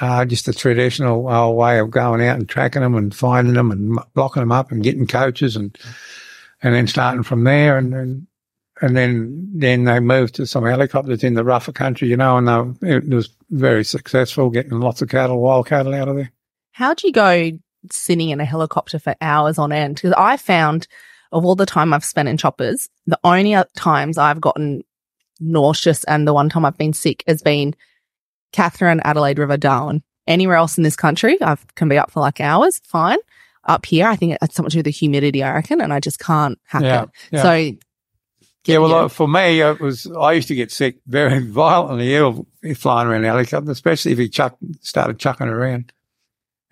Uh, 0.00 0.24
just 0.24 0.48
a 0.48 0.52
traditional 0.52 1.28
uh, 1.28 1.48
way 1.48 1.78
of 1.78 1.90
going 1.90 2.22
out 2.22 2.38
and 2.38 2.48
tracking 2.48 2.82
them 2.82 2.94
and 2.94 3.14
finding 3.14 3.54
them 3.54 3.70
and 3.70 3.98
blocking 4.14 4.40
them 4.40 4.52
up 4.52 4.70
and 4.70 4.82
getting 4.82 5.06
coaches 5.06 5.56
and 5.56 5.76
and 6.62 6.74
then 6.74 6.86
starting 6.86 7.22
from 7.22 7.44
there 7.44 7.76
and 7.76 7.92
and, 7.94 8.26
and 8.80 8.96
then 8.96 9.50
then 9.52 9.84
they 9.84 10.00
moved 10.00 10.36
to 10.36 10.46
some 10.46 10.64
helicopters 10.64 11.24
in 11.24 11.34
the 11.34 11.44
rougher 11.44 11.72
country, 11.72 12.08
you 12.08 12.16
know, 12.16 12.38
and 12.38 12.78
they, 12.80 12.96
it 12.96 13.08
was 13.08 13.30
very 13.50 13.84
successful, 13.84 14.48
getting 14.48 14.80
lots 14.80 15.02
of 15.02 15.08
cattle, 15.08 15.40
wild 15.40 15.66
cattle 15.66 15.94
out 15.94 16.08
of 16.08 16.16
there. 16.16 16.30
How 16.72 16.94
do 16.94 17.06
you 17.06 17.12
go 17.12 17.58
sitting 17.90 18.30
in 18.30 18.40
a 18.40 18.44
helicopter 18.44 18.98
for 18.98 19.16
hours 19.20 19.58
on 19.58 19.72
end? 19.72 19.96
Because 19.96 20.12
I 20.12 20.36
found 20.36 20.86
of 21.32 21.44
all 21.44 21.54
the 21.54 21.66
time 21.66 21.92
I've 21.92 22.04
spent 22.04 22.28
in 22.28 22.36
choppers, 22.36 22.88
the 23.06 23.18
only 23.22 23.56
times 23.76 24.18
I've 24.18 24.40
gotten 24.40 24.82
nauseous 25.40 26.04
and 26.04 26.26
the 26.26 26.34
one 26.34 26.48
time 26.48 26.64
I've 26.64 26.78
been 26.78 26.92
sick 26.92 27.24
has 27.26 27.42
been 27.42 27.74
Katherine, 28.52 29.00
Adelaide 29.04 29.38
River, 29.38 29.56
Darwin. 29.56 30.02
Anywhere 30.26 30.56
else 30.56 30.76
in 30.78 30.84
this 30.84 30.96
country, 30.96 31.36
I 31.40 31.56
can 31.74 31.88
be 31.88 31.98
up 31.98 32.10
for 32.10 32.20
like 32.20 32.40
hours, 32.40 32.80
fine. 32.84 33.18
Up 33.64 33.84
here, 33.84 34.06
I 34.06 34.16
think 34.16 34.38
it's 34.40 34.54
something 34.54 34.70
to 34.70 34.74
do 34.74 34.78
with 34.78 34.84
the 34.84 34.90
humidity, 34.90 35.42
I 35.42 35.52
reckon, 35.52 35.80
and 35.80 35.92
I 35.92 36.00
just 36.00 36.18
can't 36.18 36.58
hack 36.64 36.82
Yeah, 36.82 37.02
it. 37.04 37.08
yeah. 37.32 37.42
So, 37.42 37.52
Yeah, 38.66 38.78
well, 38.78 38.94
uh, 38.94 39.08
for 39.08 39.26
me, 39.28 39.60
it 39.60 39.80
was 39.80 40.06
I 40.06 40.32
used 40.32 40.48
to 40.48 40.54
get 40.54 40.70
sick 40.70 40.98
very 41.06 41.40
violently 41.46 42.14
ill 42.14 42.46
flying 42.76 43.08
around 43.08 43.22
the 43.22 43.28
helicopter, 43.28 43.70
especially 43.70 44.12
if 44.12 44.18
he 44.18 44.28
chuck 44.28 44.56
started 44.80 45.18
chucking 45.18 45.48
around. 45.48 45.92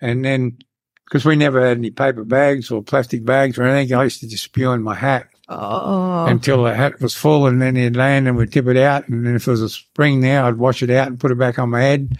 And 0.01 0.23
then, 0.23 0.57
because 1.05 1.25
we 1.25 1.35
never 1.35 1.65
had 1.67 1.77
any 1.77 1.91
paper 1.91 2.23
bags 2.23 2.71
or 2.71 2.81
plastic 2.81 3.25
bags 3.25 3.57
or 3.57 3.63
anything, 3.63 3.97
I 3.97 4.03
used 4.03 4.21
to 4.21 4.27
just 4.27 4.43
spew 4.45 4.71
in 4.71 4.81
my 4.83 4.95
hat 4.95 5.27
oh, 5.49 6.25
until 6.25 6.63
the 6.63 6.73
hat 6.73 7.01
was 7.01 7.15
full, 7.15 7.47
and 7.47 7.61
then 7.61 7.75
he'd 7.75 7.95
land 7.95 8.27
and 8.27 8.37
we'd 8.37 8.51
tip 8.51 8.67
it 8.67 8.77
out. 8.77 9.07
And 9.07 9.25
then 9.25 9.35
if 9.35 9.47
it 9.47 9.51
was 9.51 9.61
a 9.61 9.69
spring 9.69 10.21
there, 10.21 10.43
I'd 10.43 10.57
wash 10.57 10.81
it 10.83 10.89
out 10.89 11.07
and 11.07 11.19
put 11.19 11.31
it 11.31 11.37
back 11.37 11.59
on 11.59 11.69
my 11.69 11.81
head. 11.81 12.17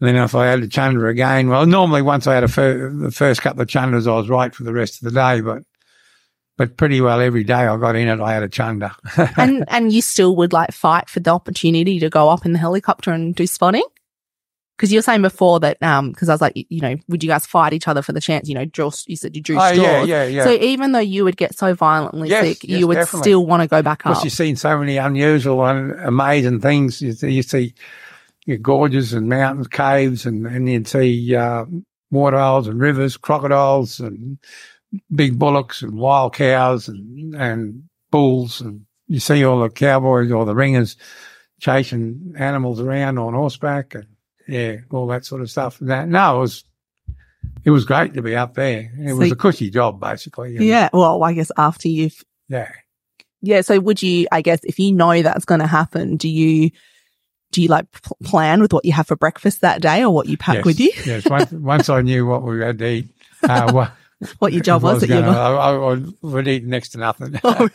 And 0.00 0.08
then 0.08 0.16
if 0.16 0.34
I 0.34 0.46
had 0.46 0.62
a 0.62 0.68
chunder 0.68 1.08
again, 1.08 1.48
well, 1.48 1.66
normally 1.66 2.02
once 2.02 2.26
I 2.26 2.34
had 2.34 2.44
a 2.44 2.48
fir- 2.48 2.90
the 2.90 3.10
first 3.10 3.42
couple 3.42 3.62
of 3.62 3.68
chunders, 3.68 4.06
I 4.06 4.12
was 4.12 4.28
right 4.28 4.54
for 4.54 4.62
the 4.62 4.72
rest 4.72 5.02
of 5.02 5.12
the 5.12 5.18
day, 5.18 5.40
but. 5.40 5.62
But 6.56 6.76
pretty 6.76 7.00
well 7.00 7.20
every 7.20 7.44
day 7.44 7.54
I 7.68 7.76
got 7.76 7.94
in 7.94 8.08
it, 8.08 8.18
I 8.18 8.32
had 8.32 8.42
a 8.42 8.48
chunder. 8.48 8.90
and 9.36 9.64
and 9.68 9.92
you 9.92 10.02
still 10.02 10.34
would 10.34 10.52
like 10.52 10.72
fight 10.72 11.08
for 11.08 11.20
the 11.20 11.30
opportunity 11.30 12.00
to 12.00 12.10
go 12.10 12.28
up 12.30 12.44
in 12.44 12.52
the 12.52 12.58
helicopter 12.58 13.12
and 13.12 13.32
do 13.32 13.46
spotting? 13.46 13.84
Because 14.78 14.92
you 14.92 14.98
were 14.98 15.02
saying 15.02 15.22
before 15.22 15.58
that, 15.58 15.82
um, 15.82 16.12
because 16.12 16.28
I 16.28 16.34
was 16.34 16.40
like, 16.40 16.52
you, 16.54 16.80
know, 16.80 16.94
would 17.08 17.24
you 17.24 17.28
guys 17.28 17.44
fight 17.44 17.72
each 17.72 17.88
other 17.88 18.00
for 18.00 18.12
the 18.12 18.20
chance? 18.20 18.48
You 18.48 18.54
know, 18.54 18.64
draw. 18.64 18.92
You 19.08 19.16
said 19.16 19.34
you 19.34 19.42
drew 19.42 19.56
Oh, 19.56 19.72
straws. 19.72 19.76
yeah, 19.76 20.04
yeah, 20.04 20.24
yeah. 20.24 20.44
So 20.44 20.52
even 20.52 20.92
though 20.92 21.00
you 21.00 21.24
would 21.24 21.36
get 21.36 21.58
so 21.58 21.74
violently 21.74 22.28
Yes, 22.28 22.44
sick, 22.46 22.62
yes, 22.62 22.78
you 22.78 22.86
would 22.86 22.94
definitely. 22.94 23.22
still 23.24 23.44
want 23.44 23.62
to 23.62 23.66
go 23.68 23.82
back 23.82 23.98
Because 23.98 24.18
up. 24.18 24.24
you've 24.24 24.32
seen 24.32 24.54
so 24.54 24.78
many 24.78 24.96
unusual 24.96 25.66
and 25.66 25.98
amazing 26.00 26.60
things. 26.60 27.02
You 27.02 27.12
see, 27.12 27.32
you 27.32 27.42
see 27.42 27.74
gorges 28.62 29.12
and 29.12 29.28
mountains, 29.28 29.66
caves, 29.66 30.24
and, 30.24 30.46
and 30.46 30.68
you'd 30.68 30.86
see 30.86 31.34
uh, 31.34 31.64
waterholes 32.12 32.68
and 32.68 32.80
rivers, 32.80 33.16
crocodiles 33.16 33.98
and 33.98 34.38
big 35.12 35.40
bullocks 35.40 35.82
and 35.82 35.94
wild 35.98 36.34
cows 36.34 36.86
and, 36.88 37.34
and 37.34 37.82
bulls. 38.12 38.60
And 38.60 38.82
you 39.08 39.18
see 39.18 39.44
all 39.44 39.60
the 39.60 39.70
cowboys 39.70 40.30
or 40.30 40.44
the 40.44 40.54
ringers 40.54 40.96
chasing 41.60 42.34
animals 42.38 42.78
around 42.80 43.18
on 43.18 43.34
horseback 43.34 43.96
and 43.96 44.06
yeah, 44.48 44.76
all 44.90 45.06
that 45.08 45.24
sort 45.24 45.42
of 45.42 45.50
stuff. 45.50 45.78
That, 45.80 46.08
no, 46.08 46.38
it 46.38 46.40
was, 46.40 46.64
it 47.64 47.70
was 47.70 47.84
great 47.84 48.14
to 48.14 48.22
be 48.22 48.34
up 48.34 48.54
there. 48.54 48.90
It 48.98 49.12
was 49.12 49.30
a 49.30 49.36
cushy 49.36 49.70
job, 49.70 50.00
basically. 50.00 50.56
yeah. 50.58 50.88
Well, 50.92 51.22
I 51.22 51.34
guess 51.34 51.52
after 51.56 51.88
you've 51.88 52.24
Yeah. 52.48 52.70
yeah. 53.42 53.60
So 53.60 53.78
would 53.78 54.02
you? 54.02 54.26
I 54.32 54.40
guess 54.42 54.60
if 54.64 54.78
you 54.78 54.92
know 54.92 55.22
that's 55.22 55.44
going 55.44 55.60
to 55.60 55.66
happen, 55.66 56.16
do 56.16 56.28
you? 56.28 56.70
Do 57.50 57.62
you 57.62 57.68
like 57.68 57.90
pl- 57.92 58.18
plan 58.24 58.60
with 58.60 58.72
what 58.74 58.84
you 58.84 58.92
have 58.92 59.06
for 59.06 59.16
breakfast 59.16 59.62
that 59.62 59.80
day 59.80 60.02
or 60.04 60.10
what 60.10 60.26
you 60.28 60.36
pack 60.36 60.56
yes, 60.56 60.64
with 60.66 60.80
you? 60.80 60.92
yes. 61.06 61.24
Once, 61.28 61.50
once 61.52 61.88
I 61.88 62.02
knew 62.02 62.26
what 62.26 62.42
we 62.42 62.60
had 62.60 62.78
to 62.78 62.86
eat, 62.86 63.06
uh, 63.42 63.72
what, 63.72 63.92
What 64.38 64.52
your 64.52 64.62
job 64.62 64.84
I 64.84 64.92
was 64.94 65.02
that 65.02 65.08
not 65.08 65.34
I, 65.36 65.70
I 65.74 66.02
would 66.22 66.48
eat 66.48 66.64
next 66.64 66.90
to 66.90 66.98
nothing. 66.98 67.38
Oh, 67.44 67.68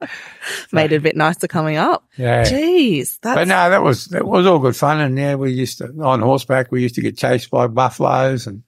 made 0.72 0.92
it 0.92 0.96
a 0.96 1.00
bit 1.00 1.16
nicer 1.16 1.48
coming 1.48 1.76
up. 1.76 2.04
yeah. 2.16 2.44
Jeez, 2.44 3.18
that's 3.20 3.36
But 3.36 3.48
no, 3.48 3.70
that 3.70 3.82
was 3.82 4.06
that 4.06 4.26
was 4.26 4.46
all 4.46 4.58
good 4.58 4.76
fun, 4.76 5.00
and 5.00 5.18
yeah, 5.18 5.34
we 5.34 5.52
used 5.52 5.78
to 5.78 5.92
on 6.02 6.20
horseback. 6.20 6.70
We 6.70 6.82
used 6.82 6.94
to 6.96 7.02
get 7.02 7.16
chased 7.16 7.50
by 7.50 7.66
buffaloes, 7.66 8.46
and 8.46 8.62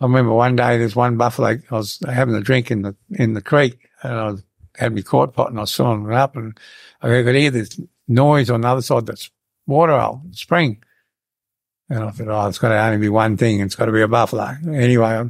I 0.00 0.04
remember 0.04 0.32
one 0.32 0.56
day 0.56 0.78
there's 0.78 0.96
one 0.96 1.16
buffalo. 1.16 1.58
I 1.70 1.74
was 1.74 2.00
having 2.06 2.34
a 2.34 2.40
drink 2.40 2.70
in 2.70 2.82
the 2.82 2.96
in 3.10 3.34
the 3.34 3.42
creek, 3.42 3.88
and 4.02 4.12
I 4.12 4.30
was, 4.30 4.42
had 4.76 4.92
me 4.92 5.02
quart 5.02 5.34
pot, 5.34 5.50
and 5.50 5.58
I 5.58 5.62
was 5.62 5.74
filling 5.74 6.06
it 6.06 6.14
up, 6.14 6.36
and 6.36 6.58
I 7.02 7.08
could 7.08 7.34
hear 7.34 7.50
this 7.50 7.80
noise 8.06 8.50
on 8.50 8.62
the 8.62 8.68
other 8.68 8.82
side. 8.82 9.06
That's 9.06 9.30
water 9.66 9.98
hole, 9.98 10.22
spring. 10.32 10.82
And 11.90 12.04
I 12.04 12.10
thought, 12.10 12.28
oh, 12.28 12.48
it's 12.48 12.58
got 12.58 12.68
to 12.68 12.78
only 12.78 12.98
be 12.98 13.08
one 13.08 13.36
thing. 13.36 13.60
It's 13.60 13.74
got 13.74 13.86
to 13.86 13.92
be 13.92 14.02
a 14.02 14.08
buffalo. 14.08 14.54
Anyway, 14.66 15.06
I, 15.06 15.24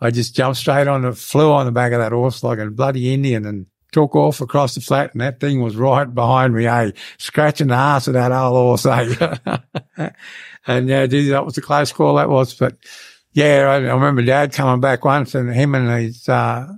I 0.00 0.10
just 0.10 0.34
jumped 0.34 0.58
straight 0.58 0.88
on 0.88 1.02
the, 1.02 1.12
flew 1.12 1.52
on 1.52 1.66
the 1.66 1.72
back 1.72 1.92
of 1.92 2.00
that 2.00 2.10
horse 2.10 2.42
like 2.42 2.58
a 2.58 2.66
bloody 2.66 3.14
Indian 3.14 3.46
and 3.46 3.66
took 3.96 4.14
off 4.14 4.42
across 4.42 4.74
the 4.74 4.80
flat. 4.82 5.14
And 5.14 5.22
that 5.22 5.40
thing 5.40 5.62
was 5.62 5.74
right 5.74 6.04
behind 6.04 6.54
me, 6.54 6.66
eh? 6.66 6.90
Scratching 7.16 7.68
the 7.68 7.76
ass 7.76 8.06
of 8.06 8.12
that 8.12 8.30
old 8.30 8.82
horse, 8.82 8.84
eh? 8.84 9.38
and 10.66 10.86
yeah, 10.86 11.06
geez, 11.06 11.30
that 11.30 11.46
was 11.46 11.56
a 11.56 11.62
close 11.62 11.92
call 11.92 12.16
that 12.16 12.28
was. 12.28 12.52
But 12.52 12.76
yeah, 13.32 13.66
I, 13.66 13.76
I 13.76 13.94
remember 13.94 14.20
dad 14.20 14.52
coming 14.52 14.82
back 14.82 15.02
once 15.02 15.34
and 15.34 15.50
him 15.50 15.74
and 15.74 15.88
his, 16.02 16.28
uh, 16.28 16.74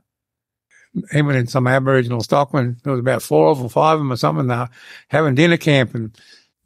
him 1.11 1.29
and 1.29 1.51
some 1.51 1.67
Aboriginal 1.67 2.21
stockmen, 2.21 2.77
there 2.85 2.93
was 2.93 3.01
about 3.01 3.23
four 3.23 3.53
them, 3.57 3.69
five 3.69 3.95
of 3.95 3.99
them 3.99 4.13
or 4.13 4.17
something, 4.17 4.47
they 4.47 4.55
were 4.55 4.69
having 5.09 5.35
dinner 5.35 5.57
camp 5.57 5.97
and 5.97 6.17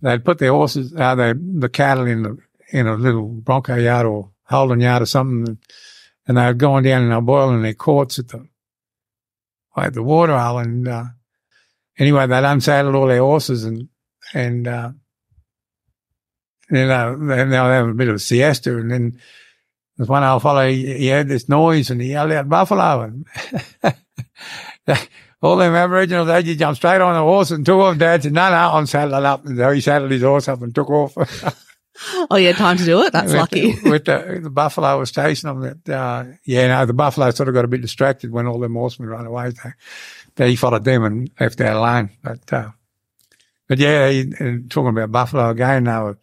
they'd 0.03 0.23
put 0.23 0.37
their 0.37 0.53
horses, 0.53 0.95
uh, 0.95 1.15
the, 1.15 1.41
the 1.61 1.71
cattle 1.71 2.07
in 2.07 2.25
the, 2.25 2.37
in 2.69 2.87
a 2.87 2.95
little 2.95 3.27
bronco 3.27 3.77
yard 3.77 4.05
or 4.05 4.29
holding 4.45 4.83
yard 4.83 5.01
or 5.01 5.07
something. 5.07 5.49
And, 5.49 5.59
and 6.29 6.37
they 6.37 6.45
were 6.45 6.53
going 6.53 6.85
down 6.85 7.05
and 7.05 7.11
they 7.11 7.17
were 7.17 7.23
boiling 7.23 7.63
their 7.63 7.73
quarts 7.73 8.19
at 8.19 8.29
the, 8.29 8.47
at 9.77 9.95
the 9.95 10.03
water 10.03 10.39
hole. 10.39 10.59
And, 10.59 10.87
uh, 10.89 11.05
anyway, 11.99 12.27
they'd 12.27 12.45
unsaddled 12.45 12.95
all 12.95 13.07
their 13.07 13.21
horses 13.21 13.65
and, 13.65 13.89
and, 14.35 14.69
uh, 14.69 14.93
you 16.71 16.87
know, 16.87 17.17
then 17.19 17.51
they 17.51 17.59
were 17.61 17.73
having 17.73 17.91
a 17.91 17.95
bit 17.95 18.09
of 18.09 18.17
a 18.17 18.19
siesta 18.19 18.77
and 18.79 18.91
then 18.91 19.19
there's 19.97 20.09
one 20.09 20.25
old 20.25 20.43
fellow, 20.43 20.69
he, 20.69 20.99
he 20.99 21.09
heard 21.09 21.29
this 21.29 21.49
noise 21.49 21.91
and 21.91 22.01
he 22.01 22.11
yelled 22.11 22.33
out 22.33 22.49
buffalo 22.49 23.03
and 23.03 23.27
all 25.43 25.57
them 25.57 25.75
Aboriginals, 25.75 26.29
they 26.29 26.43
just 26.43 26.59
jumped 26.59 26.79
straight 26.79 27.01
on 27.01 27.15
the 27.15 27.21
horse 27.21 27.51
and 27.51 27.67
took 27.67 27.79
off. 27.79 27.99
Dad 27.99 28.23
said, 28.23 28.33
no, 28.33 28.49
no, 28.49 28.57
I'm 28.57 28.87
saddling 28.87 29.25
up. 29.25 29.45
And 29.45 29.59
so 29.59 29.71
he 29.71 29.81
saddled 29.81 30.11
his 30.11 30.23
horse 30.23 30.49
up 30.49 30.63
and 30.63 30.75
took 30.75 30.89
off. 30.89 31.15
oh, 32.31 32.37
you 32.37 32.49
had 32.49 32.57
time 32.57 32.77
to 32.77 32.85
do 32.85 33.03
it. 33.03 33.13
That's 33.13 33.33
with 33.33 33.41
lucky. 33.41 33.73
The, 33.73 33.91
with 33.91 34.05
the, 34.05 34.41
the 34.43 34.51
buffalo 34.51 34.99
was 34.99 35.11
chasing 35.11 35.49
them. 35.49 35.61
That, 35.85 35.95
uh, 35.95 36.25
yeah, 36.45 36.69
no, 36.69 36.87
the 36.87 36.93
buffalo 36.93 37.31
sort 37.31 37.49
of 37.49 37.55
got 37.55 37.65
a 37.65 37.69
bit 37.69 37.81
distracted 37.81 38.33
when 38.33 38.47
all 38.47 38.59
them 38.59 38.75
horsemen 38.75 39.09
ran 39.09 39.27
away. 39.27 39.51
So, 39.51 39.71
so 40.37 40.47
he 40.47 40.57
followed 40.57 40.85
them 40.85 41.05
and 41.05 41.31
left 41.39 41.59
that 41.59 41.77
alone. 41.77 42.11
But, 42.23 42.53
uh, 42.53 42.71
but 43.69 43.79
yeah, 43.79 44.09
he, 44.09 44.25
talking 44.69 44.89
about 44.89 45.13
buffalo 45.13 45.51
again, 45.51 45.85
they 45.85 45.93
were, 45.93 46.19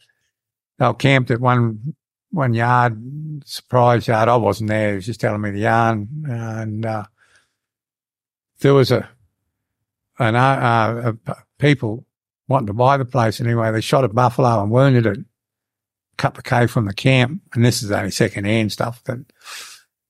they 0.77 0.86
were 0.86 0.93
camped 0.93 1.32
at 1.32 1.41
one, 1.41 1.95
one 2.32 2.53
yard, 2.53 2.99
surprise 3.45 4.07
yard. 4.07 4.30
I 4.30 4.36
wasn't 4.36 4.69
there. 4.69 4.91
He 4.91 4.95
was 4.95 5.05
just 5.05 5.21
telling 5.21 5.41
me 5.41 5.51
the 5.51 5.59
yarn. 5.59 6.07
And, 6.27 6.86
uh, 6.86 7.05
there 8.59 8.73
was 8.73 8.91
a, 8.91 9.09
an, 10.17 10.36
uh, 10.36 11.13
uh, 11.27 11.34
people 11.57 12.05
wanting 12.49 12.67
to 12.67 12.73
buy 12.73 12.97
the 12.97 13.05
place 13.05 13.39
anyway. 13.39 13.71
They 13.71 13.80
shot 13.80 14.03
a 14.03 14.09
buffalo 14.09 14.61
and 14.61 14.71
wounded 14.71 15.05
it 15.05 15.19
couple 16.20 16.39
of 16.39 16.43
K 16.43 16.67
from 16.67 16.86
the 16.86 16.93
camp, 16.93 17.41
and 17.53 17.65
this 17.65 17.82
is 17.82 17.91
only 17.91 18.11
second 18.11 18.45
hand 18.45 18.72
stuff 18.72 19.03
that 19.05 19.20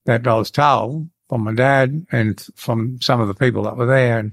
that 0.06 0.28
I 0.28 0.36
was 0.36 0.52
told 0.52 1.10
from 1.30 1.42
my 1.44 1.54
dad 1.54 2.06
and 2.12 2.46
from 2.56 3.00
some 3.02 3.22
of 3.22 3.28
the 3.28 3.34
people 3.34 3.64
that 3.64 3.78
were 3.78 3.86
there. 3.86 4.18
And 4.18 4.32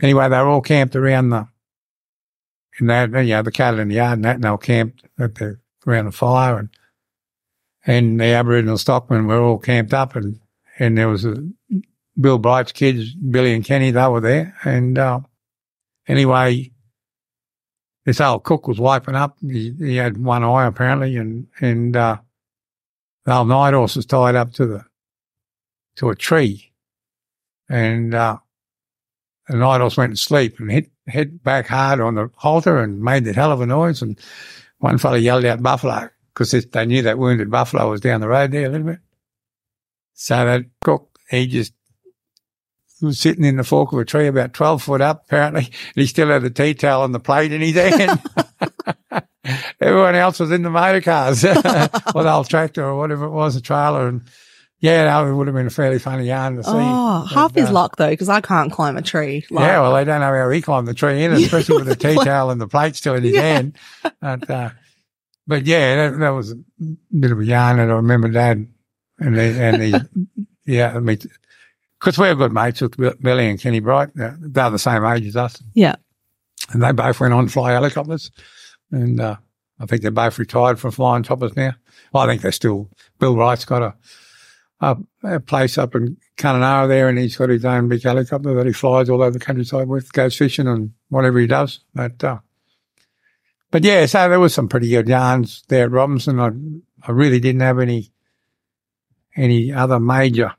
anyway, 0.00 0.28
they 0.28 0.38
were 0.38 0.48
all 0.48 0.60
camped 0.60 0.94
around 0.94 1.30
the 1.30 1.48
in 2.78 2.86
that 2.86 3.10
you 3.10 3.34
know 3.34 3.42
the 3.42 3.50
cattle 3.50 3.80
in 3.80 3.88
the 3.88 3.96
yard 3.96 4.18
and 4.18 4.24
that, 4.24 4.36
and 4.36 4.44
they 4.44 4.50
were 4.50 4.58
camped 4.58 5.02
the 5.16 5.58
around 5.86 6.04
the 6.04 6.12
fire, 6.12 6.58
and 6.58 6.68
and 7.86 8.20
the 8.20 8.26
Aboriginal 8.26 8.78
stockmen 8.78 9.26
were 9.26 9.42
all 9.42 9.58
camped 9.58 9.94
up, 9.94 10.14
and 10.14 10.38
and 10.78 10.96
there 10.96 11.08
was 11.08 11.24
a 11.24 11.36
Bill 12.20 12.38
Bright's 12.38 12.72
kids, 12.72 13.14
Billy 13.14 13.54
and 13.54 13.64
Kenny, 13.64 13.90
they 13.90 14.06
were 14.06 14.20
there, 14.20 14.54
and 14.64 14.98
uh, 14.98 15.20
anyway 16.06 16.70
this 18.04 18.20
old 18.20 18.44
cook 18.44 18.66
was 18.66 18.80
wiping 18.80 19.14
up. 19.14 19.36
He, 19.40 19.74
he 19.78 19.96
had 19.96 20.18
one 20.18 20.44
eye 20.44 20.66
apparently, 20.66 21.16
and 21.16 21.46
and 21.60 21.96
uh, 21.96 22.18
the 23.24 23.34
old 23.34 23.48
night 23.48 23.74
horse 23.74 23.96
was 23.96 24.06
tied 24.06 24.34
up 24.34 24.52
to 24.54 24.66
the 24.66 24.84
to 25.96 26.10
a 26.10 26.16
tree, 26.16 26.72
and 27.68 28.14
uh, 28.14 28.38
the 29.48 29.56
night 29.56 29.80
horse 29.80 29.96
went 29.96 30.12
to 30.12 30.16
sleep 30.16 30.58
and 30.58 30.70
hit 30.70 30.90
hit 31.06 31.42
back 31.42 31.66
hard 31.66 32.00
on 32.00 32.14
the 32.14 32.30
halter 32.36 32.78
and 32.78 33.02
made 33.02 33.24
that 33.24 33.34
hell 33.34 33.52
of 33.52 33.60
a 33.60 33.66
noise. 33.66 34.00
And 34.00 34.18
one 34.78 34.98
fellow 34.98 35.16
yelled 35.16 35.44
out 35.44 35.62
buffalo 35.62 36.08
because 36.32 36.52
they 36.52 36.86
knew 36.86 37.02
that 37.02 37.18
wounded 37.18 37.50
buffalo 37.50 37.90
was 37.90 38.00
down 38.00 38.20
the 38.20 38.28
road 38.28 38.52
there 38.52 38.66
a 38.66 38.70
little 38.70 38.86
bit. 38.86 39.00
So 40.14 40.44
that 40.44 40.64
cook 40.82 41.18
he 41.28 41.46
just 41.46 41.72
was 43.02 43.18
sitting 43.20 43.44
in 43.44 43.56
the 43.56 43.64
fork 43.64 43.92
of 43.92 43.98
a 43.98 44.04
tree 44.04 44.26
about 44.26 44.52
12 44.52 44.82
foot 44.82 45.00
up, 45.00 45.24
apparently, 45.26 45.64
and 45.64 45.72
he 45.94 46.06
still 46.06 46.28
had 46.28 46.42
the 46.42 46.50
tea 46.50 46.74
towel 46.74 47.04
and 47.04 47.14
the 47.14 47.20
plate 47.20 47.52
in 47.52 47.60
his 47.60 47.74
hand. 47.74 48.20
Everyone 49.80 50.14
else 50.14 50.38
was 50.38 50.50
in 50.50 50.62
the 50.62 50.70
motor 50.70 51.00
cars 51.00 51.44
or 51.44 51.52
the 52.22 52.32
old 52.32 52.48
tractor 52.48 52.84
or 52.84 52.96
whatever 52.96 53.24
it 53.24 53.30
was, 53.30 53.56
a 53.56 53.60
trailer. 53.62 54.08
And 54.08 54.22
Yeah, 54.80 55.04
no, 55.04 55.30
it 55.30 55.34
would 55.34 55.46
have 55.46 55.56
been 55.56 55.66
a 55.66 55.70
fairly 55.70 55.98
funny 55.98 56.26
yarn 56.26 56.56
to 56.56 56.62
see. 56.64 56.70
Oh, 56.72 57.26
But, 57.28 57.34
half 57.34 57.54
his 57.54 57.70
uh, 57.70 57.72
luck 57.72 57.96
though, 57.96 58.10
because 58.10 58.28
I 58.28 58.40
can't 58.42 58.70
climb 58.70 58.96
a 58.98 59.02
tree. 59.02 59.46
Like, 59.50 59.64
yeah, 59.64 59.80
well, 59.80 59.94
they 59.94 60.04
don't 60.04 60.20
know 60.20 60.26
how 60.32 60.50
he 60.50 60.60
climbed 60.60 60.88
the 60.88 60.94
tree 60.94 61.24
in, 61.24 61.32
especially 61.32 61.78
with 61.78 61.86
the 61.86 61.96
tea 61.96 62.16
towel 62.16 62.50
and 62.50 62.60
the 62.60 62.68
plate 62.68 62.96
still 62.96 63.14
in 63.14 63.22
his 63.24 63.34
Yeah. 63.34 63.40
hand. 63.42 63.78
But, 64.20 64.50
uh, 64.50 64.70
but 65.46 65.66
yeah, 65.66 66.10
that, 66.10 66.18
that 66.18 66.30
was 66.30 66.52
a 66.52 66.56
bit 67.18 67.32
of 67.32 67.40
a 67.40 67.44
yarn 67.44 67.78
that 67.78 67.88
I 67.90 67.94
remember 67.94 68.28
Dad 68.28 68.68
and 69.18 69.36
he, 69.36 69.42
and 69.42 69.82
he, 69.82 69.94
yeah, 70.66 70.92
I 70.94 71.00
mean, 71.00 71.18
because 72.00 72.18
we're 72.18 72.34
good 72.34 72.52
mates 72.52 72.80
with 72.80 72.96
Bill- 72.96 73.14
Billy 73.20 73.48
and 73.48 73.60
Kenny 73.60 73.80
Bright. 73.80 74.08
They're, 74.14 74.36
they're 74.40 74.70
the 74.70 74.78
same 74.78 75.04
age 75.04 75.26
as 75.26 75.36
us. 75.36 75.62
Yeah. 75.74 75.96
And 76.70 76.82
they 76.82 76.92
both 76.92 77.20
went 77.20 77.34
on 77.34 77.46
to 77.46 77.52
fly 77.52 77.72
helicopters. 77.72 78.30
And, 78.90 79.20
uh, 79.20 79.36
I 79.78 79.86
think 79.86 80.02
they're 80.02 80.10
both 80.10 80.38
retired 80.38 80.78
from 80.78 80.90
flying 80.90 81.22
toppers 81.22 81.56
now. 81.56 81.74
Well, 82.12 82.22
I 82.22 82.26
think 82.26 82.42
they're 82.42 82.52
still, 82.52 82.90
Bill 83.18 83.34
Bright's 83.34 83.64
got 83.64 83.82
a, 83.82 83.94
a, 84.80 84.96
a 85.24 85.40
place 85.40 85.78
up 85.78 85.94
in 85.94 86.16
Kununurra 86.36 86.88
there 86.88 87.08
and 87.08 87.18
he's 87.18 87.36
got 87.36 87.48
his 87.48 87.64
own 87.64 87.88
big 87.88 88.02
helicopter 88.02 88.54
that 88.54 88.66
he 88.66 88.72
flies 88.72 89.08
all 89.08 89.22
over 89.22 89.30
the 89.30 89.38
countryside 89.38 89.88
with, 89.88 90.12
goes 90.12 90.36
fishing 90.36 90.66
and 90.66 90.92
whatever 91.08 91.38
he 91.38 91.46
does. 91.46 91.80
But, 91.94 92.22
uh, 92.22 92.38
but 93.70 93.84
yeah, 93.84 94.04
so 94.06 94.28
there 94.28 94.40
was 94.40 94.52
some 94.52 94.68
pretty 94.68 94.90
good 94.90 95.08
yarns 95.08 95.62
there 95.68 95.84
at 95.84 95.92
Robinson. 95.92 96.40
I, 96.40 96.50
I 97.08 97.12
really 97.12 97.40
didn't 97.40 97.62
have 97.62 97.78
any, 97.78 98.12
any 99.36 99.72
other 99.72 100.00
major 100.00 100.54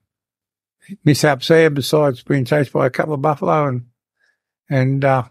mishaps 1.04 1.48
there 1.48 1.70
besides 1.70 2.24
being 2.24 2.46
chased 2.46 2.74
by 2.74 2.86
a 2.86 2.92
couple 2.92 3.14
of 3.14 3.22
buffalo 3.22 3.68
and, 3.68 3.86
and, 4.70 5.06
uh, 5.06 5.24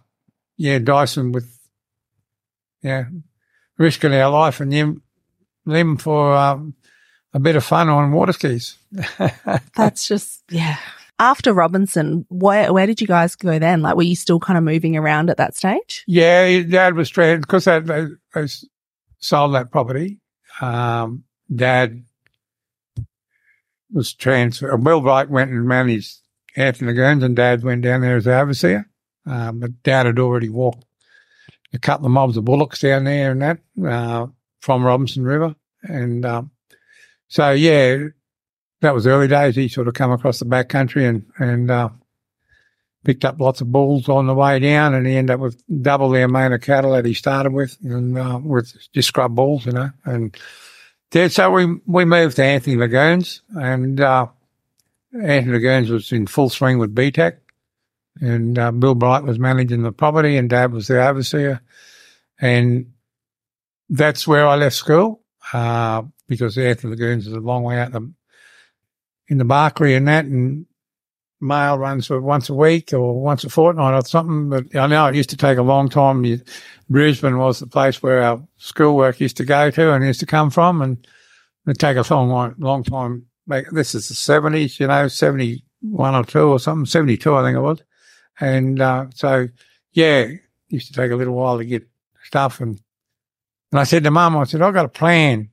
yeah, 0.56 0.78
Dyson 0.78 1.32
with, 1.32 1.58
yeah, 2.82 3.04
risking 3.78 4.12
our 4.12 4.30
life 4.30 4.60
and 4.60 4.72
them, 4.72 5.02
them 5.64 5.96
for, 5.96 6.34
um, 6.34 6.74
a 7.32 7.38
bit 7.38 7.56
of 7.56 7.64
fun 7.64 7.88
on 7.88 8.12
water 8.12 8.32
skis. 8.32 8.76
That's 9.76 10.06
just 10.06 10.42
yeah. 10.50 10.76
After 11.18 11.52
Robinson, 11.52 12.24
where 12.30 12.72
where 12.72 12.86
did 12.86 13.00
you 13.00 13.06
guys 13.06 13.36
go 13.36 13.58
then? 13.58 13.82
Like, 13.82 13.96
were 13.96 14.02
you 14.02 14.16
still 14.16 14.40
kind 14.40 14.56
of 14.56 14.64
moving 14.64 14.96
around 14.96 15.30
at 15.30 15.36
that 15.36 15.56
stage? 15.56 16.02
Yeah, 16.06 16.62
dad 16.62 16.94
was 16.94 17.08
stranded 17.08 17.42
because 17.42 17.66
they, 17.66 17.78
they, 17.80 18.06
they 18.34 18.46
sold 19.18 19.54
that 19.54 19.70
property. 19.70 20.18
Um, 20.60 21.24
dad 21.54 22.04
was 23.92 24.12
transferred. 24.12 24.76
Bill 24.82 25.00
Bright 25.00 25.30
went 25.30 25.50
and 25.50 25.66
managed 25.66 26.18
Anthony 26.56 26.92
Lagoons 26.92 27.22
and 27.22 27.36
dad 27.36 27.62
went 27.62 27.82
down 27.82 28.00
there 28.00 28.16
as 28.16 28.26
overseer. 28.26 28.88
Um, 29.26 29.60
but 29.60 29.82
dad 29.82 30.06
had 30.06 30.18
already 30.18 30.48
walked 30.48 30.84
a 31.72 31.78
couple 31.78 32.06
of 32.06 32.12
mobs 32.12 32.36
of 32.36 32.44
bullocks 32.44 32.80
down 32.80 33.04
there 33.04 33.30
and 33.30 33.42
that, 33.42 33.58
uh, 33.86 34.26
from 34.60 34.84
Robinson 34.84 35.24
River. 35.24 35.54
And, 35.82 36.24
um, 36.24 36.50
so 37.28 37.52
yeah, 37.52 37.98
that 38.80 38.94
was 38.94 39.06
early 39.06 39.28
days. 39.28 39.54
He 39.56 39.68
sort 39.68 39.88
of 39.88 39.94
come 39.94 40.10
across 40.10 40.38
the 40.38 40.46
back 40.46 40.68
country 40.68 41.06
and, 41.06 41.26
and, 41.38 41.70
uh, 41.70 41.90
picked 43.04 43.24
up 43.24 43.40
lots 43.40 43.60
of 43.60 43.72
bulls 43.72 44.08
on 44.08 44.26
the 44.26 44.34
way 44.34 44.58
down 44.58 44.94
and 44.94 45.06
he 45.06 45.16
ended 45.16 45.34
up 45.34 45.40
with 45.40 45.62
double 45.82 46.10
the 46.10 46.22
amount 46.22 46.54
of 46.54 46.60
cattle 46.60 46.92
that 46.92 47.04
he 47.04 47.14
started 47.14 47.52
with 47.52 47.76
and 47.82 48.18
uh, 48.18 48.38
with 48.42 48.74
just 48.92 49.08
scrub 49.08 49.34
bulls, 49.34 49.64
you 49.64 49.72
know. 49.72 49.90
And 50.04 50.36
yeah, 51.12 51.28
so 51.28 51.50
we 51.50 51.80
we 51.86 52.04
moved 52.04 52.36
to 52.36 52.44
Anthony 52.44 52.76
Lagoons 52.76 53.42
and 53.50 54.00
uh, 54.00 54.26
Anthony 55.12 55.52
Lagoons 55.52 55.90
was 55.90 56.12
in 56.12 56.26
full 56.26 56.50
swing 56.50 56.78
with 56.78 56.94
BTEC 56.94 57.36
and 58.20 58.58
uh, 58.58 58.70
Bill 58.70 58.94
Bright 58.94 59.24
was 59.24 59.38
managing 59.38 59.82
the 59.82 59.92
property 59.92 60.36
and 60.36 60.48
Dad 60.50 60.72
was 60.72 60.88
the 60.88 61.06
overseer. 61.06 61.60
And 62.40 62.92
that's 63.88 64.26
where 64.26 64.46
I 64.46 64.56
left 64.56 64.76
school 64.76 65.22
uh, 65.52 66.02
because 66.28 66.56
Anthony 66.56 66.92
Lagoons 66.92 67.26
is 67.26 67.32
a 67.32 67.40
long 67.40 67.62
way 67.62 67.78
out 67.78 67.92
the, 67.92 68.12
in 69.28 69.38
the 69.38 69.44
Barkly 69.44 69.94
and 69.94 70.06
that 70.08 70.24
and 70.24 70.66
mail 71.40 71.78
runs 71.78 72.06
for 72.06 72.20
once 72.20 72.48
a 72.48 72.54
week 72.54 72.92
or 72.92 73.20
once 73.20 73.44
a 73.44 73.50
fortnight 73.50 73.94
or 73.94 74.06
something. 74.06 74.50
But 74.50 74.76
I 74.76 74.86
know 74.86 75.06
it 75.06 75.14
used 75.14 75.30
to 75.30 75.36
take 75.36 75.58
a 75.58 75.62
long 75.62 75.88
time. 75.88 76.24
You, 76.24 76.40
Brisbane 76.88 77.38
was 77.38 77.60
the 77.60 77.66
place 77.66 78.02
where 78.02 78.22
our 78.22 78.42
schoolwork 78.58 79.20
used 79.20 79.36
to 79.38 79.44
go 79.44 79.70
to 79.70 79.92
and 79.92 80.04
used 80.04 80.20
to 80.20 80.26
come 80.26 80.50
from, 80.50 80.82
and 80.82 81.06
it'd 81.66 81.78
take 81.78 81.96
a 81.96 82.14
long, 82.14 82.54
long, 82.58 82.84
time. 82.84 83.26
This 83.72 83.94
is 83.94 84.08
the 84.08 84.14
seventies, 84.14 84.78
you 84.78 84.86
know, 84.86 85.08
seventy 85.08 85.64
one 85.80 86.14
or 86.14 86.24
two 86.24 86.48
or 86.48 86.58
something, 86.58 86.86
seventy 86.86 87.16
two, 87.16 87.34
I 87.34 87.42
think 87.42 87.56
it 87.56 87.60
was. 87.60 87.82
And 88.38 88.80
uh, 88.80 89.06
so, 89.14 89.48
yeah, 89.92 90.20
it 90.20 90.40
used 90.68 90.88
to 90.88 90.92
take 90.92 91.10
a 91.10 91.16
little 91.16 91.34
while 91.34 91.58
to 91.58 91.64
get 91.64 91.88
stuff. 92.24 92.60
And 92.60 92.80
and 93.72 93.80
I 93.80 93.84
said 93.84 94.04
to 94.04 94.10
Mum, 94.10 94.36
I 94.36 94.44
said, 94.44 94.62
I've 94.62 94.74
got 94.74 94.84
a 94.84 94.88
plan, 94.88 95.50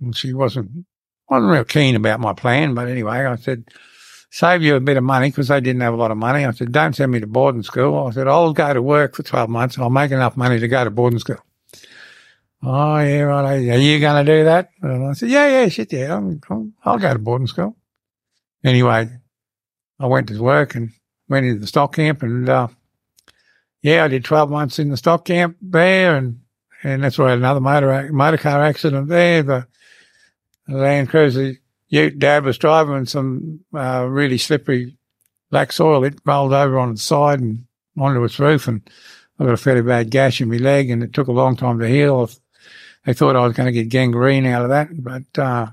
and 0.00 0.16
she 0.16 0.32
wasn't 0.32 0.86
wasn't 1.28 1.52
real 1.52 1.64
keen 1.64 1.96
about 1.96 2.20
my 2.20 2.32
plan. 2.32 2.74
But 2.74 2.88
anyway, 2.88 3.24
I 3.24 3.36
said 3.36 3.64
save 4.30 4.62
you 4.62 4.76
a 4.76 4.80
bit 4.80 4.96
of 4.96 5.04
money 5.04 5.30
because 5.30 5.48
they 5.48 5.60
didn't 5.60 5.80
have 5.80 5.94
a 5.94 5.96
lot 5.96 6.10
of 6.10 6.16
money. 6.16 6.44
I 6.44 6.50
said, 6.52 6.72
don't 6.72 6.94
send 6.94 7.12
me 7.12 7.20
to 7.20 7.26
boarding 7.26 7.62
school. 7.62 8.06
I 8.06 8.10
said, 8.10 8.28
I'll 8.28 8.52
go 8.52 8.72
to 8.72 8.82
work 8.82 9.14
for 9.14 9.22
12 9.22 9.48
months 9.48 9.76
and 9.76 9.84
I'll 9.84 9.90
make 9.90 10.10
enough 10.10 10.36
money 10.36 10.58
to 10.60 10.68
go 10.68 10.84
to 10.84 10.90
boarding 10.90 11.18
school. 11.18 11.38
Oh, 12.62 12.98
yeah, 12.98 13.20
right. 13.20 13.68
Are 13.68 13.78
you 13.78 14.00
going 14.00 14.26
to 14.26 14.32
do 14.32 14.44
that? 14.44 14.70
And 14.82 15.06
I 15.06 15.12
said, 15.12 15.30
yeah, 15.30 15.46
yeah, 15.46 15.68
shit, 15.68 15.92
yeah, 15.92 16.14
I'll, 16.14 16.70
I'll 16.84 16.98
go 16.98 17.12
to 17.12 17.18
boarding 17.18 17.46
school. 17.46 17.76
Anyway, 18.64 19.08
I 20.00 20.06
went 20.06 20.28
to 20.28 20.42
work 20.42 20.74
and 20.74 20.90
went 21.28 21.46
into 21.46 21.60
the 21.60 21.66
stock 21.66 21.94
camp 21.94 22.22
and, 22.22 22.48
uh, 22.48 22.68
yeah, 23.80 24.04
I 24.04 24.08
did 24.08 24.24
12 24.24 24.50
months 24.50 24.78
in 24.78 24.90
the 24.90 24.96
stock 24.96 25.24
camp 25.24 25.56
there 25.62 26.16
and, 26.16 26.40
and 26.82 27.02
that's 27.02 27.16
where 27.16 27.28
I 27.28 27.30
had 27.30 27.38
another 27.38 27.60
motor, 27.60 28.12
motor 28.12 28.38
car 28.38 28.62
accident 28.62 29.08
there. 29.08 29.42
The, 29.42 29.66
the 30.66 30.76
Land 30.76 31.08
Cruiser 31.08 31.54
Ute 31.88 32.18
dad 32.18 32.44
was 32.44 32.58
driving 32.58 32.96
in 32.96 33.06
some 33.06 33.60
uh, 33.74 34.06
really 34.08 34.38
slippery 34.38 34.96
black 35.50 35.72
soil. 35.72 36.04
It 36.04 36.20
rolled 36.24 36.52
over 36.52 36.78
on 36.78 36.92
its 36.92 37.02
side 37.02 37.40
and 37.40 37.64
onto 37.98 38.22
its 38.24 38.38
roof, 38.38 38.68
and 38.68 38.88
I 39.38 39.44
got 39.44 39.54
a 39.54 39.56
fairly 39.56 39.82
bad 39.82 40.10
gash 40.10 40.40
in 40.40 40.50
my 40.50 40.56
leg, 40.56 40.90
and 40.90 41.02
it 41.02 41.12
took 41.12 41.28
a 41.28 41.32
long 41.32 41.56
time 41.56 41.78
to 41.78 41.88
heal. 41.88 42.30
They 43.04 43.14
thought 43.14 43.36
I 43.36 43.46
was 43.46 43.56
going 43.56 43.66
to 43.66 43.72
get 43.72 43.88
gangrene 43.88 44.46
out 44.46 44.62
of 44.62 44.68
that, 44.68 44.88
but 44.92 45.38
uh, 45.38 45.68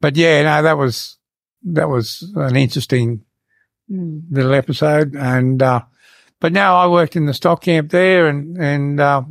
but 0.00 0.16
yeah, 0.16 0.42
no, 0.42 0.62
that 0.62 0.76
was 0.76 1.18
that 1.62 1.88
was 1.88 2.32
an 2.34 2.56
interesting 2.56 3.24
little 3.88 4.54
episode, 4.54 5.14
and 5.14 5.62
uh, 5.62 5.82
but 6.40 6.52
now 6.52 6.76
I 6.76 6.88
worked 6.88 7.16
in 7.16 7.26
the 7.26 7.34
stock 7.34 7.62
camp 7.62 7.90
there, 7.90 8.26
and 8.26 8.56
and 8.58 9.00
uh, 9.00 9.22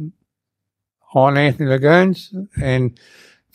on 1.14 1.38
Anthony 1.38 1.70
Lagoons, 1.70 2.34
and 2.62 2.98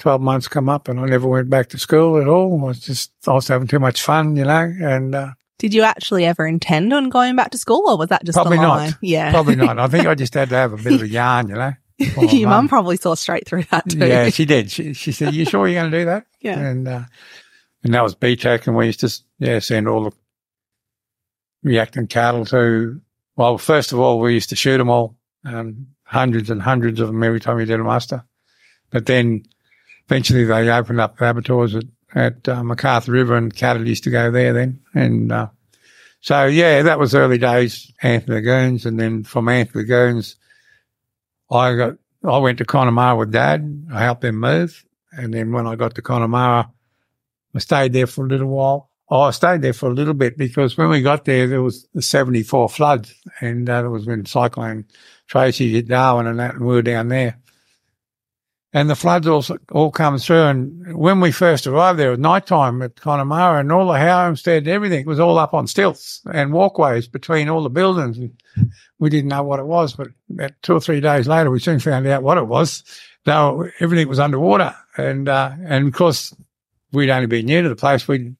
12 0.00 0.20
months 0.20 0.48
come 0.48 0.68
up 0.68 0.88
and 0.88 0.98
I 0.98 1.06
never 1.06 1.28
went 1.28 1.48
back 1.50 1.68
to 1.68 1.78
school 1.78 2.20
at 2.20 2.26
all. 2.26 2.58
I 2.60 2.64
was 2.64 2.80
just, 2.80 3.12
I 3.28 3.32
was 3.32 3.46
having 3.46 3.68
too 3.68 3.78
much 3.78 4.02
fun, 4.02 4.34
you 4.34 4.44
know, 4.44 4.72
and, 4.80 5.14
uh, 5.14 5.30
Did 5.58 5.74
you 5.74 5.82
actually 5.82 6.24
ever 6.24 6.46
intend 6.46 6.92
on 6.92 7.10
going 7.10 7.36
back 7.36 7.50
to 7.50 7.58
school, 7.58 7.84
or 7.86 7.98
was 7.98 8.08
that 8.08 8.24
just 8.24 8.34
Probably 8.34 8.56
not. 8.56 8.94
Yeah, 9.02 9.30
probably 9.30 9.56
not. 9.56 9.78
I 9.78 9.86
think 9.88 10.06
I 10.06 10.14
just 10.14 10.34
had 10.34 10.48
to 10.48 10.56
have 10.56 10.72
a 10.72 10.76
bit 10.78 10.94
of 10.94 11.02
a 11.02 11.08
yarn, 11.18 11.48
you 11.48 11.54
know. 11.54 11.72
Your 11.98 12.48
mum 12.48 12.66
probably 12.66 12.96
saw 12.96 13.14
straight 13.14 13.46
through 13.46 13.64
that 13.64 13.88
too. 13.88 13.98
Yeah, 13.98 14.30
she 14.30 14.44
did. 14.46 14.70
She, 14.70 14.94
she 14.94 15.12
said, 15.12 15.34
you 15.34 15.44
sure 15.44 15.68
you're 15.68 15.80
going 15.80 15.92
to 15.92 15.98
do 15.98 16.04
that? 16.06 16.26
Yeah. 16.40 16.58
And, 16.58 16.88
uh, 16.88 17.02
and 17.84 17.92
that 17.92 18.02
was 18.02 18.14
BTEC 18.14 18.66
and 18.66 18.74
we 18.74 18.86
used 18.86 19.00
to, 19.00 19.14
yeah, 19.38 19.58
send 19.58 19.86
all 19.86 20.04
the 20.04 20.12
reactant 21.62 22.08
cattle 22.08 22.46
to, 22.46 23.00
well, 23.36 23.58
first 23.58 23.92
of 23.92 23.98
all, 23.98 24.18
we 24.18 24.32
used 24.32 24.48
to 24.48 24.56
shoot 24.56 24.78
them 24.78 24.88
all, 24.88 25.14
um, 25.44 25.88
hundreds 26.04 26.48
and 26.48 26.62
hundreds 26.62 27.00
of 27.00 27.08
them 27.08 27.22
every 27.22 27.38
time 27.38 27.56
we 27.56 27.66
did 27.66 27.78
a 27.78 27.84
muster. 27.84 28.24
But 28.90 29.04
then 29.04 29.44
eventually 30.10 30.44
they 30.44 30.68
opened 30.68 31.00
up 31.00 31.20
abattoirs 31.20 31.76
at, 31.76 31.84
at 32.14 32.48
uh, 32.48 32.62
McArthur 32.62 33.10
River 33.10 33.36
and 33.36 33.54
cattle 33.54 33.86
used 33.86 34.04
to 34.04 34.10
go 34.10 34.30
there 34.30 34.52
then. 34.52 34.80
And, 34.92 35.30
uh, 35.30 35.48
so 36.20 36.46
yeah, 36.46 36.82
that 36.82 36.98
was 36.98 37.14
early 37.14 37.38
days, 37.38 37.92
Anthony 38.02 38.36
Lagoons. 38.36 38.84
And 38.86 38.98
then 38.98 39.22
from 39.22 39.48
Anthony 39.48 39.84
Lagoons, 39.84 40.36
I 41.50 41.76
got, 41.76 41.94
I 42.24 42.38
went 42.38 42.58
to 42.58 42.64
Connemara 42.64 43.16
with 43.16 43.30
dad. 43.30 43.86
I 43.92 44.02
helped 44.02 44.22
them 44.22 44.40
move. 44.40 44.84
And 45.12 45.32
then 45.32 45.52
when 45.52 45.66
I 45.66 45.76
got 45.76 45.94
to 45.94 46.02
Connemara, 46.02 46.70
I 47.54 47.58
stayed 47.58 47.92
there 47.92 48.06
for 48.06 48.26
a 48.26 48.28
little 48.28 48.48
while. 48.48 48.90
Oh, 49.08 49.22
I 49.22 49.30
stayed 49.30 49.62
there 49.62 49.72
for 49.72 49.90
a 49.90 49.94
little 49.94 50.14
bit 50.14 50.36
because 50.36 50.76
when 50.76 50.88
we 50.88 51.02
got 51.02 51.24
there, 51.24 51.46
there 51.46 51.62
was 51.62 51.86
the 51.94 52.02
74 52.02 52.68
floods 52.68 53.14
and 53.40 53.68
uh, 53.68 53.82
that 53.82 53.90
was 53.90 54.06
when 54.06 54.26
Cyclone 54.26 54.84
Tracy 55.26 55.72
hit 55.72 55.88
Darwin 55.88 56.26
and 56.26 56.38
that, 56.38 56.54
and 56.54 56.64
we 56.64 56.74
were 56.74 56.82
down 56.82 57.08
there. 57.08 57.38
And 58.72 58.88
the 58.88 58.94
floods 58.94 59.26
also 59.26 59.58
all 59.72 59.90
come 59.90 60.18
through. 60.18 60.44
And 60.44 60.96
when 60.96 61.20
we 61.20 61.32
first 61.32 61.66
arrived 61.66 61.98
there 61.98 62.12
at 62.12 62.20
night 62.20 62.46
time 62.46 62.82
at 62.82 63.00
Connemara 63.00 63.60
and 63.60 63.72
all 63.72 63.92
the 63.92 63.98
homestead, 63.98 64.58
and 64.58 64.68
everything 64.68 65.06
was 65.06 65.18
all 65.18 65.38
up 65.38 65.54
on 65.54 65.66
stilts 65.66 66.22
and 66.32 66.52
walkways 66.52 67.08
between 67.08 67.48
all 67.48 67.64
the 67.64 67.70
buildings. 67.70 68.16
And 68.16 68.32
we 69.00 69.10
didn't 69.10 69.30
know 69.30 69.42
what 69.42 69.58
it 69.58 69.66
was, 69.66 69.94
but 69.94 70.08
two 70.62 70.74
or 70.74 70.80
three 70.80 71.00
days 71.00 71.26
later, 71.26 71.50
we 71.50 71.58
soon 71.58 71.80
found 71.80 72.06
out 72.06 72.22
what 72.22 72.38
it 72.38 72.46
was. 72.46 72.84
Though 73.24 73.68
everything 73.80 74.08
was 74.08 74.20
underwater. 74.20 74.74
And, 74.96 75.28
uh, 75.28 75.52
and 75.64 75.88
of 75.88 75.92
course, 75.92 76.32
we'd 76.92 77.10
only 77.10 77.26
been 77.26 77.46
new 77.46 77.62
to 77.62 77.68
the 77.68 77.76
place. 77.76 78.06
We, 78.06 78.34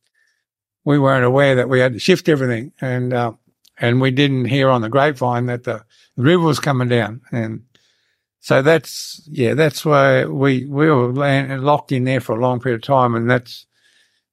we 0.85 0.99
weren't 0.99 1.25
aware 1.25 1.57
that 1.57 1.69
we 1.69 1.81
had 1.81 1.95
to 1.95 1.99
shift 1.99 2.29
everything. 2.29 2.73
And, 2.81 3.13
uh, 3.13 3.33
and 3.79 4.01
we 4.01 4.13
didn't 4.13 4.45
hear 4.45 4.71
on 4.71 4.81
the 4.81 4.89
grapevine 4.89 5.47
that 5.47 5.65
the 5.65 5.85
river 6.17 6.45
was 6.45 6.61
coming 6.61 6.89
down. 6.89 7.21
And, 7.33 7.65
so 8.41 8.63
that's, 8.63 9.23
yeah, 9.31 9.55
that's 9.55 9.85
why 9.85 10.25
we, 10.25 10.65
we 10.67 10.91
were 10.91 11.13
locked 11.13 11.93
in 11.93 12.05
there 12.05 12.21
for 12.21 12.37
a 12.37 12.41
long 12.41 12.61
period 12.61 12.83
of 12.83 12.87
time. 12.87 13.15
And 13.15 13.31
that's, 13.31 13.67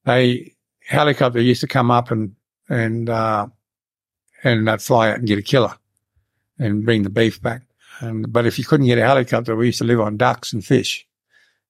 they 0.05 0.55
helicopter 0.87 1.41
used 1.41 1.61
to 1.61 1.67
come 1.67 1.91
up 1.91 2.09
and 2.11 2.33
and 2.69 3.09
uh, 3.09 3.47
and 4.43 4.67
they'd 4.67 4.81
fly 4.81 5.09
out 5.09 5.19
and 5.19 5.27
get 5.27 5.37
a 5.37 5.43
killer 5.43 5.73
and 6.57 6.85
bring 6.85 7.03
the 7.03 7.09
beef 7.09 7.41
back. 7.41 7.61
And 7.99 8.31
but 8.31 8.45
if 8.45 8.57
you 8.57 8.65
couldn't 8.65 8.87
get 8.87 8.97
a 8.97 9.05
helicopter, 9.05 9.55
we 9.55 9.67
used 9.67 9.79
to 9.79 9.83
live 9.83 9.99
on 9.99 10.17
ducks 10.17 10.53
and 10.53 10.65
fish 10.65 11.05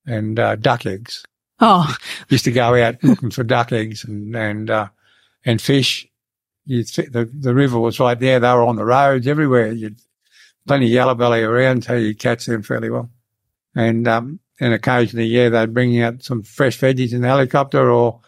and 0.06 0.40
uh, 0.40 0.56
duck 0.56 0.86
eggs. 0.86 1.26
Oh, 1.60 1.94
Used 2.30 2.46
to 2.46 2.52
go 2.52 2.76
out 2.76 3.04
looking 3.04 3.32
for 3.32 3.44
duck 3.44 3.72
eggs 3.72 4.04
and 4.04 4.36
and 4.36 4.70
uh, 4.70 4.88
and 5.46 5.62
fish. 5.62 6.08
You 6.66 6.84
the 6.84 7.30
the 7.34 7.56
river 7.56 7.80
was 7.80 8.00
right 8.00 8.20
there. 8.20 8.40
They 8.40 8.54
were 8.54 8.64
on 8.64 8.76
the 8.76 8.86
roads 8.86 9.28
everywhere. 9.28 9.72
You'd 9.72 10.00
plenty 10.68 10.86
of 10.86 10.92
yellow 10.92 11.16
belly 11.16 11.42
around, 11.42 11.84
so 11.84 11.96
you 11.96 12.16
catch 12.16 12.46
them 12.46 12.64
fairly 12.64 12.90
well. 12.90 13.10
And 13.76 14.08
um, 14.08 14.40
and 14.60 14.74
occasionally, 14.74 15.26
yeah, 15.26 15.50
they'd 15.50 15.74
bring 15.74 16.02
out 16.02 16.24
some 16.24 16.44
fresh 16.44 16.80
veggies 16.80 17.14
in 17.14 17.22
the 17.22 17.28
helicopter, 17.28 17.90
or 17.90 18.20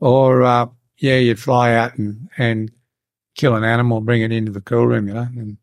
or 0.00 0.42
uh, 0.42 0.66
yeah, 0.98 1.16
you'd 1.16 1.40
fly 1.40 1.74
out 1.74 1.96
and 1.98 2.28
and 2.38 2.70
kill 3.34 3.56
an 3.56 3.64
animal, 3.64 4.00
bring 4.00 4.22
it 4.22 4.32
into 4.32 4.52
the 4.52 4.60
cool 4.60 4.86
room, 4.86 5.08
you 5.08 5.14
know. 5.14 5.28
And 5.36 5.58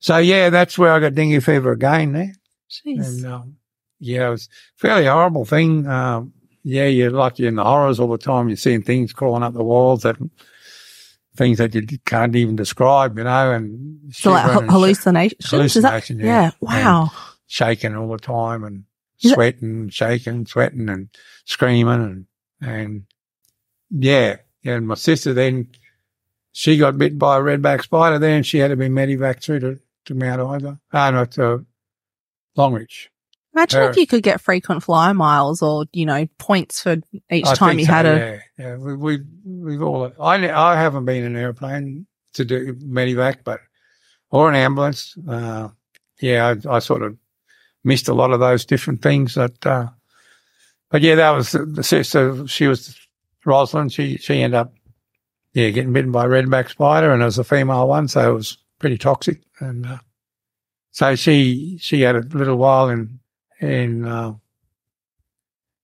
so 0.00 0.18
yeah, 0.18 0.50
that's 0.50 0.78
where 0.78 0.92
I 0.92 1.00
got 1.00 1.14
dengue 1.14 1.42
fever 1.42 1.72
again 1.72 2.12
there. 2.12 2.32
jeez. 2.70 3.06
And 3.06 3.26
um, 3.26 3.56
yeah, 4.00 4.28
it 4.28 4.30
was 4.30 4.48
a 4.76 4.80
fairly 4.80 5.06
horrible 5.06 5.44
thing. 5.44 5.86
Um, 5.86 6.32
yeah, 6.64 6.86
you're 6.86 7.10
like 7.10 7.38
you're 7.38 7.48
in 7.48 7.56
the 7.56 7.64
horrors 7.64 8.00
all 8.00 8.08
the 8.08 8.18
time. 8.18 8.48
You're 8.48 8.56
seeing 8.56 8.82
things 8.82 9.12
crawling 9.12 9.42
up 9.42 9.54
the 9.54 9.64
walls 9.64 10.02
that 10.02 10.16
things 11.36 11.58
that 11.58 11.74
you 11.74 11.86
can't 12.04 12.36
even 12.36 12.56
describe, 12.56 13.16
you 13.18 13.24
know, 13.24 13.52
and 13.52 14.12
So 14.14 14.30
like 14.32 14.44
shivering 14.44 14.58
ha- 14.58 14.66
sh- 14.66 14.70
hallucinations? 15.50 15.76
Is 15.76 15.82
that? 15.82 16.10
yeah. 16.10 16.26
Yeah. 16.26 16.50
Wow. 16.60 17.10
shaking 17.46 17.96
all 17.96 18.08
the 18.08 18.18
time 18.18 18.64
and 18.64 18.84
Is 19.22 19.30
it- 19.30 19.34
sweating, 19.34 19.88
shaking, 19.88 20.46
sweating 20.46 20.88
and 20.88 21.08
screaming 21.44 21.94
and, 22.02 22.26
and 22.60 23.04
yeah. 23.90 24.36
And 24.64 24.86
my 24.86 24.94
sister 24.94 25.32
then, 25.32 25.68
she 26.52 26.76
got 26.76 26.98
bitten 26.98 27.18
by 27.18 27.38
a 27.38 27.40
redback 27.40 27.82
spider 27.82 28.18
there 28.18 28.36
and 28.36 28.46
she 28.46 28.58
had 28.58 28.68
to 28.68 28.76
be 28.76 28.88
medevaced 28.88 29.42
through 29.42 29.60
to, 29.60 29.80
to 30.04 30.14
Mount 30.14 30.62
Isa. 30.62 30.78
Ah, 30.92 31.10
no, 31.10 31.24
to 31.24 31.64
Longreach. 32.58 33.08
Imagine 33.54 33.82
Uh, 33.82 33.88
if 33.90 33.96
you 33.96 34.06
could 34.06 34.22
get 34.22 34.40
frequent 34.40 34.82
flyer 34.82 35.12
miles 35.12 35.60
or, 35.62 35.84
you 35.92 36.06
know, 36.06 36.26
points 36.38 36.82
for 36.82 36.96
each 37.30 37.46
I 37.46 37.54
time 37.54 37.78
you 37.78 37.84
so, 37.84 37.92
had 37.92 38.06
a. 38.06 38.16
yeah, 38.18 38.40
yeah. 38.58 38.76
We, 38.76 38.96
we, 38.96 39.18
we've 39.44 39.82
all, 39.82 40.10
I, 40.20 40.50
I 40.50 40.76
haven't 40.76 41.04
been 41.04 41.24
in 41.24 41.36
an 41.36 41.42
airplane 41.42 42.06
to 42.34 42.44
do 42.44 42.74
medevac, 42.76 43.38
but, 43.44 43.60
or 44.30 44.48
an 44.48 44.54
ambulance. 44.54 45.14
Uh, 45.28 45.68
yeah, 46.20 46.54
I, 46.66 46.76
I 46.76 46.78
sort 46.78 47.02
of 47.02 47.16
missed 47.84 48.08
a 48.08 48.14
lot 48.14 48.30
of 48.30 48.40
those 48.40 48.64
different 48.64 49.02
things 49.02 49.34
that, 49.34 49.66
uh, 49.66 49.88
but 50.90 51.02
yeah, 51.02 51.16
that 51.16 51.30
was 51.30 51.52
the- 51.52 51.66
the 51.66 51.82
sister. 51.82 52.46
She 52.46 52.66
was 52.68 52.96
Rosalind. 53.44 53.92
She, 53.92 54.16
she 54.16 54.40
ended 54.42 54.56
up, 54.58 54.72
yeah, 55.52 55.68
getting 55.70 55.92
bitten 55.92 56.12
by 56.12 56.24
a 56.24 56.28
redback 56.28 56.70
spider 56.70 57.12
and 57.12 57.20
it 57.20 57.26
was 57.26 57.38
a 57.38 57.44
female 57.44 57.86
one. 57.86 58.08
So 58.08 58.30
it 58.30 58.34
was 58.34 58.56
pretty 58.78 58.96
toxic. 58.96 59.42
And, 59.60 59.84
uh, 59.84 59.98
so 60.92 61.14
she, 61.16 61.76
she 61.78 62.00
had 62.00 62.16
a 62.16 62.20
little 62.20 62.56
while 62.56 62.88
in, 62.88 63.18
in, 63.62 64.04
uh, 64.06 64.34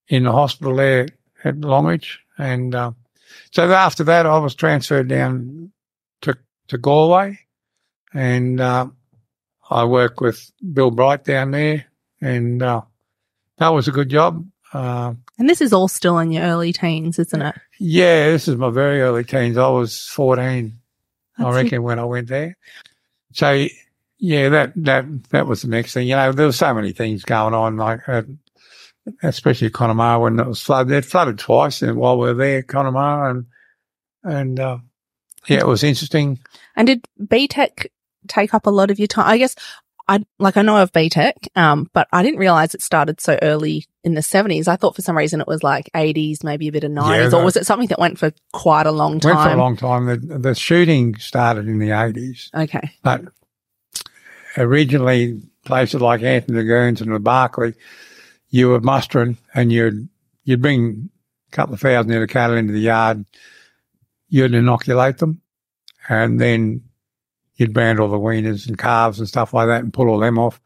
in 0.09 0.25
the 0.25 0.33
hospital 0.33 0.77
there 0.77 1.09
at 1.45 1.57
Longreach. 1.57 2.17
And 2.37 2.75
uh, 2.75 2.93
so 3.53 3.71
after 3.73 4.05
that, 4.05 4.27
I 4.27 4.39
was 4.39 4.55
transferred 4.55 5.09
down 5.09 5.73
to, 6.23 6.37
to 6.69 6.79
Galway 6.79 7.39
and 8.13 8.61
uh, 8.61 8.87
I 9.71 9.85
worked 9.85 10.21
with 10.21 10.51
Bill 10.73 10.91
Bright 10.91 11.25
down 11.25 11.51
there. 11.53 11.85
And 12.21 12.63
uh, 12.63 12.83
that 13.59 13.69
was 13.69 13.87
a 13.87 13.93
good 13.93 14.09
job. 14.09 14.45
Uh, 14.73 15.15
And 15.39 15.49
this 15.49 15.61
is 15.61 15.73
all 15.73 15.89
still 15.89 16.19
in 16.19 16.33
your 16.33 16.43
early 16.45 16.73
teens, 16.73 17.19
isn't 17.19 17.43
it? 17.43 17.55
yeah, 17.79 18.31
this 18.31 18.49
is 18.49 18.57
my 18.57 18.71
very 18.71 19.01
early 19.01 19.25
teens. 19.25 19.57
I 19.57 19.69
was 19.69 20.05
14, 20.07 20.73
I 21.39 21.43
That's 21.45 21.55
reckon, 21.55 21.83
when 21.85 21.99
I 22.01 22.05
went 22.05 22.29
there. 22.29 22.57
So, 23.33 23.67
yeah, 24.19 24.49
that, 24.49 24.73
that, 24.77 25.25
that 25.31 25.47
was 25.47 25.63
the 25.63 25.69
next 25.69 25.95
thing. 25.95 26.09
You 26.09 26.17
know, 26.17 26.33
there 26.33 26.47
were 26.47 26.53
so 26.53 26.73
many 26.75 26.93
things 26.93 27.25
going 27.25 27.55
on, 27.55 27.77
like, 27.77 28.09
uh, 28.09 28.23
especially 29.23 29.71
Connemara 29.71 30.21
when 30.21 30.39
it 30.39 30.47
was 30.47 30.61
flooded. 30.61 30.93
It 30.93 31.05
flooded 31.05 31.39
twice 31.39 31.83
and 31.83 31.97
while 31.97 32.19
we 32.19 32.29
were 32.29 32.35
there, 32.35 32.63
Connemara, 32.63 33.31
and, 33.31 33.47
and, 34.25 34.61
uh, 34.61 34.79
yeah, 35.47 35.61
it 35.61 35.67
was 35.67 35.83
interesting. 35.83 36.39
And 36.77 36.87
did 36.87 37.07
BTEC 37.21 37.87
take 38.27 38.55
up 38.55 38.67
a 38.67 38.71
lot 38.71 38.91
of 38.91 38.99
your 38.99 39.09
time? 39.09 39.27
I 39.27 39.39
guess 39.39 39.55
I 40.09 40.25
like 40.39 40.57
I 40.57 40.63
know 40.63 40.79
of 40.79 40.93
BTEC, 40.93 41.33
um, 41.55 41.91
but 41.93 42.09
I 42.13 42.23
didn't 42.23 42.41
realize 42.41 42.75
it 42.75 42.83
started 42.83 43.21
so 43.21 43.39
early 43.43 43.85
in 44.05 44.15
the 44.15 44.23
seventies. 44.23 44.67
I 44.67 44.77
thought 44.77 44.97
for 44.97 45.03
some 45.03 45.17
reason 45.17 45.41
it 45.41 45.47
was 45.47 45.63
like 45.63 45.91
eighties, 45.95 46.43
maybe 46.43 46.69
a 46.69 46.73
bit 46.73 46.85
of 46.85 46.91
nineties, 46.91 47.35
or 47.35 47.45
was 47.45 47.57
it 47.57 47.67
something 47.67 47.89
that 47.89 47.99
went 47.99 48.19
for 48.19 48.33
quite 48.53 48.87
a 48.87 48.93
long 48.93 49.21
time? 49.21 49.37
Went 49.37 49.51
for 49.51 49.55
a 49.55 49.61
long 49.61 49.77
time. 49.77 50.07
The, 50.07 50.39
the 50.39 50.55
shooting 50.55 51.15
started 51.17 51.69
in 51.69 51.79
the 51.79 51.91
80s, 51.91 52.49
okay. 52.55 52.91
but 53.03 53.23
originally 54.57 55.41
places 55.65 56.01
like 56.01 56.23
Anthony 56.23 56.65
Goons 56.65 57.01
and 57.01 57.15
the 57.15 57.19
Barkly, 57.19 57.75
you 58.51 58.71
were 58.71 58.81
mustering 58.81 59.37
and 59.55 59.71
you'd, 59.73 60.09
you'd 60.45 60.63
bring 60.63 61.11
a 61.53 61.57
couple 61.57 61.75
of 61.75 61.81
thousand 61.81 62.11
head 62.11 62.23
of 62.23 62.29
cattle 62.29 62.57
into 62.57 62.73
the 62.73 62.81
yard, 62.81 63.25
you'd 64.29 64.55
inoculate 64.55 65.19
them, 65.19 65.41
and 66.09 66.41
then 66.41 66.83
you'd 67.57 67.75
brand 67.75 68.01
all 68.01 68.09
the 68.09 68.19
weaners 68.19 68.67
and 68.67 68.79
calves 68.79 69.19
and 69.19 69.29
stuff 69.29 69.53
like 69.53 69.67
that 69.67 69.83
and 69.83 69.93
pull 69.93 70.09
all 70.09 70.19
them 70.19 70.39
off. 70.39 70.61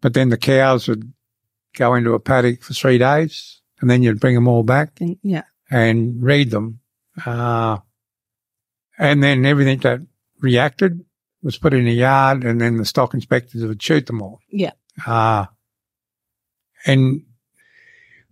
But 0.00 0.14
then 0.14 0.28
the 0.28 0.36
cows 0.36 0.88
would 0.88 1.12
go 1.74 1.94
into 1.94 2.12
a 2.12 2.20
paddock 2.20 2.62
for 2.62 2.74
three 2.74 2.98
days 2.98 3.60
and 3.80 3.88
then 3.88 4.02
you'd 4.02 4.20
bring 4.20 4.34
them 4.34 4.48
all 4.48 4.62
back 4.62 5.00
And, 5.00 5.18
yeah. 5.22 5.44
and 5.70 6.22
read 6.22 6.50
them. 6.50 6.80
Uh, 7.24 7.78
and 8.98 9.22
then 9.22 9.44
everything 9.46 9.78
that 9.80 10.00
reacted 10.40 11.04
was 11.44 11.56
put 11.58 11.72
in 11.74 11.86
a 11.86 11.90
yard 11.92 12.42
and 12.42 12.60
then 12.60 12.78
the 12.78 12.84
stock 12.84 13.14
inspectors 13.14 13.64
would 13.64 13.80
shoot 13.82 14.06
them 14.06 14.20
all. 14.22 14.40
Yeah. 14.50 14.72
Uh, 15.06 15.46
and 16.86 17.22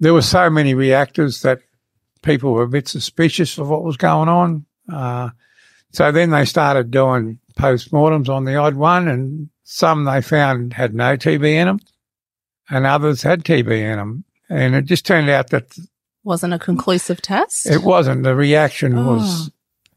there 0.01 0.13
were 0.15 0.23
so 0.23 0.51
many 0.51 0.75
reactors 0.75 1.43
that 1.43 1.61
people 2.23 2.53
were 2.53 2.63
a 2.65 2.69
bit 2.69 2.89
suspicious 2.89 3.59
of 3.59 3.69
what 3.69 3.85
was 3.85 3.97
going 3.97 4.29
on. 4.29 4.67
Uh, 4.93 5.31
so 5.93 6.11
then 6.11 6.31
they 6.31 6.45
started 6.45 6.91
doing 6.91 7.39
postmortems 7.59 8.29
on 8.29 8.45
the 8.45 8.57
odd 8.57 8.75
one 8.77 9.09
and 9.09 9.49
some 9.63 10.05
they 10.05 10.23
found 10.23 10.73
had 10.73 10.95
no 10.95 11.17
TB 11.17 11.45
in 11.47 11.67
them 11.67 11.81
and 12.71 12.87
others 12.87 13.23
had 13.23 13.45
TB 13.45 13.71
in 13.71 13.99
them. 13.99 14.25
And 14.49 14.75
it 14.75 14.87
just 14.87 15.07
turned 15.07 15.29
out 15.31 15.51
that 15.51 15.77
Wasn't 16.25 16.55
a 16.55 16.59
conclusive 16.59 17.21
test. 17.23 17.67
it 17.67 17.83
wasn't. 17.83 18.23
The 18.23 18.35
reaction 18.35 18.97
Oh. 18.99 19.15
was 19.17 19.51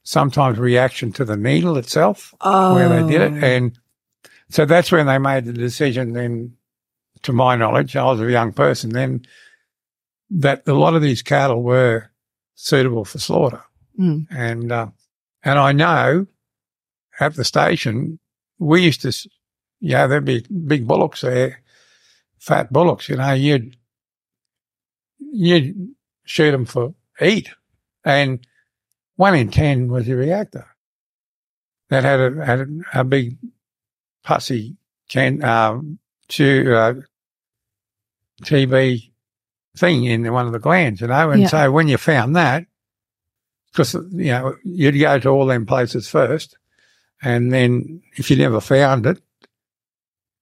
sometimes 0.06 0.60
reaction 0.60 1.12
to 1.12 1.26
the 1.26 1.36
needle 1.36 1.78
itself 1.78 2.34
oh. 2.42 2.76
where 2.76 2.88
they 2.88 3.12
did 3.12 3.22
it. 3.22 3.44
And 3.44 3.78
so 4.50 4.64
that's 4.64 4.92
when 4.92 5.08
they 5.08 5.18
made 5.18 5.46
the 5.46 5.52
decision 5.52 6.14
then, 6.14 6.54
to 7.24 7.34
my 7.34 7.56
knowledge, 7.56 7.96
I 7.96 8.04
was 8.06 8.22
a 8.22 8.32
young 8.32 8.54
person 8.54 8.92
then, 8.92 9.26
that 10.30 10.62
a 10.68 10.74
lot 10.74 10.94
of 10.94 11.02
these 11.02 11.24
cattle 11.24 11.64
were 11.64 12.12
suitable 12.54 13.04
for 13.04 13.18
slaughter. 13.18 13.64
Mm. 14.00 14.28
And, 14.30 14.72
uh, 14.72 14.88
and 15.44 15.58
I 15.58 15.72
know 15.72 16.28
at 17.20 17.34
the 17.34 17.44
station, 17.44 18.20
we 18.60 18.84
used 18.84 19.02
to, 19.02 19.30
yeah, 19.80 20.06
there'd 20.06 20.24
be 20.24 20.46
big 20.68 20.88
bullocks 20.88 21.22
there, 21.22 21.64
fat 22.38 22.72
bullocks, 22.72 23.10
you 23.10 23.16
know, 23.16 23.34
you'd, 23.34 23.76
you'd 25.18 25.96
shoot 26.26 26.52
them 26.52 26.66
for 26.66 26.94
eat. 27.20 27.50
And 28.04 28.46
one 29.16 29.36
in 29.36 29.50
10 29.50 29.88
was 29.88 30.08
a 30.10 30.16
reactor 30.16 30.66
that 31.90 32.04
had 32.04 32.20
a, 32.20 32.46
had 32.46 32.60
a, 32.62 32.68
a 33.00 33.04
big 33.04 33.38
pussy 34.24 34.76
can, 35.10 35.44
um, 35.44 36.00
to, 36.30 36.76
uh, 36.76 36.94
TB 38.44 39.12
thing 39.78 40.06
in 40.06 40.32
one 40.34 40.46
of 40.48 40.52
the 40.52 40.60
glands, 40.60 41.02
you 41.02 41.08
know, 41.08 41.32
and 41.32 41.44
Yeah. 41.44 41.48
so 41.48 41.72
when 41.72 41.88
you 41.88 41.98
found 41.98 42.36
that, 42.36 42.66
because, 43.72 43.94
you 43.94 44.32
know, 44.32 44.56
you'd 44.64 45.00
go 45.00 45.20
to 45.20 45.30
all 45.30 45.46
them 45.46 45.66
places 45.66 46.08
first. 46.08 46.58
And 47.22 47.52
then 47.52 48.02
if 48.16 48.30
you 48.30 48.38
never 48.38 48.62
found 48.62 49.06
it, 49.06 49.22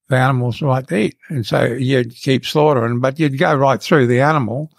the 0.07 0.17
animals 0.17 0.61
might 0.61 0.91
eat. 0.91 1.17
And 1.29 1.45
so 1.45 1.63
you'd 1.65 2.13
keep 2.15 2.45
slaughtering, 2.45 2.99
but 2.99 3.19
you'd 3.19 3.37
go 3.39 3.55
right 3.55 3.81
through 3.81 4.07
the 4.07 4.21
animal. 4.21 4.71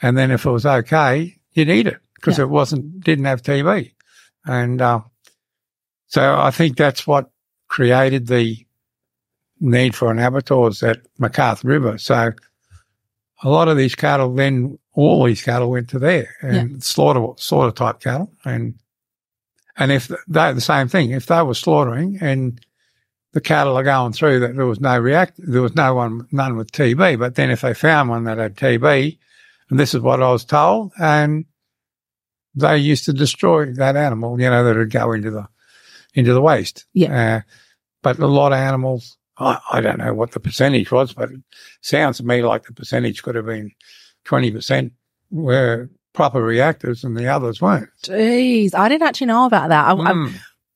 And 0.00 0.16
then 0.18 0.30
if 0.32 0.44
it 0.46 0.50
was 0.50 0.66
okay, 0.66 1.36
you'd 1.52 1.68
eat 1.70 1.86
it 1.86 2.00
because 2.22 2.38
Yeah. 2.38 2.44
it 2.44 2.50
wasn't, 2.50 3.00
didn't 3.00 3.24
have 3.26 3.42
TB. 3.42 3.92
And, 4.46 4.80
uh, 4.80 5.00
so 6.06 6.38
I 6.38 6.50
think 6.50 6.76
that's 6.76 7.06
what 7.06 7.30
created 7.68 8.28
the 8.28 8.64
need 9.60 9.94
for 9.94 10.10
an 10.10 10.18
abattoirs 10.18 10.82
at 10.82 11.00
McArthur 11.18 11.64
River. 11.64 11.98
So 11.98 12.32
a 13.42 13.48
lot 13.50 13.68
of 13.68 13.76
these 13.76 13.94
cattle 13.94 14.34
then, 14.34 14.78
all 14.94 15.24
these 15.24 15.42
cattle 15.42 15.70
went 15.70 15.88
to 15.90 15.98
there 15.98 16.34
and 16.42 16.82
slaughter, 16.84 17.26
slaughter 17.38 17.72
type 17.72 18.00
cattle. 18.00 18.30
And, 18.44 18.74
and 19.76 19.90
if 19.90 20.10
they're 20.28 20.52
the 20.52 20.60
same 20.60 20.86
thing, 20.88 21.10
if 21.10 21.26
they 21.26 21.42
were 21.42 21.54
slaughtering 21.54 22.18
and 22.20 22.60
the 23.32 23.40
cattle 23.40 23.76
are 23.78 23.82
going 23.82 24.12
through 24.12 24.40
that 24.40 24.54
there 24.54 24.66
was 24.66 24.80
no 24.80 24.98
react, 24.98 25.34
there 25.38 25.62
was 25.62 25.74
no 25.74 25.94
one, 25.94 26.28
none 26.30 26.56
with 26.56 26.70
TB. 26.72 27.18
But 27.18 27.36
then 27.36 27.50
if 27.50 27.62
they 27.62 27.72
found 27.72 28.10
one 28.10 28.24
that 28.24 28.36
had 28.38 28.56
TB, 28.56 29.18
and 29.70 29.80
this 29.80 29.94
is 29.94 30.00
what 30.02 30.22
I 30.22 30.30
was 30.30 30.44
told, 30.44 30.92
and 31.00 31.46
they 32.54 32.76
used 32.78 33.04
to 33.06 33.12
destroy 33.12 33.72
that 33.74 33.96
animal, 33.96 34.40
you 34.40 34.48
know, 34.50 34.64
that 34.64 34.76
would 34.76 34.90
go 34.90 35.12
into 35.12 35.30
the, 35.30 35.48
into 36.14 36.34
the 36.34 36.42
waste. 36.42 36.86
Yeah. 36.92 37.36
Uh, 37.36 37.40
but 38.02 38.18
a 38.18 38.26
lot 38.26 38.52
of 38.52 38.58
animals, 38.58 39.16
I, 39.38 39.58
I 39.72 39.80
don't 39.80 39.98
know 39.98 40.14
what 40.14 40.32
the 40.32 40.40
percentage 40.40 40.90
was, 40.90 41.12
but 41.12 41.30
it 41.30 41.40
sounds 41.80 42.18
to 42.18 42.24
me 42.24 42.42
like 42.42 42.64
the 42.64 42.72
percentage 42.72 43.22
could 43.22 43.34
have 43.34 43.46
been 43.46 43.70
20% 44.26 44.90
were 45.30 45.90
proper 46.12 46.42
reactors 46.42 47.04
and 47.04 47.16
the 47.16 47.26
others 47.26 47.60
weren't. 47.60 47.88
Jeez, 48.04 48.74
I 48.74 48.88
didn't 48.88 49.06
actually 49.08 49.28
know 49.28 49.46
about 49.46 49.68
that. 49.70 49.88
I, 49.88 49.94
Mm. 49.94 50.34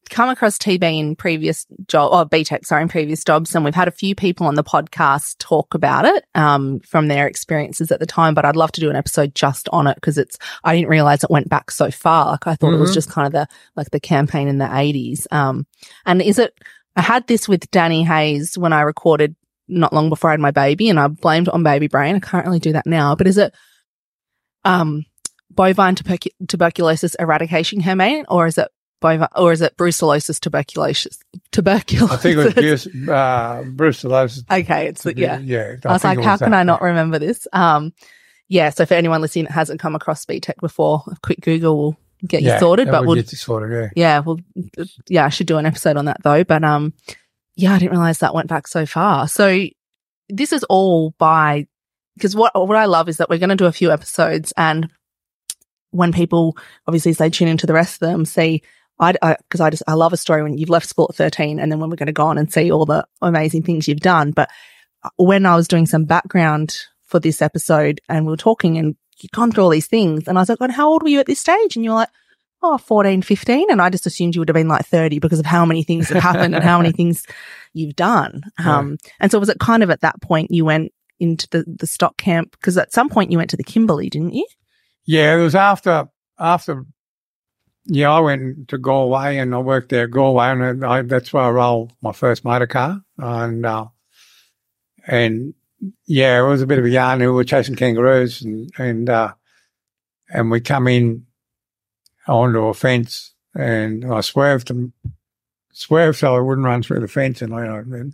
Come 0.08 0.28
across 0.28 0.58
TB 0.58 0.82
in 0.98 1.16
previous 1.16 1.66
job 1.88 2.12
or 2.12 2.24
BTEC, 2.28 2.64
sorry, 2.64 2.82
in 2.82 2.88
previous 2.88 3.22
jobs, 3.24 3.54
and 3.54 3.64
we've 3.64 3.74
had 3.74 3.88
a 3.88 3.92
few 3.92 4.14
people 4.14 4.46
on 4.46 4.54
the 4.54 4.64
podcast 4.64 5.38
talk 5.38 5.74
about 5.74 6.04
it 6.04 6.24
um, 6.34 6.80
from 6.80 7.08
their 7.08 7.26
experiences 7.26 7.90
at 7.90 8.00
the 8.00 8.06
time. 8.06 8.34
But 8.34 8.44
I'd 8.44 8.56
love 8.56 8.72
to 8.72 8.80
do 8.80 8.90
an 8.90 8.96
episode 8.96 9.34
just 9.34 9.68
on 9.70 9.86
it 9.86 9.94
because 9.96 10.18
it's. 10.18 10.36
I 10.64 10.74
didn't 10.74 10.88
realize 10.90 11.22
it 11.24 11.30
went 11.30 11.48
back 11.48 11.70
so 11.70 11.90
far. 11.90 12.32
Like 12.32 12.46
I 12.46 12.54
thought 12.54 12.74
it 12.74 12.78
was 12.80 12.90
Mhm. 12.90 12.94
just 12.94 13.10
kind 13.10 13.26
of 13.26 13.32
the 13.32 13.46
like 13.76 13.90
the 13.90 14.00
campaign 14.00 14.48
in 14.48 14.58
the 14.58 14.74
eighties. 14.76 15.26
Um, 15.30 15.66
and 16.04 16.20
is 16.22 16.38
it? 16.38 16.54
I 16.96 17.02
had 17.02 17.26
this 17.26 17.48
with 17.48 17.70
Danny 17.70 18.04
Hayes 18.04 18.56
when 18.56 18.72
I 18.72 18.80
recorded 18.82 19.36
not 19.68 19.92
long 19.92 20.08
before 20.08 20.30
I 20.30 20.34
had 20.34 20.40
my 20.40 20.50
baby, 20.52 20.88
and 20.88 20.98
I 20.98 21.08
blamed 21.08 21.48
it 21.48 21.54
on 21.54 21.62
baby 21.62 21.88
brain. 21.88 22.16
I 22.16 22.20
can't 22.20 22.46
really 22.46 22.60
do 22.60 22.72
that 22.72 22.86
now, 22.86 23.14
but 23.16 23.26
is 23.26 23.36
it? 23.38 23.54
Um, 24.64 25.04
bovine 25.50 25.94
tubercu- 25.94 26.32
tuberculosis 26.48 27.14
eradication 27.16 27.80
campaign, 27.82 28.24
or 28.28 28.46
is 28.46 28.58
it 28.58 28.68
or 29.02 29.52
is 29.52 29.60
it 29.60 29.76
brucellosis 29.76 30.40
tuberculosis? 30.40 31.18
Tuberculosis. 31.52 32.12
I 32.12 32.16
think 32.16 32.56
it 32.56 32.70
was 32.70 32.86
uh, 33.08 33.62
brucellosis. 33.66 34.44
okay, 34.50 34.86
it's 34.88 35.02
the, 35.02 35.16
yeah. 35.16 35.38
Yeah. 35.38 35.76
I 35.84 35.92
was 35.92 36.04
like, 36.04 36.20
how 36.20 36.36
can 36.36 36.50
that, 36.50 36.60
I 36.60 36.62
not 36.62 36.80
yeah. 36.80 36.86
remember 36.88 37.18
this? 37.18 37.46
Um, 37.52 37.92
yeah. 38.48 38.70
So 38.70 38.86
for 38.86 38.94
anyone 38.94 39.20
listening 39.20 39.44
that 39.46 39.52
hasn't 39.52 39.80
come 39.80 39.94
across 39.94 40.24
BTEC 40.24 40.54
before, 40.60 41.02
a 41.10 41.16
quick 41.22 41.40
Google 41.40 41.76
will 41.76 41.96
get 42.26 42.42
you 42.42 42.58
sorted. 42.58 42.88
But 42.90 43.06
we'll 43.06 43.16
get 43.16 43.32
you 43.32 43.38
sorted, 43.38 43.70
yeah. 43.72 43.88
yeah, 43.96 44.18
well, 44.20 44.38
yeah, 45.08 45.26
I 45.26 45.28
should 45.28 45.46
do 45.46 45.58
an 45.58 45.66
episode 45.66 45.96
on 45.96 46.06
that 46.06 46.22
though. 46.22 46.44
But 46.44 46.64
um, 46.64 46.92
yeah, 47.54 47.74
I 47.74 47.78
didn't 47.78 47.92
realize 47.92 48.18
that 48.18 48.34
went 48.34 48.48
back 48.48 48.66
so 48.66 48.86
far. 48.86 49.28
So 49.28 49.66
this 50.28 50.52
is 50.52 50.64
all 50.64 51.10
by 51.18 51.66
because 52.16 52.34
what 52.34 52.54
what 52.54 52.76
I 52.76 52.86
love 52.86 53.08
is 53.08 53.18
that 53.18 53.28
we're 53.28 53.38
going 53.38 53.50
to 53.50 53.56
do 53.56 53.66
a 53.66 53.72
few 53.72 53.92
episodes, 53.92 54.52
and 54.56 54.88
when 55.90 56.12
people 56.12 56.56
obviously 56.86 57.12
say 57.12 57.30
tune 57.30 57.48
into 57.48 57.66
the 57.66 57.74
rest 57.74 58.02
of 58.02 58.08
them, 58.08 58.24
see. 58.24 58.62
I, 58.98 59.36
because 59.38 59.60
I, 59.60 59.70
just 59.70 59.82
I 59.86 59.94
love 59.94 60.12
a 60.12 60.16
story 60.16 60.42
when 60.42 60.56
you've 60.56 60.70
left 60.70 60.88
school 60.88 61.06
at 61.10 61.16
13 61.16 61.58
and 61.58 61.70
then 61.70 61.80
when 61.80 61.90
we're 61.90 61.96
going 61.96 62.06
to 62.06 62.12
go 62.12 62.26
on 62.26 62.38
and 62.38 62.52
see 62.52 62.70
all 62.70 62.86
the 62.86 63.06
amazing 63.20 63.62
things 63.62 63.86
you've 63.86 64.00
done. 64.00 64.30
But 64.30 64.50
uh, 65.02 65.10
when 65.16 65.44
I 65.46 65.56
was 65.56 65.68
doing 65.68 65.86
some 65.86 66.04
background 66.04 66.76
for 67.04 67.20
this 67.20 67.42
episode 67.42 68.00
and 68.08 68.24
we 68.24 68.30
were 68.30 68.38
talking 68.38 68.78
and 68.78 68.96
you'd 69.18 69.32
gone 69.32 69.52
through 69.52 69.64
all 69.64 69.70
these 69.70 69.86
things 69.86 70.26
and 70.26 70.38
I 70.38 70.42
was 70.42 70.48
like, 70.48 70.58
God, 70.58 70.70
how 70.70 70.88
old 70.88 71.02
were 71.02 71.08
you 71.08 71.20
at 71.20 71.26
this 71.26 71.40
stage? 71.40 71.76
And 71.76 71.84
you 71.84 71.90
were 71.90 71.96
like, 71.96 72.10
oh, 72.62 72.78
14, 72.78 73.22
15. 73.22 73.70
And 73.70 73.82
I 73.82 73.90
just 73.90 74.06
assumed 74.06 74.34
you 74.34 74.40
would 74.40 74.48
have 74.48 74.54
been 74.54 74.68
like 74.68 74.86
30 74.86 75.18
because 75.18 75.38
of 75.38 75.46
how 75.46 75.64
many 75.64 75.82
things 75.82 76.08
have 76.08 76.22
happened 76.22 76.54
and 76.54 76.64
how 76.64 76.78
many 76.78 76.92
things 76.96 77.24
you've 77.72 77.96
done. 77.96 78.42
Yeah. 78.58 78.78
Um, 78.78 78.98
and 79.20 79.30
so 79.30 79.38
was 79.38 79.48
it 79.48 79.58
kind 79.58 79.82
of 79.82 79.90
at 79.90 80.00
that 80.00 80.20
point 80.22 80.50
you 80.50 80.64
went 80.64 80.92
into 81.20 81.48
the, 81.50 81.64
the 81.66 81.86
stock 81.86 82.16
camp? 82.16 82.52
Because 82.52 82.76
at 82.78 82.92
some 82.92 83.08
point 83.08 83.30
you 83.30 83.38
went 83.38 83.50
to 83.50 83.56
the 83.56 83.64
Kimberley, 83.64 84.08
didn't 84.08 84.34
you? 84.34 84.46
Yeah, 85.04 85.36
it 85.36 85.42
was 85.42 85.54
after, 85.54 86.08
after, 86.38 86.84
yeah, 87.86 88.10
I 88.10 88.20
went 88.20 88.68
to 88.68 88.78
Galway 88.78 89.38
and 89.38 89.54
I 89.54 89.58
worked 89.58 89.90
there 89.90 90.04
at 90.04 90.10
Galway 90.10 90.48
and 90.48 90.84
I, 90.84 91.02
that's 91.02 91.32
where 91.32 91.44
I 91.44 91.50
rolled 91.50 91.92
my 92.02 92.12
first 92.12 92.44
motor 92.44 92.66
car. 92.66 93.00
And, 93.18 93.64
uh, 93.64 93.86
and 95.06 95.54
yeah, 96.06 96.40
it 96.40 96.48
was 96.48 96.62
a 96.62 96.66
bit 96.66 96.80
of 96.80 96.84
a 96.84 96.90
yarn. 96.90 97.20
We 97.20 97.28
were 97.28 97.44
chasing 97.44 97.76
kangaroos 97.76 98.42
and, 98.42 98.70
and, 98.78 99.08
uh, 99.08 99.34
and 100.28 100.50
we 100.50 100.60
come 100.60 100.88
in 100.88 101.26
onto 102.26 102.66
a 102.66 102.74
fence 102.74 103.34
and 103.54 104.04
I 104.12 104.20
swerved 104.20 104.70
and 104.70 104.92
swerved 105.72 106.18
so 106.18 106.34
I 106.34 106.40
wouldn't 106.40 106.66
run 106.66 106.82
through 106.82 107.00
the 107.00 107.08
fence. 107.08 107.40
And, 107.40 107.52
you 107.52 107.60
know, 107.60 107.76
and 107.76 107.92
there 107.92 108.12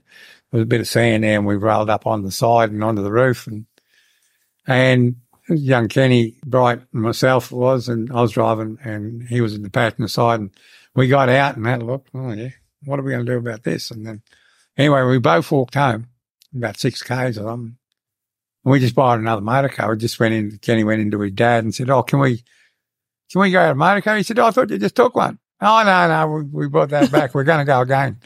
was 0.52 0.62
a 0.62 0.66
bit 0.66 0.80
of 0.80 0.88
sand 0.88 1.24
there 1.24 1.38
and 1.38 1.46
we 1.46 1.56
rolled 1.56 1.88
up 1.88 2.06
on 2.06 2.22
the 2.22 2.30
side 2.30 2.70
and 2.70 2.84
onto 2.84 3.02
the 3.02 3.12
roof 3.12 3.46
and, 3.46 3.64
and 4.66 5.16
young 5.56 5.88
Kenny 5.88 6.36
Bright 6.44 6.80
and 6.92 7.02
myself 7.02 7.52
was, 7.52 7.88
and 7.88 8.10
I 8.12 8.20
was 8.22 8.32
driving 8.32 8.78
and 8.82 9.22
he 9.22 9.40
was 9.40 9.54
in 9.54 9.62
the 9.62 9.70
passenger 9.70 10.08
side 10.08 10.40
and 10.40 10.50
we 10.94 11.08
got 11.08 11.28
out 11.28 11.56
and 11.56 11.66
had 11.66 11.82
a 11.82 11.86
look. 11.86 12.06
Oh 12.14 12.32
yeah, 12.32 12.50
what 12.84 12.98
are 12.98 13.02
we 13.02 13.12
going 13.12 13.24
to 13.24 13.32
do 13.32 13.38
about 13.38 13.62
this? 13.62 13.90
And 13.90 14.06
then 14.06 14.22
anyway, 14.76 15.02
we 15.02 15.18
both 15.18 15.50
walked 15.50 15.74
home 15.74 16.08
about 16.54 16.78
six 16.78 17.02
Ks 17.02 17.36
of 17.36 17.44
them. 17.44 17.78
And 18.64 18.72
we 18.72 18.78
just 18.78 18.94
bought 18.94 19.18
another 19.18 19.40
motor 19.40 19.68
car. 19.68 19.90
We 19.90 19.96
just 19.96 20.20
went 20.20 20.34
in, 20.34 20.58
Kenny 20.58 20.84
went 20.84 21.00
into 21.00 21.20
his 21.20 21.32
dad 21.32 21.64
and 21.64 21.74
said, 21.74 21.90
Oh, 21.90 22.02
can 22.02 22.20
we, 22.20 22.44
can 23.32 23.40
we 23.40 23.50
go 23.50 23.60
out 23.60 23.72
a 23.72 23.74
motor 23.74 24.02
car? 24.02 24.16
He 24.16 24.22
said, 24.22 24.38
oh, 24.38 24.46
I 24.46 24.50
thought 24.50 24.68
you 24.68 24.78
just 24.78 24.94
took 24.94 25.16
one. 25.16 25.38
Oh, 25.60 25.82
no, 25.86 26.08
no, 26.08 26.26
we, 26.28 26.42
we 26.42 26.68
brought 26.68 26.90
that 26.90 27.10
back. 27.10 27.34
We're 27.34 27.44
going 27.44 27.60
to 27.60 27.64
go 27.64 27.80
again. 27.80 28.20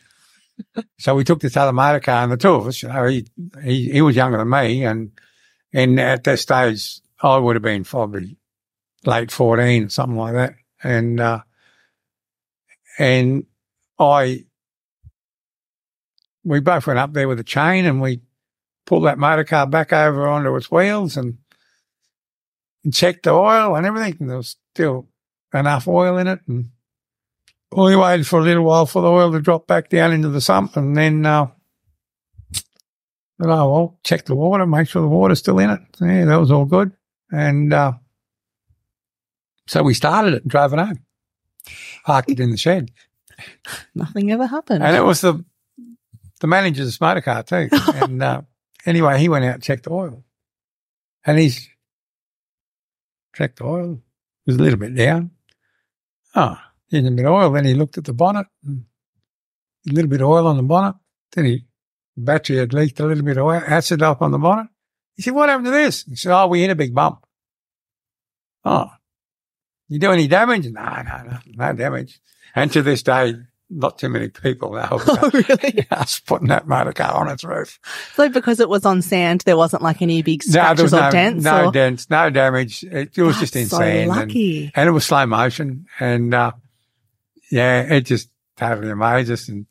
so 0.98 1.14
we 1.14 1.22
took 1.22 1.38
this 1.38 1.56
other 1.56 1.72
motor 1.72 2.00
car 2.00 2.24
and 2.24 2.32
the 2.32 2.36
two 2.36 2.54
of 2.54 2.66
us, 2.66 2.82
you 2.82 2.88
know, 2.88 3.04
he, 3.06 3.26
he, 3.62 3.92
he 3.92 4.02
was 4.02 4.16
younger 4.16 4.38
than 4.38 4.50
me 4.50 4.84
and, 4.84 5.12
and 5.72 6.00
at 6.00 6.24
that 6.24 6.40
stage, 6.40 7.00
I 7.22 7.38
would 7.38 7.56
have 7.56 7.62
been 7.62 7.84
probably 7.84 8.36
late 9.04 9.30
14, 9.30 9.88
something 9.88 10.16
like 10.16 10.34
that. 10.34 10.54
And, 10.82 11.20
uh, 11.20 11.40
and 12.98 13.46
I, 13.98 14.44
we 16.44 16.60
both 16.60 16.86
went 16.86 16.98
up 16.98 17.12
there 17.12 17.28
with 17.28 17.40
a 17.40 17.44
chain 17.44 17.86
and 17.86 18.00
we 18.00 18.20
pulled 18.84 19.04
that 19.04 19.18
motor 19.18 19.44
car 19.44 19.66
back 19.66 19.92
over 19.92 20.28
onto 20.28 20.54
its 20.56 20.70
wheels 20.70 21.16
and, 21.16 21.38
and 22.84 22.94
checked 22.94 23.24
the 23.24 23.30
oil 23.30 23.74
and 23.74 23.86
everything. 23.86 24.16
And 24.20 24.30
there 24.30 24.36
was 24.36 24.56
still 24.74 25.08
enough 25.52 25.88
oil 25.88 26.18
in 26.18 26.26
it. 26.26 26.40
And 26.46 26.70
we 27.72 27.96
waited 27.96 28.26
for 28.26 28.40
a 28.40 28.44
little 28.44 28.64
while 28.64 28.86
for 28.86 29.02
the 29.02 29.10
oil 29.10 29.32
to 29.32 29.40
drop 29.40 29.66
back 29.66 29.88
down 29.88 30.12
into 30.12 30.28
the 30.28 30.40
sump 30.40 30.76
and 30.76 30.96
then, 30.96 31.26
uh, 31.26 31.48
oh, 33.40 33.70
well, 33.70 33.98
check 34.04 34.24
the 34.24 34.34
water, 34.34 34.66
make 34.66 34.88
sure 34.88 35.02
the 35.02 35.08
water's 35.08 35.40
still 35.40 35.58
in 35.58 35.70
it. 35.70 35.80
Yeah, 36.00 36.26
that 36.26 36.36
was 36.40 36.50
all 36.50 36.64
good. 36.64 36.92
And, 37.36 37.72
uh, 37.72 37.92
so 39.66 39.82
we 39.82 39.94
started 39.94 40.34
it 40.34 40.42
and 40.42 40.50
drove 40.50 40.72
it 40.72 40.78
home, 40.78 41.04
parked 42.04 42.30
it 42.30 42.40
in 42.40 42.50
the 42.50 42.56
shed. 42.56 42.90
Nothing 43.94 44.32
ever 44.32 44.46
happened. 44.46 44.82
And 44.82 44.96
it 44.96 45.04
was 45.04 45.20
the, 45.20 45.44
the 46.40 46.46
manager's 46.46 47.00
motor 47.00 47.20
car 47.20 47.42
too. 47.42 47.68
and, 47.94 48.22
uh, 48.22 48.42
anyway, 48.86 49.18
he 49.18 49.28
went 49.28 49.44
out 49.44 49.54
and 49.54 49.62
checked 49.62 49.84
the 49.84 49.90
oil 49.90 50.24
and 51.26 51.38
he's 51.38 51.68
checked 53.34 53.58
the 53.58 53.64
oil. 53.64 54.00
It 54.46 54.50
was 54.50 54.56
a 54.56 54.62
little 54.62 54.78
bit 54.78 54.94
down. 54.94 55.32
Oh, 56.34 56.56
a 56.92 57.00
bit 57.10 57.26
of 57.26 57.32
oil. 57.32 57.50
Then 57.50 57.64
he 57.64 57.74
looked 57.74 57.98
at 57.98 58.04
the 58.04 58.12
bonnet, 58.12 58.46
and 58.64 58.84
a 59.90 59.92
little 59.92 60.08
bit 60.08 60.20
of 60.20 60.28
oil 60.28 60.46
on 60.46 60.56
the 60.56 60.62
bonnet. 60.62 60.94
Then 61.32 61.46
he, 61.46 61.64
the 62.16 62.22
battery 62.22 62.58
had 62.58 62.72
leaked 62.72 63.00
a 63.00 63.06
little 63.06 63.24
bit 63.24 63.36
of 63.36 63.44
oil, 63.44 63.62
acid 63.66 64.02
up 64.02 64.22
on 64.22 64.30
the 64.30 64.38
bonnet. 64.38 64.68
He 65.16 65.22
said, 65.22 65.34
what 65.34 65.48
happened 65.48 65.66
to 65.66 65.70
this? 65.72 66.04
He 66.04 66.14
said, 66.14 66.32
oh, 66.32 66.46
we 66.46 66.60
hit 66.60 66.70
a 66.70 66.74
big 66.74 66.94
bump. 66.94 67.25
Oh, 68.66 68.90
you 69.88 69.98
do 70.00 70.10
any 70.10 70.26
damage? 70.26 70.66
No, 70.66 70.82
no, 70.82 71.22
no, 71.24 71.38
no 71.46 71.72
damage. 71.72 72.18
And 72.54 72.72
to 72.72 72.82
this 72.82 73.02
day, 73.02 73.34
not 73.70 73.98
too 73.98 74.08
many 74.08 74.28
people 74.28 74.72
know 74.72 74.88
oh, 74.90 75.30
really? 75.32 75.86
us 75.90 76.18
putting 76.20 76.48
that 76.48 76.66
motor 76.66 76.92
car 76.92 77.14
on 77.14 77.28
its 77.28 77.44
roof. 77.44 77.78
So 78.14 78.28
because 78.28 78.58
it 78.60 78.68
was 78.68 78.84
on 78.84 79.02
sand, 79.02 79.42
there 79.46 79.56
wasn't 79.56 79.82
like 79.82 80.02
any 80.02 80.22
big 80.22 80.42
No, 80.46 80.50
scratches 80.52 80.94
or 80.94 81.00
no, 81.00 81.10
dents? 81.10 81.44
no 81.44 81.66
or? 81.66 81.72
dents, 81.72 82.10
no 82.10 82.30
damage. 82.30 82.82
It, 82.84 83.16
it 83.16 83.22
was 83.22 83.38
just 83.38 83.54
That's 83.54 83.72
insane. 83.72 84.08
So 84.08 84.12
and, 84.12 84.28
lucky. 84.28 84.72
and 84.74 84.88
it 84.88 84.92
was 84.92 85.04
slow 85.06 85.26
motion. 85.26 85.86
And, 86.00 86.34
uh, 86.34 86.52
yeah, 87.50 87.82
it 87.82 88.02
just 88.02 88.28
totally 88.56 88.90
amazed 88.90 89.30
us. 89.30 89.48
And, 89.48 89.66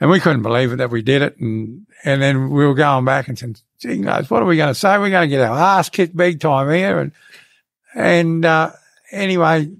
and 0.00 0.10
we 0.10 0.18
couldn't 0.20 0.42
believe 0.42 0.72
it 0.72 0.76
that 0.76 0.90
we 0.90 1.02
did 1.02 1.22
it. 1.22 1.38
And, 1.38 1.86
and 2.04 2.20
then 2.20 2.50
we 2.50 2.66
were 2.66 2.74
going 2.74 3.04
back 3.04 3.28
and 3.28 3.38
saying, 3.38 3.56
gee, 3.80 3.98
guys, 3.98 4.30
what 4.30 4.42
are 4.42 4.46
we 4.46 4.56
going 4.56 4.72
to 4.72 4.74
say? 4.74 4.98
We're 4.98 5.10
going 5.10 5.28
to 5.28 5.36
get 5.36 5.48
our 5.48 5.58
ass 5.58 5.88
kicked 5.88 6.16
big 6.16 6.40
time 6.40 6.68
here. 6.74 6.98
And, 6.98 7.12
and, 7.94 8.44
uh, 8.44 8.72
anyway, 9.10 9.70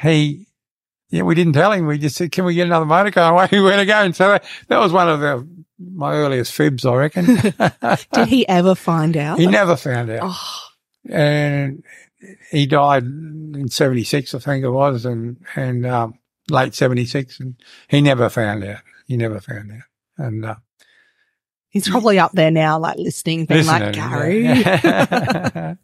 he, 0.00 0.46
yeah, 1.10 1.22
we 1.22 1.34
didn't 1.34 1.54
tell 1.54 1.72
him. 1.72 1.86
We 1.86 1.98
just 1.98 2.16
said, 2.16 2.32
can 2.32 2.44
we 2.44 2.54
get 2.54 2.66
another 2.66 2.86
motor 2.86 3.10
car? 3.10 3.32
Away 3.34 3.48
we 3.52 3.62
went 3.62 3.80
again. 3.80 4.12
So 4.12 4.38
that, 4.68 4.78
was 4.78 4.92
one 4.92 5.08
of 5.08 5.20
the, 5.20 5.48
my 5.78 6.12
earliest 6.12 6.52
fibs, 6.52 6.84
I 6.84 6.94
reckon. 6.94 7.26
Did 8.12 8.28
he 8.28 8.46
ever 8.48 8.74
find 8.74 9.16
out? 9.16 9.38
he 9.38 9.46
never 9.46 9.76
found 9.76 10.10
out 10.10 10.20
Oh, 10.22 10.58
and 11.08 11.82
he 12.50 12.66
died 12.66 13.04
in 13.04 13.68
76, 13.68 14.34
I 14.34 14.38
think 14.38 14.64
it 14.64 14.70
was, 14.70 15.04
and, 15.04 15.38
and, 15.54 15.86
um, 15.86 16.18
late 16.50 16.74
76, 16.74 17.40
and 17.40 17.54
he 17.88 18.00
never 18.00 18.28
found 18.28 18.64
out. 18.64 18.80
He 19.06 19.16
never 19.16 19.40
found 19.40 19.70
out. 19.72 19.82
And, 20.18 20.44
uh, 20.44 20.56
he's 21.70 21.88
probably 21.88 22.18
up 22.18 22.32
there 22.32 22.50
now, 22.50 22.78
like 22.78 22.98
listening, 22.98 23.46
being 23.46 23.66
like, 23.66 23.92
Garry. 23.94 24.44
yeah. 24.44 25.74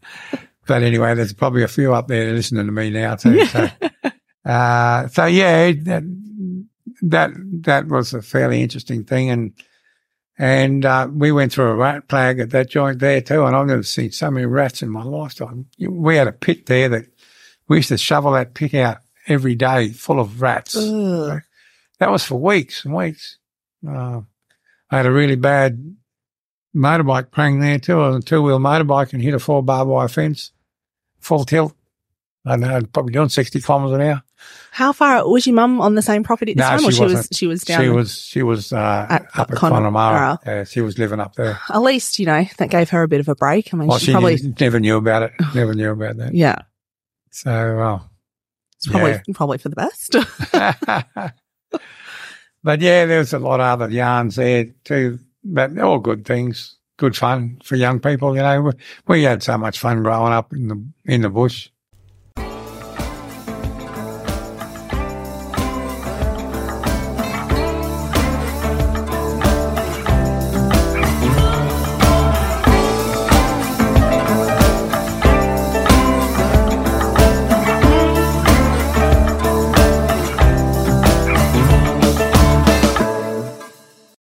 But 0.66 0.82
anyway, 0.82 1.14
there's 1.14 1.32
probably 1.32 1.62
a 1.62 1.68
few 1.68 1.94
up 1.94 2.08
there 2.08 2.32
listening 2.32 2.66
to 2.66 2.72
me 2.72 2.90
now 2.90 3.16
too. 3.16 3.44
So, 3.46 3.68
uh, 4.44 5.08
so 5.08 5.26
yeah, 5.26 5.72
that, 5.72 6.02
that, 7.02 7.30
that 7.62 7.88
was 7.88 8.14
a 8.14 8.22
fairly 8.22 8.62
interesting 8.62 9.04
thing. 9.04 9.30
And, 9.30 9.52
and, 10.38 10.84
uh, 10.84 11.08
we 11.12 11.32
went 11.32 11.52
through 11.52 11.70
a 11.70 11.76
rat 11.76 12.08
plague 12.08 12.40
at 12.40 12.50
that 12.50 12.70
joint 12.70 12.98
there 12.98 13.20
too. 13.20 13.44
And 13.44 13.54
I've 13.54 13.66
never 13.66 13.82
seen 13.82 14.12
so 14.12 14.30
many 14.30 14.46
rats 14.46 14.82
in 14.82 14.90
my 14.90 15.02
lifetime. 15.02 15.66
We 15.78 16.16
had 16.16 16.28
a 16.28 16.32
pit 16.32 16.66
there 16.66 16.88
that 16.88 17.06
we 17.68 17.76
used 17.76 17.88
to 17.88 17.98
shovel 17.98 18.32
that 18.32 18.54
pit 18.54 18.74
out 18.74 18.98
every 19.26 19.54
day 19.54 19.90
full 19.90 20.20
of 20.20 20.42
rats. 20.42 20.76
Ugh. 20.76 21.40
That 21.98 22.10
was 22.10 22.24
for 22.24 22.40
weeks 22.40 22.84
and 22.84 22.94
weeks. 22.94 23.38
Uh, 23.86 24.22
I 24.90 24.96
had 24.96 25.06
a 25.06 25.12
really 25.12 25.36
bad 25.36 25.96
motorbike 26.74 27.30
prang 27.30 27.60
there 27.60 27.78
too, 27.78 28.00
on 28.00 28.14
a 28.16 28.20
two 28.20 28.42
wheel 28.42 28.58
motorbike 28.58 29.12
and 29.12 29.22
hit 29.22 29.34
a 29.34 29.38
four 29.38 29.62
barbed 29.62 29.90
wire 29.90 30.08
fence, 30.08 30.52
full 31.20 31.44
tilt. 31.44 31.74
I 32.46 32.50
don't 32.56 32.60
know, 32.60 32.82
probably 32.92 33.14
doing 33.14 33.30
60 33.30 33.58
kilometres 33.62 33.94
an 33.94 34.00
hour. 34.02 34.22
How 34.70 34.92
far 34.92 35.26
was 35.26 35.46
your 35.46 35.54
mum 35.56 35.80
on 35.80 35.94
the 35.94 36.02
same 36.02 36.22
property 36.22 36.52
at 36.52 36.58
this 36.58 36.64
No, 36.64 36.70
time, 36.70 36.78
she 36.80 36.86
or 36.86 36.90
she 36.92 37.02
was 37.14 37.28
she 37.32 37.46
was 37.46 37.62
down? 37.62 37.80
She 37.82 37.88
was, 37.88 38.18
she 38.20 38.42
was, 38.42 38.72
uh, 38.72 39.06
At 39.08 39.22
up 39.34 39.50
at 39.50 39.56
Connemara. 39.56 40.36
Connemara. 40.36 40.38
Yeah, 40.44 40.64
she 40.64 40.82
was 40.82 40.98
living 40.98 41.20
up 41.20 41.36
there. 41.36 41.58
at 41.70 41.78
least 41.80 42.18
you 42.18 42.26
know 42.26 42.44
that 42.58 42.68
gave 42.68 42.90
her 42.90 43.02
a 43.02 43.08
bit 43.08 43.20
of 43.20 43.28
a 43.30 43.34
break. 43.34 43.72
I 43.72 43.78
mean, 43.78 43.88
Well, 43.88 43.98
she, 43.98 44.06
she 44.06 44.12
probably 44.12 44.36
knew- 44.36 44.54
never 44.60 44.78
knew 44.80 44.96
about 44.98 45.22
it. 45.22 45.32
Never 45.54 45.72
knew 45.72 45.90
about 45.92 46.18
that. 46.18 46.34
yeah, 46.34 46.56
So, 47.30 47.50
well, 47.76 48.10
it's 48.76 48.88
probably 48.88 49.12
Yeah. 49.12 49.20
probably 49.32 49.56
for 49.58 49.70
the 49.70 49.76
best. 49.76 50.12
but 52.62 52.80
yeah, 52.80 53.06
there's 53.06 53.32
a 53.32 53.38
lot 53.38 53.60
of 53.60 53.80
other 53.80 53.90
yarns 53.92 54.36
there 54.36 54.66
too. 54.84 55.18
But 55.44 55.78
all 55.78 55.98
good 55.98 56.24
things, 56.24 56.78
good 56.96 57.16
fun 57.16 57.60
for 57.62 57.76
young 57.76 58.00
people. 58.00 58.34
You 58.34 58.42
know, 58.42 58.62
we, 58.62 58.72
we 59.06 59.22
had 59.24 59.42
so 59.42 59.58
much 59.58 59.78
fun 59.78 60.02
growing 60.02 60.32
up 60.32 60.52
in 60.52 60.68
the 60.68 60.84
in 61.04 61.22
the 61.22 61.30
bush. 61.30 61.70